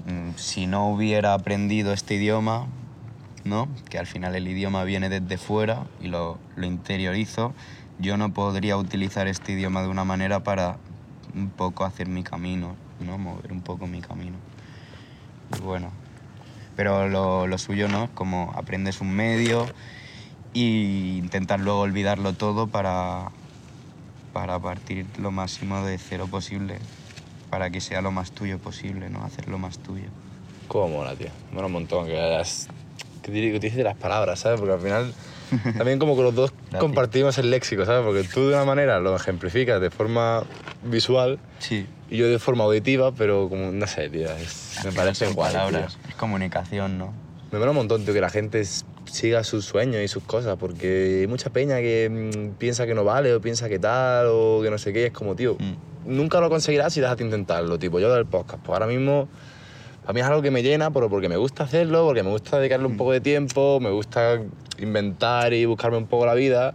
mm, 0.07 0.37
si 0.37 0.69
no 0.69 0.89
hubiera 0.89 1.35
aprendido 1.35 1.93
este 1.93 2.15
idioma, 2.15 2.69
¿no? 3.43 3.67
que 3.89 3.99
al 3.99 4.07
final 4.07 4.37
el 4.37 4.47
idioma 4.47 4.85
viene 4.85 5.09
desde 5.09 5.37
fuera 5.37 5.89
y 6.01 6.07
lo, 6.07 6.39
lo 6.55 6.67
interiorizo, 6.67 7.55
yo 7.99 8.17
no 8.17 8.33
podría 8.33 8.77
utilizar 8.77 9.27
este 9.27 9.53
idioma 9.53 9.83
de 9.83 9.89
una 9.89 10.05
manera 10.05 10.45
para 10.45 10.79
un 11.35 11.51
poco 11.51 11.85
hacer 11.85 12.09
mi 12.09 12.23
camino, 12.23 12.77
¿no? 13.01 13.19
mover 13.19 13.53
un 13.53 13.63
poco 13.63 13.87
mi 13.87 14.01
camino. 14.01 14.37
Y 15.57 15.61
bueno, 15.61 15.91
pero 16.77 17.09
lo, 17.09 17.47
lo 17.47 17.59
suyo 17.59 17.89
no, 17.89 18.09
como 18.15 18.53
aprendes 18.57 19.01
un 19.01 19.11
medio 19.13 19.67
e 20.55 20.59
intentar 20.59 21.61
luego 21.61 21.81
olvidarlo 21.81 22.33
todo 22.33 22.67
para, 22.67 23.31
para 24.33 24.59
partir 24.59 25.07
lo 25.19 25.31
máximo 25.31 25.85
de 25.85 25.99
cero 25.99 26.27
posible, 26.31 26.79
para 27.51 27.71
que 27.71 27.81
sea 27.81 28.01
lo 28.01 28.11
más 28.11 28.33
tuyo 28.33 28.59
posible, 28.59 29.11
¿no? 29.11 29.25
hacer 29.25 29.49
lo 29.49 29.59
más 29.59 29.79
tuyo. 29.79 30.09
Cómo 30.69 30.99
mola, 30.99 31.17
tío. 31.17 31.31
Mola 31.53 31.67
un 31.67 31.73
montón 31.73 32.07
que 32.07 32.21
hayas... 32.21 32.69
Que 33.23 33.83
las 33.83 33.97
palabras, 33.97 34.41
¿sabes? 34.41 34.59
Porque 34.59 34.75
al 34.75 34.81
final 34.81 35.15
también 35.79 35.99
como 35.99 36.17
que 36.17 36.23
los 36.23 36.35
dos 36.35 36.53
Gracias. 36.53 36.81
compartimos 36.81 37.39
el 37.39 37.51
léxico, 37.51 37.85
¿sabes? 37.85 38.05
Porque 38.05 38.25
tú 38.25 38.49
de 38.49 38.55
una 38.55 38.65
manera 38.65 39.01
lo 39.01 39.15
ejemplificas 39.17 39.81
de 39.81 39.91
forma 39.91 40.45
visual 40.85 41.39
Sí, 41.59 41.87
y 42.09 42.17
yo 42.17 42.27
de 42.29 42.39
forma 42.39 42.65
auditiva, 42.65 43.13
pero 43.13 43.49
como, 43.49 43.71
no 43.73 43.87
sé, 43.87 44.09
tío, 44.09 44.31
es- 44.37 44.81
me 44.85 44.93
parece 44.93 45.27
guay, 45.29 45.53
palabras, 45.53 45.97
tío. 46.01 46.09
es 46.11 46.15
comunicación, 46.17 46.99
¿no? 46.99 47.13
Me 47.53 47.59
mola 47.59 47.71
un 47.73 47.77
montón, 47.79 48.05
tío, 48.05 48.15
que 48.15 48.21
la 48.21 48.31
gente 48.31 48.63
siga 49.07 49.43
sus 49.45 49.65
sueños 49.65 50.01
y 50.03 50.09
sus 50.09 50.23
cosas, 50.23 50.57
porque 50.59 51.19
hay 51.23 51.27
mucha 51.27 51.51
peña 51.51 51.79
que 51.79 52.09
mm, 52.09 52.59
piensa 52.59 52.87
que 52.87 52.95
no 52.95 53.03
vale 53.05 53.35
o 53.35 53.41
piensa 53.41 53.69
que 53.69 53.79
tal 53.81 54.27
o 54.31 54.61
que 54.63 54.71
no 54.71 54.79
sé 54.79 54.93
qué, 54.93 55.07
es 55.07 55.13
como, 55.13 55.35
tío, 55.35 55.57
Mm. 55.59 56.17
nunca 56.17 56.41
lo 56.41 56.49
conseguirás 56.49 56.93
si 56.95 57.01
dejas 57.01 57.17
de 57.19 57.25
intentarlo, 57.25 57.79
tipo, 57.79 57.99
yo 57.99 58.13
del 58.15 58.27
podcast, 58.27 58.63
pues 58.63 58.73
ahora 58.75 58.87
mismo 58.87 59.29
a 60.07 60.13
mí 60.13 60.21
es 60.21 60.27
algo 60.27 60.43
que 60.43 60.51
me 60.51 60.63
llena, 60.63 60.91
pero 60.93 61.09
porque 61.11 61.29
me 61.29 61.37
gusta 61.37 61.65
hacerlo, 61.65 62.05
porque 62.07 62.23
me 62.23 62.31
gusta 62.31 62.59
dedicarle 62.59 62.87
un 62.87 62.97
poco 62.97 63.13
de 63.13 63.21
tiempo, 63.21 63.79
me 63.81 63.91
gusta 63.91 64.41
inventar 64.85 65.53
y 65.53 65.65
buscarme 65.65 65.97
un 65.97 66.07
poco 66.07 66.27
la 66.27 66.35
vida. 66.35 66.75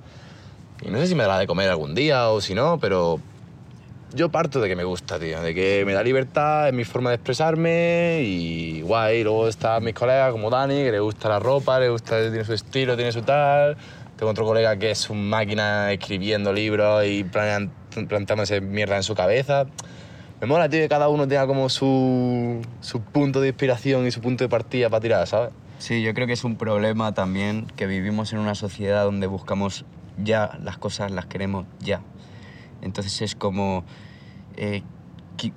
Y 0.85 0.89
no 0.89 0.97
sé 0.99 1.07
si 1.07 1.15
me 1.15 1.23
dará 1.23 1.39
de 1.39 1.47
comer 1.47 1.69
algún 1.69 1.95
día 1.95 2.29
o 2.29 2.41
si 2.41 2.53
no, 2.53 2.79
pero 2.79 3.19
yo 4.13 4.29
parto 4.29 4.61
de 4.61 4.69
que 4.69 4.75
me 4.75 4.83
gusta, 4.83 5.19
tío, 5.19 5.41
de 5.41 5.53
que 5.53 5.83
me 5.85 5.93
da 5.93 6.01
libertad, 6.01 6.69
es 6.69 6.73
mi 6.73 6.85
forma 6.85 7.09
de 7.09 7.15
expresarme 7.15 8.21
y 8.23 8.81
guay. 8.81 9.23
Luego 9.23 9.47
están 9.47 9.83
mis 9.83 9.93
colegas 9.93 10.31
como 10.31 10.49
Dani, 10.49 10.83
que 10.83 10.91
le 10.91 10.99
gusta 10.99 11.27
la 11.27 11.39
ropa, 11.39 11.79
le 11.79 11.89
gusta, 11.89 12.21
tiene 12.21 12.45
su 12.45 12.53
estilo, 12.53 12.95
tiene 12.95 13.11
su 13.11 13.23
tal. 13.23 13.77
Tengo 14.15 14.31
otro 14.31 14.45
colega 14.45 14.77
que 14.77 14.91
es 14.91 15.09
un 15.09 15.27
máquina 15.29 15.91
escribiendo 15.91 16.53
libros 16.53 17.05
y 17.05 17.25
plantándose 17.25 18.61
mierda 18.61 18.95
en 18.95 19.03
su 19.03 19.15
cabeza. 19.15 19.65
Me 20.39 20.47
mola, 20.47 20.69
tío, 20.69 20.79
que 20.79 20.89
cada 20.89 21.09
uno 21.09 21.27
tenga 21.27 21.47
como 21.47 21.67
su, 21.67 22.61
su 22.79 23.01
punto 23.01 23.41
de 23.41 23.49
inspiración 23.49 24.07
y 24.07 24.11
su 24.11 24.21
punto 24.21 24.43
de 24.43 24.49
partida 24.49 24.89
para 24.89 25.01
tirar, 25.01 25.27
¿sabes? 25.27 25.49
Sí, 25.79 26.01
yo 26.01 26.13
creo 26.13 26.25
que 26.27 26.33
es 26.33 26.43
un 26.43 26.55
problema 26.55 27.13
también 27.13 27.67
que 27.75 27.85
vivimos 27.85 28.33
en 28.33 28.39
una 28.39 28.55
sociedad 28.55 29.03
donde 29.03 29.27
buscamos 29.27 29.85
ya 30.23 30.57
las 30.63 30.77
cosas, 30.77 31.11
las 31.11 31.25
queremos 31.25 31.65
ya. 31.79 32.01
Entonces 32.81 33.21
es 33.21 33.35
como 33.35 33.83
eh, 34.57 34.83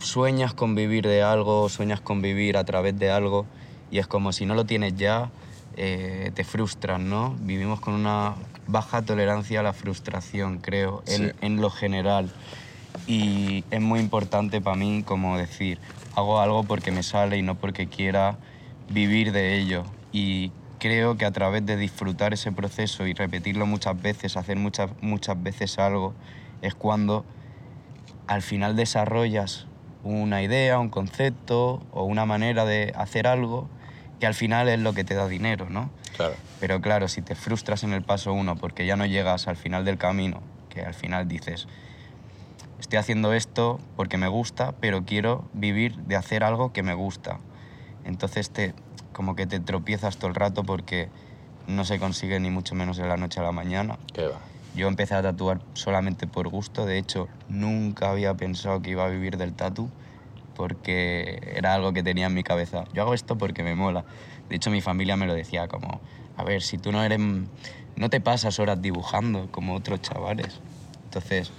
sueñas 0.01 0.55
con 0.55 0.75
vivir 0.75 1.07
de 1.07 1.23
algo, 1.23 1.69
sueñas 1.69 2.01
con 2.01 2.21
vivir 2.21 2.57
a 2.57 2.65
través 2.65 2.99
de 2.99 3.11
algo 3.11 3.47
y 3.91 3.99
es 3.99 4.07
como 4.07 4.33
si 4.33 4.45
no 4.45 4.55
lo 4.55 4.67
tienes 4.67 4.97
ya, 4.97 5.31
eh, 5.77 6.33
te 6.35 6.45
frustras, 6.45 7.01
¿no? 7.01 7.37
Vivimos 7.41 7.81
con 7.81 7.95
una 7.95 8.35
baja 8.67 9.03
tolerancia 9.03 9.61
a 9.61 9.63
la 9.63 9.73
frustración, 9.73 10.59
creo, 10.59 11.03
en, 11.07 11.29
Sí. 11.29 11.33
en 11.41 11.61
lo 11.61 11.71
general. 11.71 12.31
Y 13.07 13.65
es 13.71 13.81
muy 13.81 14.01
importante 14.01 14.61
para 14.61 14.77
mí 14.77 15.03
como 15.05 15.39
decir, 15.39 15.79
hago 16.17 16.41
algo 16.41 16.65
porque 16.65 16.91
me 16.91 17.03
sale 17.03 17.39
y 17.39 17.43
no 17.43 17.55
porque 17.55 17.87
quiera 17.87 18.37
vivir 18.91 19.33
de 19.33 19.59
ello. 19.59 19.85
Y 20.13 20.53
creo 20.79 21.17
que 21.17 21.25
a 21.25 21.31
través 21.31 21.65
de 21.67 21.77
disfrutar 21.77 22.33
ese 22.33 22.53
proceso 22.53 23.07
y 23.07 23.15
repetirlo 23.15 23.67
muchas 23.67 24.01
veces, 24.01 24.37
hacer 24.37 24.57
muchas, 24.57 24.91
muchas 25.01 25.43
veces 25.43 25.79
algo, 25.79 26.15
es 26.63 26.75
cuando 26.75 27.25
al 28.27 28.43
final 28.43 28.77
desarrollas 28.77 29.67
una 30.05 30.43
idea, 30.43 30.79
un 30.79 30.91
concepto 30.91 31.83
o 31.93 32.05
una 32.05 32.25
manera 32.25 32.65
de 32.65 32.93
hacer 32.97 33.27
algo 33.27 33.69
que 34.21 34.27
al 34.27 34.35
final 34.35 34.69
es 34.69 34.81
lo 34.81 34.95
que 34.95 35.05
te 35.05 35.15
da 35.15 35.29
dinero, 35.29 35.69
¿no? 35.71 35.91
Claro. 36.17 36.35
Pero 36.61 36.81
claro, 36.81 37.09
si 37.09 37.23
te 37.23 37.35
frustras 37.35 37.85
en 37.85 37.93
el 37.93 38.03
paso 38.03 38.33
uno 38.33 38.57
porque 38.57 38.87
ya 38.87 38.97
no 38.97 39.07
llegas 39.07 39.49
al 39.49 39.57
final 39.57 39.85
del 39.85 39.99
camino, 39.99 40.43
que 40.69 40.83
al 40.83 40.95
final 40.95 41.29
dices, 41.29 41.69
estoy 42.81 42.99
haciendo 42.99 43.33
esto 43.33 43.81
porque 43.97 44.19
me 44.19 44.29
gusta, 44.29 44.73
pero 44.81 45.05
quiero 45.05 45.49
vivir 45.53 45.97
de 45.97 46.17
hacer 46.17 46.43
algo 46.43 46.73
que 46.73 46.83
me 46.83 46.95
gusta. 46.95 47.39
Entonces 48.05 48.51
te, 48.51 48.75
como 49.19 49.35
que 49.35 49.49
te 49.49 49.59
tropiezas 49.59 50.17
todo 50.17 50.29
el 50.29 50.37
rato 50.37 50.63
porque 50.63 51.09
no 51.67 51.85
se 51.85 51.99
consigue 51.99 52.39
ni 52.39 52.51
mucho 52.51 52.77
menos 52.77 52.99
de 52.99 53.09
la 53.09 53.17
noche 53.17 53.41
a 53.41 53.43
la 53.43 53.51
mañana. 53.51 53.99
¿Qué 54.13 54.29
va? 54.29 54.39
Yo 54.77 54.87
empecé 54.87 55.17
a 55.17 55.23
tatuar 55.23 55.59
solamente 55.75 56.29
por 56.29 56.47
gusto, 56.47 56.87
de 56.87 56.99
hecho 56.99 57.27
nunca 57.49 58.13
había 58.13 58.35
pensado 58.35 58.81
que 58.81 58.91
iba 58.91 59.05
a 59.05 59.09
vivir 59.09 59.37
del 59.37 59.55
tatu 59.55 59.91
porque 60.55 61.53
era 61.57 61.75
algo 61.75 61.93
que 61.93 62.05
tenía 62.05 62.27
en 62.27 62.35
mi 62.35 62.45
cabeza. 62.45 62.85
Yo 62.93 63.03
hago 63.03 63.13
esto 63.13 63.37
porque 63.37 63.65
me 63.65 63.75
mola. 63.75 64.05
De 64.49 64.55
hecho 64.55 64.71
mi 64.71 64.81
familia 64.81 65.17
me 65.17 65.27
lo 65.27 65.35
decía 65.35 65.67
como, 65.67 66.01
a 66.37 66.45
ver, 66.45 66.63
si 66.63 66.79
tú 66.79 66.93
no 66.93 67.03
eres 67.03 67.19
no 67.19 68.11
te 68.11 68.21
pasas 68.21 68.61
horas 68.61 68.81
dibujando 68.81 69.49
como 69.51 69.75
otros 69.75 70.01
chavales. 70.01 70.61
Entonces, 71.07 71.51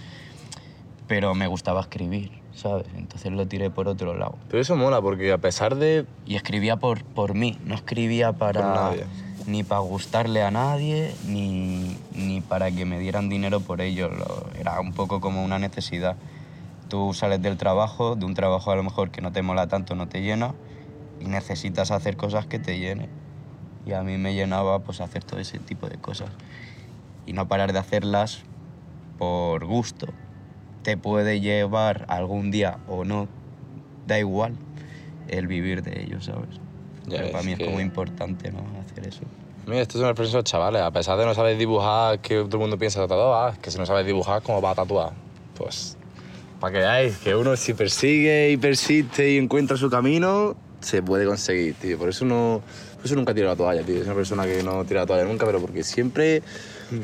pero 1.08 1.36
me 1.36 1.48
gustaba 1.48 1.82
escribir, 1.82 2.32
¿sabes? 2.60 2.86
Entonces 2.96 3.32
lo 3.32 3.48
tiré 3.48 3.70
por 3.70 3.88
otro 3.88 4.16
lado. 4.16 4.38
Pero 4.50 4.62
eso 4.62 4.76
mola, 4.76 5.02
porque 5.02 5.32
a 5.32 5.38
pesar 5.38 5.76
de... 5.76 6.06
Y 6.26 6.36
escribía 6.36 6.78
por, 6.78 7.04
por 7.04 7.34
mí, 7.34 7.58
no 7.66 7.74
escribía 7.76 8.34
para 8.34 8.62
Por 8.62 8.72
nadie. 8.74 9.06
ni 9.48 9.64
para 9.64 9.80
gustarle 9.82 10.44
a 10.44 10.52
nadie, 10.52 11.14
ni, 11.26 11.98
ni 12.14 12.42
para 12.42 12.70
que 12.72 12.86
me 12.86 13.00
dieran 13.00 13.30
dinero 13.30 13.62
por 13.62 13.82
ello. 13.82 14.10
Lo- 14.10 14.50
era 14.60 14.80
un 14.82 14.94
poco 14.94 15.22
como 15.22 15.44
una 15.44 15.58
necesidad. 15.60 16.18
Tú 16.90 17.14
sales 17.14 17.42
del 17.42 17.56
trabajo, 17.58 18.16
de 18.16 18.26
un 18.26 18.34
trabajo 18.34 18.72
a 18.72 18.76
lo 18.76 18.84
mejor 18.84 19.10
que 19.12 19.22
no 19.22 19.32
te 19.32 19.42
mola 19.42 19.68
tanto, 19.68 19.96
no 19.96 20.08
te 20.08 20.22
llena, 20.22 20.56
y 21.20 21.26
necesitas 21.26 21.92
hacer 21.92 22.18
cosas 22.18 22.46
que 22.46 22.60
te 22.60 22.78
llenen. 22.80 23.10
Y 23.86 23.94
a 23.94 24.04
mí 24.04 24.18
me 24.18 24.34
llenaba 24.34 24.80
pues 24.80 25.00
hacer 25.00 25.24
todo 25.24 25.40
ese 25.40 25.60
tipo 25.60 25.88
de 25.88 25.98
cosas. 25.98 26.30
Y 27.26 27.34
no 27.34 27.48
parar 27.48 27.72
de 27.74 27.80
hacerlas 27.80 28.42
por 29.18 29.66
gusto. 29.66 30.08
Te 30.84 30.98
puede 30.98 31.42
llevar 31.42 32.06
algún 32.08 32.52
día 32.52 32.78
o 32.88 33.04
no, 33.04 33.28
da 34.08 34.20
igual 34.20 34.56
el 35.28 35.48
vivir 35.48 35.84
de 35.84 36.02
ello, 36.02 36.22
¿sabes? 36.22 36.50
Ya 37.06 37.18
Pero 37.20 37.32
para 37.32 37.44
mí 37.44 37.52
es 37.54 37.58
que- 37.60 37.66
como 37.66 37.80
importante, 37.80 38.52
¿no? 38.52 38.60
Hacer 38.82 39.08
eso. 39.08 39.22
Mira, 39.68 39.82
estos 39.82 40.02
son 40.02 40.16
los 40.34 40.44
chavales. 40.44 40.82
A 40.82 40.92
pesar 40.92 41.18
de 41.18 41.26
no 41.26 41.34
saber 41.36 41.58
dibujar, 41.58 42.20
que 42.20 42.36
todo 42.36 42.58
el 42.58 42.60
mundo 42.62 42.78
piensa 42.78 43.02
tatuar, 43.02 43.60
que 43.60 43.70
si 43.70 43.78
no 43.78 43.86
sabes 43.86 44.06
dibujar, 44.06 44.42
¿cómo 44.42 44.62
va 44.62 44.72
a 44.72 44.76
tatuar? 44.76 45.14
Pues, 45.56 45.96
para 46.60 46.74
que 46.74 46.80
veáis 46.80 47.18
que 47.18 47.36
uno 47.36 47.56
si 47.56 47.74
persigue 47.74 48.50
y 48.52 48.58
persiste 48.58 49.32
y 49.32 49.38
encuentra 49.38 49.78
su 49.78 49.90
camino, 49.90 50.56
se 50.82 51.04
puede 51.04 51.26
conseguir, 51.26 51.76
tío. 51.76 51.98
Por 52.00 52.10
eso 52.10 52.26
no... 52.26 52.62
Por 52.96 53.06
eso 53.06 53.16
nunca 53.16 53.34
tiro 53.34 53.48
la 53.48 53.56
toalla, 53.56 53.84
tío. 53.84 53.98
Es 54.02 54.06
una 54.06 54.16
persona 54.16 54.46
que 54.46 54.64
no 54.64 54.84
tira 54.86 55.02
la 55.02 55.06
toalla 55.06 55.24
nunca, 55.26 55.46
pero 55.46 55.60
porque 55.62 55.84
siempre... 55.84 56.42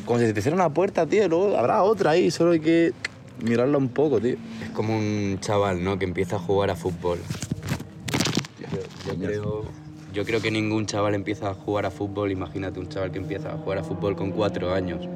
Como 0.05 0.19
si 0.19 0.33
te 0.33 0.41
cierra 0.41 0.55
una 0.55 0.73
puerta, 0.73 1.05
tío, 1.05 1.27
luego 1.27 1.57
habrá 1.57 1.83
otra 1.83 2.11
ahí. 2.11 2.31
Solo 2.31 2.51
hay 2.51 2.59
que 2.59 2.93
mirarla 3.43 3.77
un 3.77 3.89
poco, 3.89 4.19
tío. 4.19 4.35
Es 4.63 4.69
como 4.71 4.95
un 4.97 5.37
chaval, 5.39 5.83
¿no? 5.83 5.97
Que 5.99 6.05
empieza 6.05 6.35
a 6.37 6.39
jugar 6.39 6.69
a 6.69 6.75
fútbol. 6.75 7.19
Yo, 8.59 9.13
yo 9.13 9.19
creo, 9.19 9.63
yo 10.13 10.25
creo 10.25 10.41
que 10.41 10.51
ningún 10.51 10.85
chaval 10.85 11.15
empieza 11.15 11.49
a 11.49 11.53
jugar 11.53 11.85
a 11.85 11.91
fútbol. 11.91 12.31
Imagínate 12.31 12.79
un 12.79 12.87
chaval 12.89 13.11
que 13.11 13.19
empieza 13.19 13.53
a 13.53 13.57
jugar 13.57 13.79
a 13.79 13.83
fútbol 13.83 14.15
con 14.15 14.31
cuatro 14.31 14.73
años. 14.73 15.07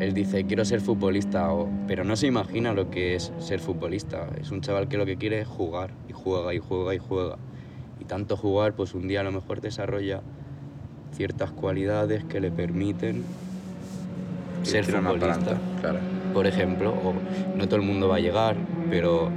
Él 0.00 0.14
dice, 0.14 0.44
quiero 0.46 0.64
ser 0.64 0.80
futbolista, 0.80 1.52
o- 1.52 1.68
pero 1.86 2.04
no 2.04 2.16
se 2.16 2.26
imagina 2.26 2.72
lo 2.72 2.88
que 2.90 3.14
es 3.16 3.32
ser 3.38 3.60
futbolista. 3.60 4.26
Es 4.40 4.50
un 4.50 4.62
chaval 4.62 4.88
que 4.88 4.96
lo 4.96 5.04
que 5.04 5.16
quiere 5.16 5.42
es 5.42 5.48
jugar, 5.48 5.90
y 6.08 6.12
juega, 6.12 6.54
y 6.54 6.58
juega, 6.58 6.94
y 6.94 6.98
juega. 6.98 7.36
Y 8.00 8.04
tanto 8.06 8.36
jugar, 8.38 8.72
pues 8.74 8.94
un 8.94 9.08
día 9.08 9.20
a 9.20 9.24
lo 9.24 9.32
mejor 9.32 9.60
desarrolla 9.60 10.22
ciertas 11.14 11.50
cualidades 11.50 12.24
que 12.24 12.40
le 12.40 12.50
permiten 12.50 13.24
ser 14.62 14.84
futbolista 14.86 15.34
adelante, 15.34 15.54
Claro. 15.82 15.98
Por 16.32 16.46
ejemplo, 16.46 16.90
o 16.90 17.14
no 17.56 17.66
todo 17.66 17.76
el 17.76 17.86
mundo 17.86 18.08
va 18.08 18.16
a 18.16 18.20
llegar, 18.20 18.56
pero 18.88 19.30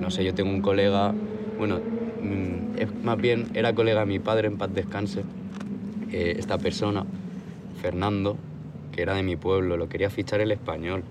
no 0.00 0.10
sé, 0.10 0.24
yo 0.24 0.34
tengo 0.34 0.50
un 0.50 0.60
colega, 0.60 1.14
bueno, 1.56 1.80
mm, 2.22 3.04
más 3.04 3.20
bien 3.20 3.46
era 3.54 3.74
colega 3.74 4.00
de 4.00 4.06
mi 4.06 4.18
padre, 4.18 4.48
en 4.48 4.56
paz 4.56 4.72
descanse, 4.74 5.24
eh, 6.12 6.36
esta 6.38 6.58
persona, 6.58 7.04
Fernando, 7.82 8.36
que 8.94 9.02
era 9.02 9.14
de 9.14 9.22
mi 9.22 9.36
pueblo, 9.36 9.76
lo 9.76 9.88
quería 9.88 10.10
fichar 10.10 10.40
el 10.40 10.52
español, 10.52 11.02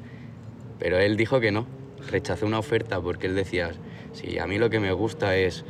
pero 0.79 0.97
él 0.97 1.17
dijo 1.17 1.39
que 1.39 1.51
no, 1.51 1.67
rechazó 2.09 2.45
una 2.45 2.59
oferta 2.59 2.99
porque 2.99 3.27
él 3.27 3.35
decía, 3.35 3.71
si 4.13 4.39
a 4.39 4.47
mí 4.47 4.57
lo 4.57 4.69
que 4.69 4.79
me 4.79 4.91
gusta 4.91 5.35
es 5.35 5.63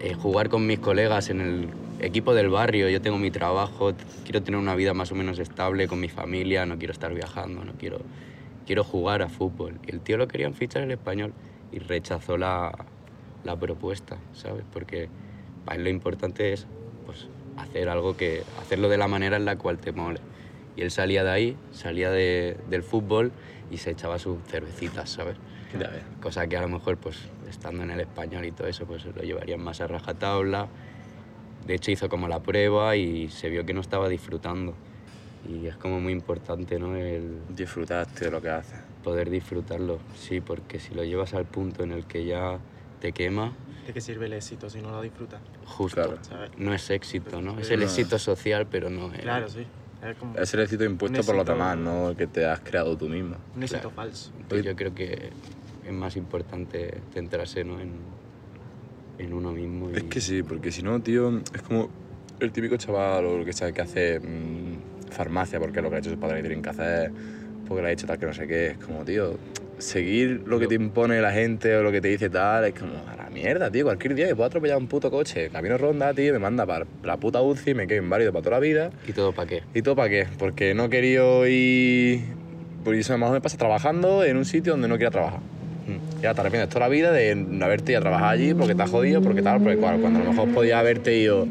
eh, 0.00 0.14
jugar 0.14 0.48
con 0.48 0.66
mis 0.66 0.78
colegas 0.78 1.30
en 1.30 1.40
el 1.40 1.68
equipo 2.00 2.34
del 2.34 2.48
barrio, 2.48 2.88
yo 2.88 3.00
tengo 3.00 3.18
mi 3.18 3.30
trabajo, 3.30 3.92
quiero 4.24 4.42
tener 4.42 4.58
una 4.58 4.74
vida 4.74 4.94
más 4.94 5.12
o 5.12 5.14
menos 5.14 5.38
estable 5.38 5.86
con 5.86 6.00
mi 6.00 6.08
familia, 6.08 6.66
no 6.66 6.78
quiero 6.78 6.92
estar 6.92 7.14
viajando, 7.14 7.64
no 7.64 7.72
quiero, 7.78 8.00
quiero 8.66 8.84
jugar 8.84 9.22
a 9.22 9.28
fútbol. 9.28 9.78
Y 9.86 9.92
el 9.92 10.00
tío 10.00 10.16
lo 10.16 10.28
querían 10.28 10.54
fichar 10.54 10.82
el 10.82 10.90
español 10.90 11.32
y 11.72 11.78
rechazó 11.78 12.36
la, 12.36 12.72
la 13.44 13.56
propuesta, 13.56 14.16
¿sabes? 14.34 14.64
Porque 14.72 15.08
para 15.64 15.76
él 15.78 15.84
lo 15.84 15.90
importante 15.90 16.52
es 16.52 16.66
pues, 17.06 17.26
hacer 17.56 17.88
algo 17.88 18.16
que, 18.16 18.42
hacerlo 18.60 18.88
de 18.88 18.98
la 18.98 19.08
manera 19.08 19.36
en 19.36 19.44
la 19.44 19.56
cual 19.56 19.78
te 19.78 19.92
mole. 19.92 20.20
Y 20.76 20.82
él 20.82 20.90
salía 20.90 21.22
de 21.24 21.30
ahí, 21.30 21.56
salía 21.72 22.10
de- 22.10 22.56
del 22.70 22.82
fútbol 22.82 23.32
y 23.70 23.76
se 23.78 23.90
echaba 23.90 24.18
sus 24.18 24.38
cervecitas, 24.48 25.10
¿sabes? 25.10 25.36
Cosa 26.20 26.46
que 26.46 26.56
a 26.56 26.62
lo 26.62 26.68
mejor, 26.68 26.96
pues, 26.98 27.18
estando 27.48 27.82
en 27.82 27.90
el 27.90 28.00
español 28.00 28.44
y 28.44 28.52
todo 28.52 28.68
eso, 28.68 28.84
pues 28.86 29.04
lo 29.04 29.22
llevarían 29.22 29.60
más 29.60 29.80
a 29.80 29.86
rajatabla. 29.86 30.68
De 31.66 31.74
hecho, 31.74 31.90
hizo 31.90 32.08
como 32.08 32.28
la 32.28 32.40
prueba 32.40 32.96
y 32.96 33.28
se 33.28 33.48
vio 33.48 33.64
que 33.64 33.74
no 33.74 33.80
estaba 33.80 34.08
disfrutando. 34.08 34.74
Y 35.48 35.66
es 35.66 35.76
como 35.76 36.00
muy 36.00 36.12
importante, 36.12 36.78
¿no? 36.78 36.94
El 36.96 37.38
Disfrutaste 37.48 38.26
de 38.26 38.30
lo 38.30 38.40
que 38.40 38.50
haces. 38.50 38.78
poder 39.02 39.28
disfrutarlo. 39.30 39.98
Sí, 40.16 40.40
porque 40.40 40.78
si 40.78 40.94
lo 40.94 41.02
llevas 41.04 41.34
al 41.34 41.44
punto 41.46 41.82
en 41.82 41.92
el 41.92 42.04
que 42.06 42.24
ya 42.24 42.58
te 43.00 43.12
quema, 43.12 43.52
¿De 43.86 43.92
qué 43.92 44.00
sirve 44.00 44.26
el 44.26 44.34
éxito 44.34 44.70
si 44.70 44.80
no 44.80 44.92
lo 44.92 45.02
disfrutas? 45.02 45.40
justo, 45.66 45.96
Claro. 46.00 46.18
¿Sabes? 46.22 46.50
no 46.56 46.72
es 46.72 46.88
éxito, 46.90 47.42
¿no? 47.42 47.58
Es 47.58 47.68
el 47.70 47.82
éxito 47.82 48.16
social, 48.18 48.68
pero 48.70 48.88
no 48.90 49.12
es... 49.12 49.20
Claro, 49.22 49.48
sí. 49.48 49.66
Es 50.08 50.16
como 50.16 50.38
Es 50.38 50.54
el 50.54 50.60
éxito 50.60 50.84
impuesto 50.84 51.18
Un 51.20 51.26
por 51.26 51.34
los 51.34 51.42
éxito- 51.44 51.52
demás, 51.54 51.76
no 51.78 52.10
el 52.10 52.16
que 52.16 52.28
te 52.28 52.46
has 52.46 52.60
creado 52.60 52.96
tú 52.96 53.08
mismo. 53.08 53.36
un 53.56 53.62
éxito 53.64 53.80
claro. 53.90 53.96
falso. 53.96 54.30
Entonces 54.38 54.64
yo 54.66 54.76
creo 54.76 54.94
que 54.94 55.30
es 55.84 55.92
más 55.92 56.14
importante 56.16 57.00
centrarse 57.12 57.64
¿no? 57.64 57.80
en, 57.80 57.90
en 59.18 59.32
uno 59.32 59.50
mismo. 59.50 59.90
Y... 59.90 59.96
Es 59.96 60.04
que 60.04 60.20
sí, 60.20 60.44
porque 60.44 60.70
si 60.70 60.82
no, 60.84 61.00
tío, 61.00 61.38
es 61.52 61.62
como 61.62 61.88
el 62.38 62.52
típico 62.52 62.76
chaval 62.76 63.24
o 63.26 63.38
lo 63.38 63.44
que 63.44 63.52
sea 63.52 63.72
que 63.72 63.80
hace 63.82 64.20
mm, 64.20 64.91
farmacia 65.12 65.60
porque 65.60 65.80
lo 65.80 65.90
que 65.90 65.96
ha 65.96 65.98
hecho 65.98 66.10
sus 66.10 66.18
padres 66.18 66.38
que 66.38 66.48
tienen 66.48 66.62
que 66.62 66.70
hacer, 66.70 67.10
porque 67.68 67.82
le 67.82 67.88
ha 67.88 67.92
hecho 67.92 68.06
tal 68.06 68.18
que 68.18 68.26
no 68.26 68.34
sé 68.34 68.46
qué. 68.46 68.66
Es 68.68 68.78
como, 68.78 69.04
tío, 69.04 69.38
seguir 69.78 70.42
lo 70.46 70.58
que 70.58 70.66
te 70.66 70.74
impone 70.74 71.20
la 71.20 71.32
gente 71.32 71.76
o 71.76 71.82
lo 71.82 71.92
que 71.92 72.00
te 72.00 72.08
dice 72.08 72.30
tal, 72.30 72.64
es 72.64 72.74
como, 72.74 72.92
a 73.08 73.16
la 73.16 73.30
mierda, 73.30 73.70
tío. 73.70 73.84
Cualquier 73.84 74.14
día 74.14 74.28
que 74.28 74.34
puedo 74.34 74.46
atropellar 74.46 74.78
un 74.78 74.86
puto 74.86 75.10
coche, 75.10 75.50
camino 75.50 75.76
ronda, 75.76 76.14
tío, 76.14 76.32
me 76.32 76.38
manda 76.38 76.64
para 76.64 76.86
la 77.02 77.16
puta 77.16 77.42
UCI, 77.42 77.74
me 77.74 77.86
quedo 77.86 78.02
inválido 78.02 78.32
para 78.32 78.42
toda 78.42 78.56
la 78.56 78.60
vida. 78.60 78.90
¿Y 79.06 79.12
todo 79.12 79.32
para 79.32 79.48
qué? 79.48 79.62
¿Y 79.74 79.82
todo 79.82 79.96
para 79.96 80.08
qué? 80.08 80.26
Porque 80.38 80.74
no 80.74 80.88
querido 80.88 81.46
ir. 81.46 82.20
Por 82.84 82.94
eso 82.94 83.16
más 83.18 83.30
me 83.30 83.40
pasa 83.40 83.56
trabajando 83.58 84.24
en 84.24 84.36
un 84.36 84.44
sitio 84.44 84.72
donde 84.72 84.88
no 84.88 84.96
quiero 84.96 85.12
trabajar. 85.12 85.40
Mm. 85.40 86.22
Ya 86.22 86.34
te 86.34 86.40
arrepientes 86.40 86.68
toda 86.68 86.80
la 86.80 86.88
vida 86.88 87.12
de 87.12 87.34
no 87.34 87.64
haberte 87.64 87.92
ido 87.92 87.98
a 87.98 88.02
trabajar 88.02 88.30
allí 88.30 88.54
porque 88.54 88.74
te 88.74 88.82
has 88.82 88.90
jodido, 88.90 89.22
porque 89.22 89.42
tal, 89.42 89.60
porque 89.60 89.76
cual. 89.76 90.00
Cuando 90.00 90.20
a 90.20 90.24
lo 90.24 90.30
mejor 90.30 90.48
podías 90.50 90.78
haberte 90.78 91.16
ido 91.16 91.46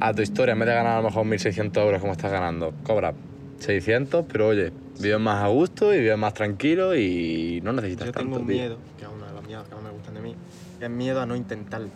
a 0.00 0.12
tu 0.14 0.22
historia 0.22 0.52
en 0.52 0.58
vez 0.58 0.68
de 0.68 0.74
ganar 0.74 0.94
a 0.94 0.96
lo 0.98 1.04
mejor 1.04 1.26
1.600 1.26 1.76
euros 1.82 2.00
como 2.00 2.12
estás 2.12 2.30
ganando. 2.32 2.72
Cobra 2.84 3.12
600, 3.58 4.24
pero 4.30 4.48
oye, 4.48 4.72
vives 5.00 5.20
más 5.20 5.42
a 5.44 5.48
gusto 5.48 5.94
y 5.94 6.00
vives 6.00 6.18
más 6.18 6.34
tranquilo 6.34 6.94
y 6.96 7.60
no 7.62 7.72
necesitas 7.72 8.06
Yo 8.06 8.12
tanto. 8.12 8.28
tengo 8.30 8.40
un 8.42 8.46
tío. 8.46 8.56
miedo, 8.56 8.78
que 8.98 9.04
es 9.04 9.10
uno 9.14 9.26
de 9.26 9.32
los 9.32 9.46
miedos 9.46 9.68
que 9.68 9.74
más 9.74 9.84
me 9.84 9.90
gustan 9.90 10.14
de 10.14 10.20
mí, 10.20 10.34
que 10.78 10.84
es 10.84 10.90
miedo 10.90 11.20
a 11.20 11.26
no 11.26 11.36
intentarlo. 11.36 11.88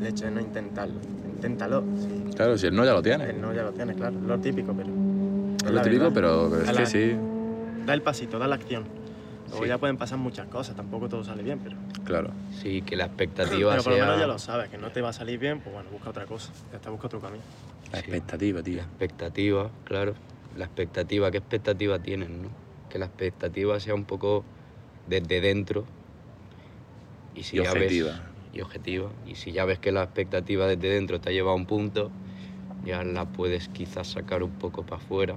El 0.00 0.06
hecho 0.06 0.24
de 0.26 0.30
no 0.30 0.40
intentarlo. 0.40 0.94
Inténtalo. 1.34 1.82
Sí. 1.98 2.34
Claro, 2.36 2.56
si 2.58 2.66
el 2.66 2.76
no 2.76 2.84
ya 2.84 2.92
lo 2.92 3.02
tienes. 3.02 3.28
El 3.30 3.40
no 3.40 3.52
ya 3.54 3.62
lo 3.62 3.72
tienes, 3.72 3.96
claro. 3.96 4.14
Lo 4.26 4.38
típico, 4.38 4.72
pero. 4.74 4.88
Es 5.64 5.70
lo 5.70 5.82
típico, 5.82 6.10
verdad. 6.10 6.14
pero, 6.14 6.62
es 6.62 6.70
que 6.76 6.86
sí, 6.86 7.16
Da 7.86 7.94
el 7.94 8.02
pasito, 8.02 8.38
da 8.38 8.46
la 8.46 8.56
acción. 8.56 8.84
Luego 9.48 9.62
Sí. 9.64 9.68
ya 9.68 9.78
pueden 9.78 9.96
pasar 9.96 10.18
muchas 10.18 10.46
cosas, 10.48 10.76
tampoco 10.76 11.08
todo 11.08 11.24
sale 11.24 11.42
bien, 11.42 11.58
pero. 11.60 11.76
claro. 12.04 12.32
Sí, 12.50 12.82
que 12.82 12.96
la 12.96 13.06
expectativa 13.06 13.70
Pero 13.72 13.82
por 13.82 13.92
lo 13.92 13.96
sea... 13.98 14.06
menos 14.06 14.20
ya 14.20 14.26
lo 14.26 14.38
sabes, 14.38 14.68
que 14.68 14.78
no 14.78 14.90
te 14.90 15.00
va 15.00 15.08
a 15.10 15.12
salir 15.12 15.38
bien, 15.38 15.60
pues 15.60 15.72
bueno, 15.74 15.90
busca 15.90 16.10
otra 16.10 16.26
cosa. 16.26 16.52
Ya 16.70 16.76
está, 16.76 16.90
busca 16.90 17.06
otro 17.06 17.20
camino. 17.20 17.42
La 17.92 17.98
Sí. 17.98 18.04
expectativa, 18.04 18.62
tío. 18.62 18.76
La 18.76 18.82
expectativa, 18.82 19.70
claro. 19.84 20.14
La 20.56 20.64
expectativa, 20.66 21.30
¿qué 21.30 21.38
expectativa 21.38 21.98
tienen, 21.98 22.42
no? 22.42 22.50
Que 22.88 22.98
la 22.98 23.06
expectativa 23.06 23.78
sea 23.80 23.94
un 23.94 24.04
poco 24.04 24.44
desde 25.06 25.40
dentro. 25.40 25.86
Y 27.34 27.42
si 27.44 27.56
Y 27.58 27.62
ya 27.62 27.72
objetiva. 27.72 28.10
ves. 28.10 28.20
Y 28.52 28.60
objetiva. 28.60 29.10
Y 29.26 29.36
si 29.36 29.52
ya 29.52 29.64
ves 29.64 29.78
que 29.78 29.92
la 29.92 30.02
expectativa 30.02 30.66
desde 30.66 30.88
dentro 30.90 31.20
te 31.20 31.30
ha 31.30 31.32
llevado 31.32 31.52
a 31.52 31.56
un 31.56 31.66
punto, 31.66 32.10
ya 32.84 33.04
la 33.04 33.24
puedes 33.26 33.68
quizás 33.68 34.08
sacar 34.08 34.42
un 34.42 34.50
poco 34.50 34.82
para 34.82 35.00
afuera, 35.00 35.36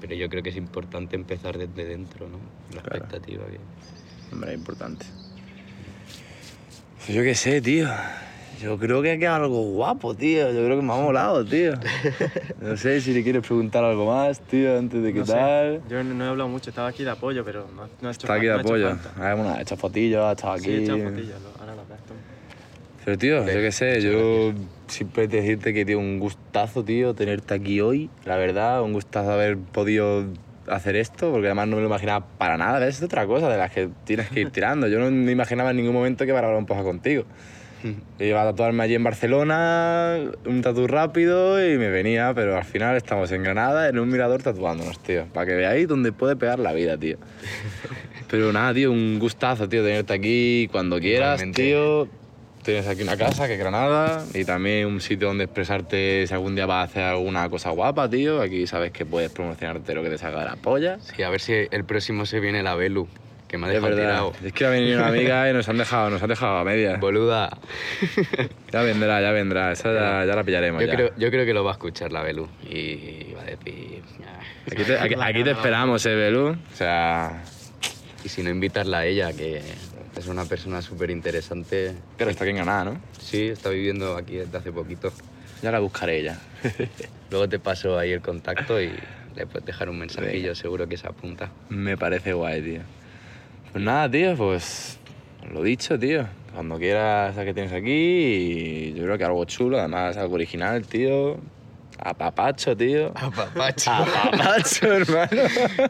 pero 0.00 0.14
yo 0.14 0.28
creo 0.28 0.42
que 0.42 0.50
es 0.50 0.56
importante 0.56 1.16
empezar 1.16 1.58
desde 1.58 1.84
dentro, 1.84 2.28
¿no? 2.28 2.38
La 2.74 2.82
Claro. 2.82 3.04
expectativa 3.04 3.44
que... 3.46 3.58
Hombre, 4.32 4.52
es 4.52 4.58
importante. 4.58 5.06
Pues 6.98 7.08
yo 7.16 7.22
qué 7.22 7.34
sé, 7.34 7.60
tío. 7.60 7.88
Yo 8.60 8.78
creo 8.78 9.00
que 9.00 9.12
ha 9.12 9.18
quedado 9.18 9.44
algo 9.44 9.62
guapo, 9.72 10.14
tío. 10.14 10.52
Yo 10.52 10.64
creo 10.64 10.76
que 10.78 10.82
me 10.84 10.92
ha 10.92 10.96
molado, 10.96 11.44
tío. 11.44 11.72
No 12.60 12.76
sé 12.76 13.00
si 13.00 13.14
le 13.14 13.22
quieres 13.22 13.42
preguntar 13.46 13.82
algo 13.82 14.04
más, 14.06 14.38
tío, 14.40 14.78
antes 14.78 15.02
de 15.02 15.12
No 15.14 15.24
sé, 15.24 15.32
tal. 15.32 15.82
Yo 15.88 16.04
no, 16.04 16.24
he 16.24 16.28
hablado 16.28 16.48
mucho, 16.50 16.68
estaba 16.68 16.88
aquí 16.88 17.04
de 17.04 17.10
apoyo, 17.10 17.42
pero 17.42 17.66
no, 17.74 17.88
no 18.02 18.08
ha 18.08 18.12
hecho 18.12 18.26
Está 18.26 18.34
aquí 18.34 18.46
de 18.46 18.52
no 18.52 18.58
ha 18.58 18.60
hecho 18.60 18.68
apoyo. 18.68 18.88
falta. 18.90 19.12
Ah, 19.16 19.34
bueno, 19.34 19.50
ha 19.54 19.62
hecho 19.62 19.76
fotillos, 19.78 20.22
ha 20.22 20.32
estado 20.32 20.52
aquí. 20.52 20.64
Sí, 20.64 20.70
he 20.72 20.82
echado 20.82 20.98
fotillas, 20.98 21.40
lo- 21.40 21.60
ahora 21.60 21.74
lo 21.74 21.86
ves 21.86 21.98
tú. 22.06 22.14
Pero 23.04 23.18
tío, 23.18 23.46
yo 23.46 23.60
qué 23.60 23.72
sé, 23.72 24.00
yo 24.02 24.52
siempre 24.86 25.26
decirte 25.26 25.72
que, 25.72 25.84
tío, 25.84 25.98
un 25.98 26.18
gustazo, 26.18 26.84
tío, 26.84 27.14
tenerte 27.14 27.54
aquí 27.54 27.80
hoy. 27.80 28.10
La 28.24 28.36
verdad, 28.36 28.82
un 28.82 28.92
gustazo 28.92 29.32
haber 29.32 29.56
podido 29.56 30.26
hacer 30.66 30.96
esto, 30.96 31.30
porque 31.32 31.46
además 31.46 31.68
no 31.68 31.76
me 31.76 31.82
lo 31.82 31.88
imaginaba 31.88 32.26
para 32.38 32.58
nada. 32.58 32.86
Es 32.86 33.02
otra 33.02 33.26
cosa 33.26 33.48
de 33.48 33.56
las 33.56 33.70
que 33.70 33.88
tienes 34.04 34.28
que 34.28 34.40
ir 34.40 34.50
tirando. 34.52 34.86
Yo 34.86 34.98
no 34.98 35.10
me 35.10 35.32
imaginaba 35.32 35.70
en 35.70 35.78
ningún 35.78 35.94
momento 35.94 36.24
que 36.24 36.30
iba 36.30 36.38
a 36.38 36.42
grabar 36.42 36.58
un 36.58 36.66
poco 36.66 36.84
contigo. 36.84 37.24
Yo 38.18 38.26
iba 38.26 38.42
a 38.42 38.44
tatuarme 38.44 38.84
allí 38.84 38.94
en 38.94 39.04
Barcelona, 39.04 40.18
un 40.44 40.60
tatu 40.60 40.86
rápido 40.86 41.58
y 41.66 41.78
me 41.78 41.88
venía, 41.88 42.32
pero 42.34 42.56
al 42.56 42.64
final 42.64 42.96
estamos 42.96 43.32
en 43.32 43.42
Granada, 43.42 43.88
en 43.88 43.98
un 43.98 44.10
mirador 44.10 44.42
tatuándonos, 44.42 45.02
tío. 45.02 45.24
Para 45.32 45.46
que 45.46 45.54
veáis 45.54 45.88
dónde 45.88 46.12
puede 46.12 46.36
pegar 46.36 46.58
la 46.58 46.74
vida, 46.74 46.98
tío. 46.98 47.16
Pero 48.30 48.52
nada, 48.52 48.72
tío, 48.72 48.92
un 48.92 49.18
gustazo, 49.18 49.68
tío, 49.68 49.82
tenerte 49.82 50.12
aquí 50.12 50.68
cuando 50.70 51.00
quieras, 51.00 51.42
tío. 51.52 52.06
Tienes 52.62 52.86
aquí 52.86 53.02
una 53.02 53.16
casa, 53.16 53.46
que 53.46 53.54
es 53.54 53.58
Granada, 53.58 54.22
y 54.34 54.44
también 54.44 54.86
un 54.86 55.00
sitio 55.00 55.28
donde 55.28 55.44
expresarte 55.44 56.26
si 56.26 56.34
algún 56.34 56.54
día 56.54 56.66
vas 56.66 56.80
a 56.88 56.90
hacer 56.90 57.02
alguna 57.04 57.48
cosa 57.48 57.70
guapa, 57.70 58.08
tío. 58.10 58.42
Aquí 58.42 58.66
sabes 58.66 58.92
que 58.92 59.06
puedes 59.06 59.30
promocionarte 59.30 59.94
lo 59.94 60.02
que 60.02 60.10
te 60.10 60.18
salga 60.18 60.40
de 60.40 60.44
la 60.44 60.56
polla. 60.56 60.98
Sí, 61.00 61.22
a 61.22 61.30
ver 61.30 61.40
si 61.40 61.54
el 61.70 61.84
próximo 61.84 62.26
se 62.26 62.38
viene 62.38 62.62
la 62.62 62.74
Belu, 62.74 63.08
que 63.48 63.56
me 63.56 63.66
ha 63.66 63.68
Es 63.70 63.74
dejado 63.76 63.96
verdad. 63.96 64.08
tirado. 64.10 64.32
Es 64.44 64.52
que 64.52 64.66
ha 64.66 64.68
venido 64.70 64.98
una 64.98 65.08
amiga 65.08 65.48
y 65.48 65.54
nos 65.54 65.68
han 65.70 65.78
dejado, 65.78 66.10
nos 66.10 66.22
han 66.22 66.28
dejado 66.28 66.58
a 66.58 66.64
medias. 66.64 67.00
Boluda. 67.00 67.56
Ya 68.72 68.82
vendrá, 68.82 69.20
ya 69.20 69.32
vendrá. 69.32 69.72
Esa 69.72 69.92
ya, 69.92 70.24
ya 70.26 70.36
la 70.36 70.44
pillaremos. 70.44 70.80
Yo 70.82 70.86
ya. 70.86 70.94
creo, 70.94 71.10
yo 71.16 71.30
creo 71.30 71.44
que 71.46 71.52
lo 71.54 71.64
va 71.64 71.70
a 71.70 71.74
escuchar 71.74 72.12
la 72.12 72.22
Belu 72.22 72.46
y 72.68 73.32
va 73.34 73.40
a 73.42 73.44
decir... 73.46 74.02
Aquí 74.70 74.84
te, 74.84 74.96
aquí- 74.98 75.14
aquí 75.20 75.42
te 75.42 75.50
esperamos, 75.50 76.04
eh, 76.06 76.14
Belú. 76.14 76.50
O 76.50 76.76
sea, 76.76 77.42
Y 78.22 78.28
si 78.28 78.42
no 78.44 78.50
invitarla 78.50 78.98
a 78.98 79.06
ella, 79.06 79.32
que 79.32 79.60
es 80.20 80.26
una 80.28 80.44
persona 80.44 80.82
súper 80.82 81.10
interesante. 81.10 81.94
pero 82.16 82.30
está 82.30 82.44
aquí 82.44 82.50
en 82.50 82.56
Granada, 82.56 82.84
¿no? 82.84 83.00
Sí, 83.18 83.48
está 83.48 83.70
viviendo 83.70 84.16
aquí 84.16 84.36
desde 84.36 84.56
hace 84.58 84.70
poquito. 84.72 85.12
Ya 85.62 85.70
la 85.72 85.80
buscaré 85.80 86.22
ya. 86.22 86.38
Luego 87.30 87.48
te 87.48 87.58
paso 87.58 87.98
ahí 87.98 88.12
el 88.12 88.20
contacto 88.20 88.80
y 88.80 88.90
le 89.34 89.46
puedes 89.46 89.64
dejar 89.66 89.88
un 89.88 89.98
mensajillo, 89.98 90.42
Venga. 90.42 90.54
seguro 90.54 90.88
que 90.88 90.96
se 90.96 91.06
apunta. 91.06 91.50
Me 91.68 91.96
parece 91.96 92.32
guay, 92.32 92.62
tío. 92.62 92.80
Pues 93.72 93.84
nada, 93.84 94.10
tío, 94.10 94.36
pues 94.36 94.98
lo 95.52 95.62
dicho, 95.62 95.98
tío. 95.98 96.26
Cuando 96.52 96.78
quieras 96.78 97.38
a 97.38 97.44
que 97.44 97.54
tienes 97.54 97.72
aquí, 97.72 97.90
y 97.90 98.94
yo 98.94 99.04
creo 99.04 99.16
que 99.18 99.24
algo 99.24 99.44
chulo, 99.44 99.78
además 99.78 100.16
algo 100.16 100.34
original, 100.34 100.84
tío. 100.84 101.38
A 102.02 102.14
papacho, 102.14 102.76
tío. 102.76 103.12
A 103.14 103.30
papacho. 103.30 103.90
A 103.90 104.04
papacho, 104.30 104.86
hermano. 104.92 105.42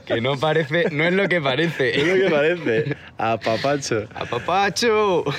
que 0.04 0.20
no 0.20 0.36
parece, 0.38 0.84
no 0.90 1.04
es 1.04 1.12
lo 1.12 1.28
que 1.28 1.40
parece. 1.40 2.00
Es 2.00 2.06
lo 2.06 2.14
que 2.14 2.30
parece. 2.30 2.96
A 3.16 3.38
papacho. 3.38 4.08
¡A 4.14 4.24
papacho! 4.24 5.24
Yo 5.24 5.32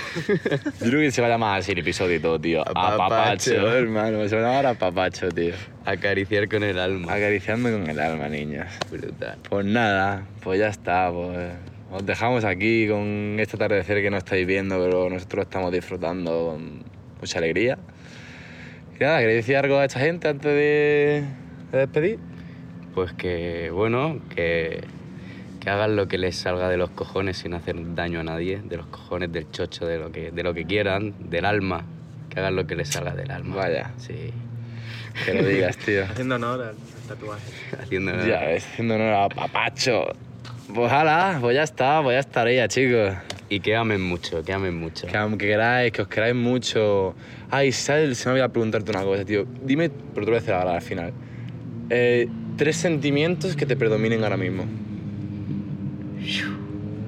creo 0.79 0.99
que 1.01 1.11
se 1.11 1.21
va 1.21 1.27
a 1.27 1.31
llamar 1.31 1.59
así 1.59 1.73
el 1.73 1.79
episodio 1.79 2.15
y 2.15 2.19
todo, 2.19 2.39
tío. 2.39 2.61
A 2.61 2.69
A 2.71 2.73
papacho, 2.97 3.07
papacho. 3.09 3.77
hermano. 3.77 4.27
Se 4.29 4.35
va 4.37 4.41
a 4.41 4.45
llamar 4.49 4.65
a 4.67 4.73
papacho, 4.75 5.29
tío. 5.29 5.53
Acariciar 5.85 6.47
con 6.47 6.63
el 6.63 6.79
alma. 6.79 7.13
Acariciando 7.13 7.69
con 7.71 7.89
el 7.89 7.99
alma, 7.99 8.29
niñas. 8.29 8.71
Brutal. 8.89 9.37
Pues 9.49 9.65
nada, 9.65 10.25
pues 10.41 10.59
ya 10.59 10.67
está, 10.69 11.11
pues 11.11 11.51
os 11.91 12.05
dejamos 12.05 12.45
aquí 12.45 12.87
con 12.87 13.35
este 13.39 13.57
atardecer 13.57 14.01
que 14.01 14.09
no 14.09 14.17
estáis 14.17 14.47
viendo, 14.47 14.79
pero 14.81 15.09
nosotros 15.09 15.43
estamos 15.43 15.71
disfrutando 15.73 16.51
con 16.51 16.83
mucha 17.19 17.39
alegría. 17.39 17.77
Y 19.01 19.03
nada, 19.03 19.19
¿queréis 19.19 19.37
decir 19.37 19.57
algo 19.57 19.79
a 19.79 19.85
esta 19.85 19.99
gente 19.99 20.27
antes 20.27 20.53
de, 20.53 21.23
de 21.71 21.77
despedir? 21.79 22.19
Pues 22.93 23.11
que, 23.13 23.71
bueno, 23.71 24.19
que, 24.35 24.83
que 25.59 25.69
hagan 25.71 25.95
lo 25.95 26.07
que 26.07 26.19
les 26.19 26.35
salga 26.35 26.69
de 26.69 26.77
los 26.77 26.91
cojones 26.91 27.37
sin 27.37 27.55
hacer 27.55 27.95
daño 27.95 28.19
a 28.19 28.23
nadie, 28.23 28.61
de 28.63 28.77
los 28.77 28.85
cojones, 28.85 29.31
del 29.31 29.49
chocho, 29.49 29.87
de 29.87 29.97
lo 29.97 30.11
que, 30.11 30.29
de 30.29 30.43
lo 30.43 30.53
que 30.53 30.65
quieran, 30.65 31.15
del 31.17 31.45
alma. 31.45 31.83
Que 32.29 32.41
hagan 32.41 32.55
lo 32.55 32.67
que 32.67 32.75
les 32.75 32.89
salga 32.89 33.15
del 33.15 33.31
alma. 33.31 33.55
Vaya. 33.55 33.89
Sí. 33.97 34.31
Que 35.25 35.33
lo 35.33 35.47
digas, 35.47 35.77
tío. 35.77 36.03
Haciendo 36.03 36.35
honor 36.35 36.61
al, 36.61 36.75
tatuaje. 37.07 37.51
Haciendo 37.81 38.11
ya, 38.23 38.41
ves, 38.41 38.67
haciendo 38.67 38.93
honor 38.93 39.13
a 39.15 39.29
papacho. 39.29 40.13
Pues 40.75 40.91
hala, 40.91 41.39
pues 41.41 41.55
ya 41.55 41.63
está, 41.63 42.03
pues 42.03 42.13
ya 42.13 42.19
estaría, 42.19 42.67
chicos. 42.67 43.15
Y 43.51 43.59
que 43.59 43.75
amen 43.75 44.01
mucho, 44.01 44.41
que 44.45 44.53
amen 44.53 44.79
mucho. 44.79 45.07
Que 45.07 45.17
aunque 45.17 45.45
queráis, 45.45 45.91
que 45.91 46.01
os 46.03 46.07
queráis 46.07 46.33
mucho. 46.33 47.13
Ay, 47.49 47.73
¿sabes? 47.73 48.17
Se 48.17 48.29
me 48.29 48.33
olvidó 48.35 48.47
preguntarte 48.49 48.91
una 48.91 49.03
cosa, 49.03 49.25
tío. 49.25 49.45
Dime, 49.61 49.89
pero 49.89 50.25
te 50.25 50.31
voy 50.31 50.37
a 50.37 50.39
decir 50.39 50.53
ahora 50.53 50.75
al 50.75 50.81
final. 50.81 51.11
Eh, 51.89 52.29
tres 52.55 52.77
sentimientos 52.77 53.57
que 53.57 53.65
te 53.65 53.75
predominen 53.75 54.23
ahora 54.23 54.37
mismo. 54.37 54.63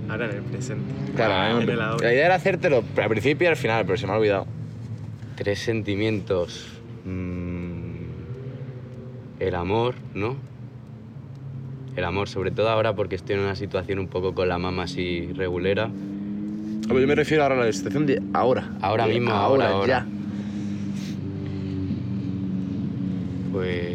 Ahora 0.10 0.26
en 0.26 0.32
el 0.36 0.42
presente. 0.44 0.84
Claro, 1.16 1.34
Ah, 1.34 1.62
en 1.62 1.70
el 1.70 1.80
ahora. 1.82 2.06
la 2.06 2.14
idea 2.14 2.26
era 2.26 2.36
hacértelo 2.36 2.84
al 2.98 3.08
principio 3.10 3.46
y 3.46 3.48
al 3.50 3.56
final, 3.56 3.86
pero 3.86 3.98
se 3.98 4.06
me 4.06 4.12
ha 4.12 4.18
olvidado. 4.18 4.46
Tres 5.38 5.60
sentimientos. 5.60 6.68
Mm, 7.06 7.94
el 9.40 9.56
amor, 9.56 9.96
¿no? 10.14 10.36
El 11.96 12.04
amor, 12.04 12.28
sobre 12.28 12.52
todo 12.52 12.68
ahora 12.70 12.94
porque 12.96 13.16
estoy 13.16 13.36
en 13.36 13.44
una 13.44 13.56
situación 13.56 14.00
un 14.00 14.08
poco 14.10 14.36
con 14.36 14.50
la 14.50 14.58
mamá 14.58 14.84
así 14.84 15.30
regulera. 15.38 15.90
Yo 16.88 17.08
me 17.08 17.16
refiero 17.16 17.44
ahora 17.44 17.62
a 17.62 17.66
la 17.66 17.74
situación 17.74 18.06
de 18.06 18.22
ahora. 18.34 18.70
Ahora 18.82 19.08
De 19.08 19.14
mismo, 19.14 19.32
ahora, 19.32 19.70
ahora, 19.70 19.88
ya. 19.88 19.98
ahora. 20.00 20.08
Pues. 23.52 23.94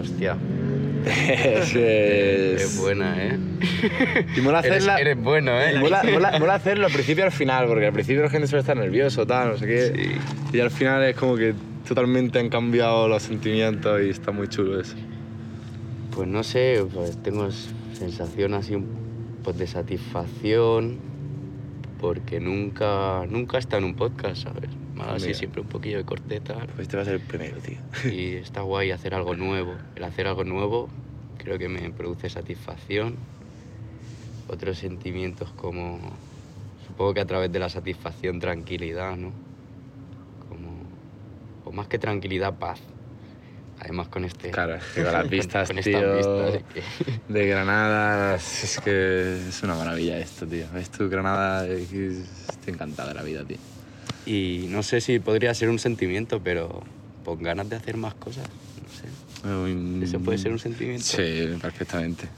Hostia, 0.00 0.36
es, 1.06 1.74
es- 1.74 2.62
es 2.62 2.80
buena, 2.80 3.14
¿eh? 3.24 3.38
Y 4.36 4.40
mola 4.40 4.60
hacerla. 4.60 4.98
eres 5.00 5.16
bueno, 5.18 5.60
¿eh? 5.60 5.78
Mola, 5.78 6.02
mola- 6.04 6.38
mola 6.38 6.54
hacerlo 6.54 6.86
al 6.86 6.92
principio 6.92 7.24
y 7.24 7.26
al 7.26 7.32
final, 7.32 7.66
porque 7.66 7.86
al 7.86 7.92
principio 7.92 8.22
la 8.22 8.30
gente 8.30 8.46
suele 8.46 8.60
estar 8.60 8.76
nervioso, 8.76 9.26
tal, 9.26 9.50
no 9.50 9.56
sé 9.58 9.66
qué. 9.66 10.18
Y 10.52 10.60
al 10.60 10.70
final 10.70 11.02
es 11.04 11.16
como 11.16 11.36
que 11.36 11.54
totalmente 11.86 12.38
han 12.38 12.48
cambiado 12.48 13.08
los 13.08 13.22
sentimientos 13.22 14.00
y 14.04 14.10
está 14.10 14.30
muy 14.30 14.48
chulo 14.48 14.80
eso. 14.80 14.94
Pues 16.14 16.28
no 16.28 16.42
sé, 16.42 16.84
pues 16.92 17.20
tengo 17.22 17.48
sensación 17.92 18.54
así 18.54 18.74
un, 18.74 18.86
pues 19.42 19.58
de 19.58 19.66
satisfacción 19.66 20.98
porque 22.00 22.40
nunca, 22.40 23.26
nunca 23.28 23.58
estado 23.58 23.78
en 23.78 23.84
un 23.84 23.94
podcast, 23.94 24.44
¿sabes? 24.44 24.70
Ha 24.98 25.04
dado 25.04 25.16
así 25.16 25.34
siempre 25.34 25.60
un 25.60 25.68
poquillo 25.68 25.98
de 25.98 26.04
corteta 26.04 26.54
Pues 26.74 26.80
este 26.80 26.96
va 26.96 27.02
a 27.02 27.06
ser 27.06 27.14
el 27.14 27.20
primero, 27.20 27.56
tío. 27.58 27.78
y 28.10 28.34
está 28.36 28.62
guay 28.62 28.90
hacer 28.90 29.14
algo 29.14 29.34
nuevo. 29.34 29.74
El 29.96 30.04
hacer 30.04 30.26
algo 30.26 30.44
nuevo 30.44 30.88
creo 31.38 31.58
que 31.58 31.68
me 31.68 31.90
produce 31.90 32.28
satisfacción. 32.28 33.16
Otros 34.48 34.78
sentimientos 34.78 35.50
como, 35.52 35.98
supongo 36.86 37.14
que 37.14 37.20
a 37.20 37.26
través 37.26 37.52
de 37.52 37.58
la 37.58 37.68
satisfacción, 37.68 38.40
tranquilidad, 38.40 39.16
¿no? 39.16 39.32
Como, 40.48 40.82
o 41.64 41.72
más 41.72 41.86
que 41.88 41.98
tranquilidad, 41.98 42.58
paz. 42.58 42.80
Además 43.80 44.08
con 44.08 44.24
este... 44.24 44.50
Claro, 44.50 44.74
es 44.76 44.84
que 44.94 45.02
con 45.04 45.12
las 45.12 45.28
vistas, 45.28 45.68
con 45.68 45.76
tío, 45.80 46.16
vistas, 46.16 46.54
es 46.54 46.64
que- 46.64 47.32
de 47.32 47.46
Granada, 47.46 48.34
es 48.36 48.80
que 48.82 49.48
es 49.48 49.62
una 49.62 49.74
maravilla 49.74 50.18
esto, 50.18 50.46
tío. 50.46 50.66
Ves 50.72 50.90
tú, 50.90 51.08
Granada, 51.08 51.66
estoy 51.66 52.24
encantado 52.74 53.08
de 53.08 53.14
la 53.14 53.22
vida, 53.22 53.44
tío. 53.44 53.58
Y 54.26 54.66
no 54.68 54.82
sé 54.82 55.00
si 55.00 55.18
podría 55.20 55.54
ser 55.54 55.68
un 55.68 55.78
sentimiento, 55.78 56.40
pero 56.42 56.82
con 57.24 57.42
ganas 57.42 57.68
de 57.68 57.76
hacer 57.76 57.96
más 57.96 58.14
cosas. 58.14 58.46
No 58.82 58.88
sé. 58.88 59.48
Mm, 59.74 60.02
¿Eso 60.02 60.20
puede 60.20 60.38
ser 60.38 60.52
un 60.52 60.58
sentimiento? 60.58 61.04
Sí, 61.04 61.56
perfectamente. 61.60 62.28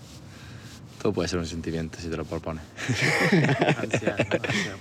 Todo 1.00 1.12
puede 1.12 1.28
ser 1.28 1.38
un 1.38 1.46
sentimiento 1.46 1.98
si 2.00 2.08
te 2.08 2.16
lo 2.16 2.24
propones. 2.24 2.62
Ansia. 3.76 4.16
Ansia, 4.16 4.76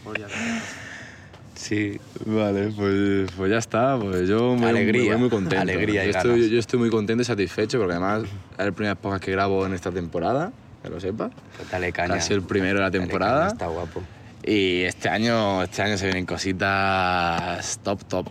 Sí. 1.59 1.99
Vale, 2.25 2.71
pues, 2.75 3.29
pues 3.35 3.51
ya 3.51 3.57
está. 3.57 3.97
Pues 3.99 4.29
yo 4.29 4.55
me 4.55 4.67
Alegría, 4.67 5.01
me 5.01 5.09
voy 5.09 5.17
muy 5.17 5.29
contento. 5.29 5.61
alegría 5.61 6.05
yo, 6.05 6.11
estoy, 6.11 6.49
yo 6.49 6.57
estoy 6.57 6.79
muy 6.79 6.89
contento 6.89 7.21
y 7.21 7.25
satisfecho 7.25 7.77
porque 7.77 7.93
además 7.93 8.23
es 8.57 8.65
el 8.65 8.73
primer 8.73 8.95
podcast 8.95 9.23
que 9.23 9.31
grabo 9.31 9.65
en 9.65 9.73
esta 9.73 9.91
temporada, 9.91 10.53
que 10.81 10.89
lo 10.89 10.99
sepas. 11.01 11.31
Pues 11.57 11.69
dale 11.69 11.91
caña. 11.91 12.15
Ha 12.15 12.21
sido 12.21 12.37
el 12.37 12.43
primero 12.43 12.79
de 12.79 12.85
la 12.85 12.91
temporada. 12.91 13.39
caña, 13.39 13.51
Está 13.51 13.67
guapo. 13.67 14.01
Y 14.41 14.83
este 14.83 15.09
año, 15.09 15.61
este 15.63 15.81
año 15.81 15.97
se 15.97 16.05
vienen 16.05 16.25
cositas 16.25 17.77
top, 17.83 18.05
top. 18.05 18.29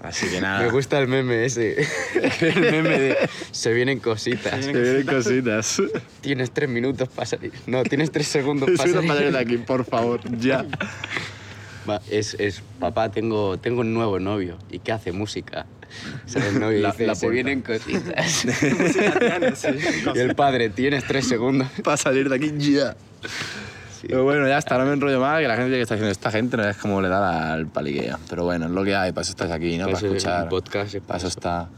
Así 0.00 0.28
que 0.28 0.40
nada. 0.40 0.60
Me 0.64 0.70
gusta 0.70 1.00
el 1.00 1.08
meme 1.08 1.44
ese. 1.44 1.76
el 2.40 2.60
meme 2.60 3.00
de 3.00 3.16
se 3.50 3.72
vienen 3.72 3.98
cositas. 3.98 4.64
Se 4.64 4.72
vienen 4.72 5.06
cositas. 5.06 5.82
Tienes 6.20 6.52
tres 6.52 6.70
minutos 6.70 7.08
para 7.08 7.26
salir. 7.26 7.52
No, 7.66 7.82
tienes 7.82 8.12
tres 8.12 8.28
segundos 8.28 8.70
para 8.76 8.92
salir. 8.92 9.32
de 9.32 9.38
aquí, 9.38 9.56
por 9.58 9.84
favor, 9.84 10.20
ya. 10.38 10.64
Va, 11.88 12.00
es, 12.10 12.34
es, 12.38 12.62
papá, 12.78 13.10
tengo, 13.10 13.58
tengo 13.58 13.80
un 13.80 13.94
nuevo 13.94 14.18
novio. 14.18 14.56
¿Y 14.70 14.78
qué 14.80 14.92
hace? 14.92 15.12
Música. 15.12 15.66
¿Sabes, 16.26 16.52
no? 16.54 16.70
Y 16.72 16.80
La- 16.80 16.90
dice, 16.92 17.06
la 17.06 17.14
se 17.14 17.28
vienen 17.28 17.62
cositas. 17.62 18.44
y 20.14 20.18
el 20.18 20.34
padre, 20.34 20.70
tienes 20.70 21.04
tres 21.04 21.26
segundos. 21.28 21.68
Para 21.84 21.96
salir 21.96 22.28
de 22.28 22.36
aquí 22.36 22.52
ya. 22.58 22.96
Pero 24.06 24.24
bueno, 24.24 24.46
ya 24.48 24.58
está, 24.58 24.78
no 24.78 24.86
me 24.86 24.92
enrollo 24.94 25.20
más, 25.20 25.40
que 25.40 25.48
la 25.48 25.56
gente 25.56 25.72
que 25.72 25.82
está 25.82 25.94
haciendo 25.94 26.10
esta 26.12 26.30
gente 26.30 26.56
no 26.56 26.66
es 26.68 26.76
como 26.76 27.02
le 27.02 27.08
da 27.08 27.52
al 27.52 27.66
paliqueo. 27.66 28.18
Pero 28.30 28.44
bueno, 28.44 28.66
es 28.66 28.70
lo 28.70 28.82
que 28.84 28.94
hay, 28.94 29.12
para 29.12 29.22
eso 29.22 29.32
estás 29.32 29.50
aquí, 29.50 29.76
¿no? 29.76 29.86
Para, 29.86 29.98
Para 29.98 30.06
escuchar. 30.06 30.42
el 30.44 30.48
podcast 30.48 30.94
es 30.94 31.02
Para 31.02 31.18
eso 31.18 31.28
está. 31.28 31.68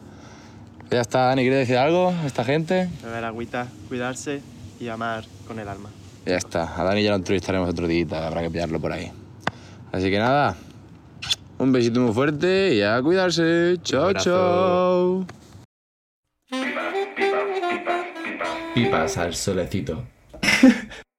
Ya 0.91 1.01
está, 1.01 1.21
Dani, 1.27 1.43
¿quieres 1.43 1.61
decir 1.61 1.79
algo 1.79 2.11
a 2.11 2.27
esta 2.27 2.45
gente? 2.45 2.89
Beber 3.03 3.25
agüita, 3.25 3.67
cuidarse 3.89 4.41
y 4.79 4.89
amar 4.89 5.25
con 5.49 5.59
el 5.59 5.67
alma. 5.67 5.89
Ya 6.27 6.37
está, 6.37 6.81
a 6.81 6.85
Dani 6.85 7.03
ya 7.03 7.11
lo 7.11 7.17
entrevistaremos 7.17 7.69
otro 7.69 7.89
día, 7.89 8.07
habrá 8.27 8.43
que 8.43 8.51
pillarlo 8.51 8.79
por 8.79 8.93
ahí. 8.93 9.11
Así 9.93 10.11
que 10.11 10.19
nada, 10.19 10.57
un 11.59 11.71
besito 11.71 12.01
muy 12.01 12.15
fuerte 12.15 12.75
y 12.75 12.83
a 12.83 13.01
cuidarse. 13.03 13.77
Chao, 13.83 14.13
chao. 14.15 15.27
Pipas 18.75 19.19
al 19.19 19.35
solecito. 19.35 20.03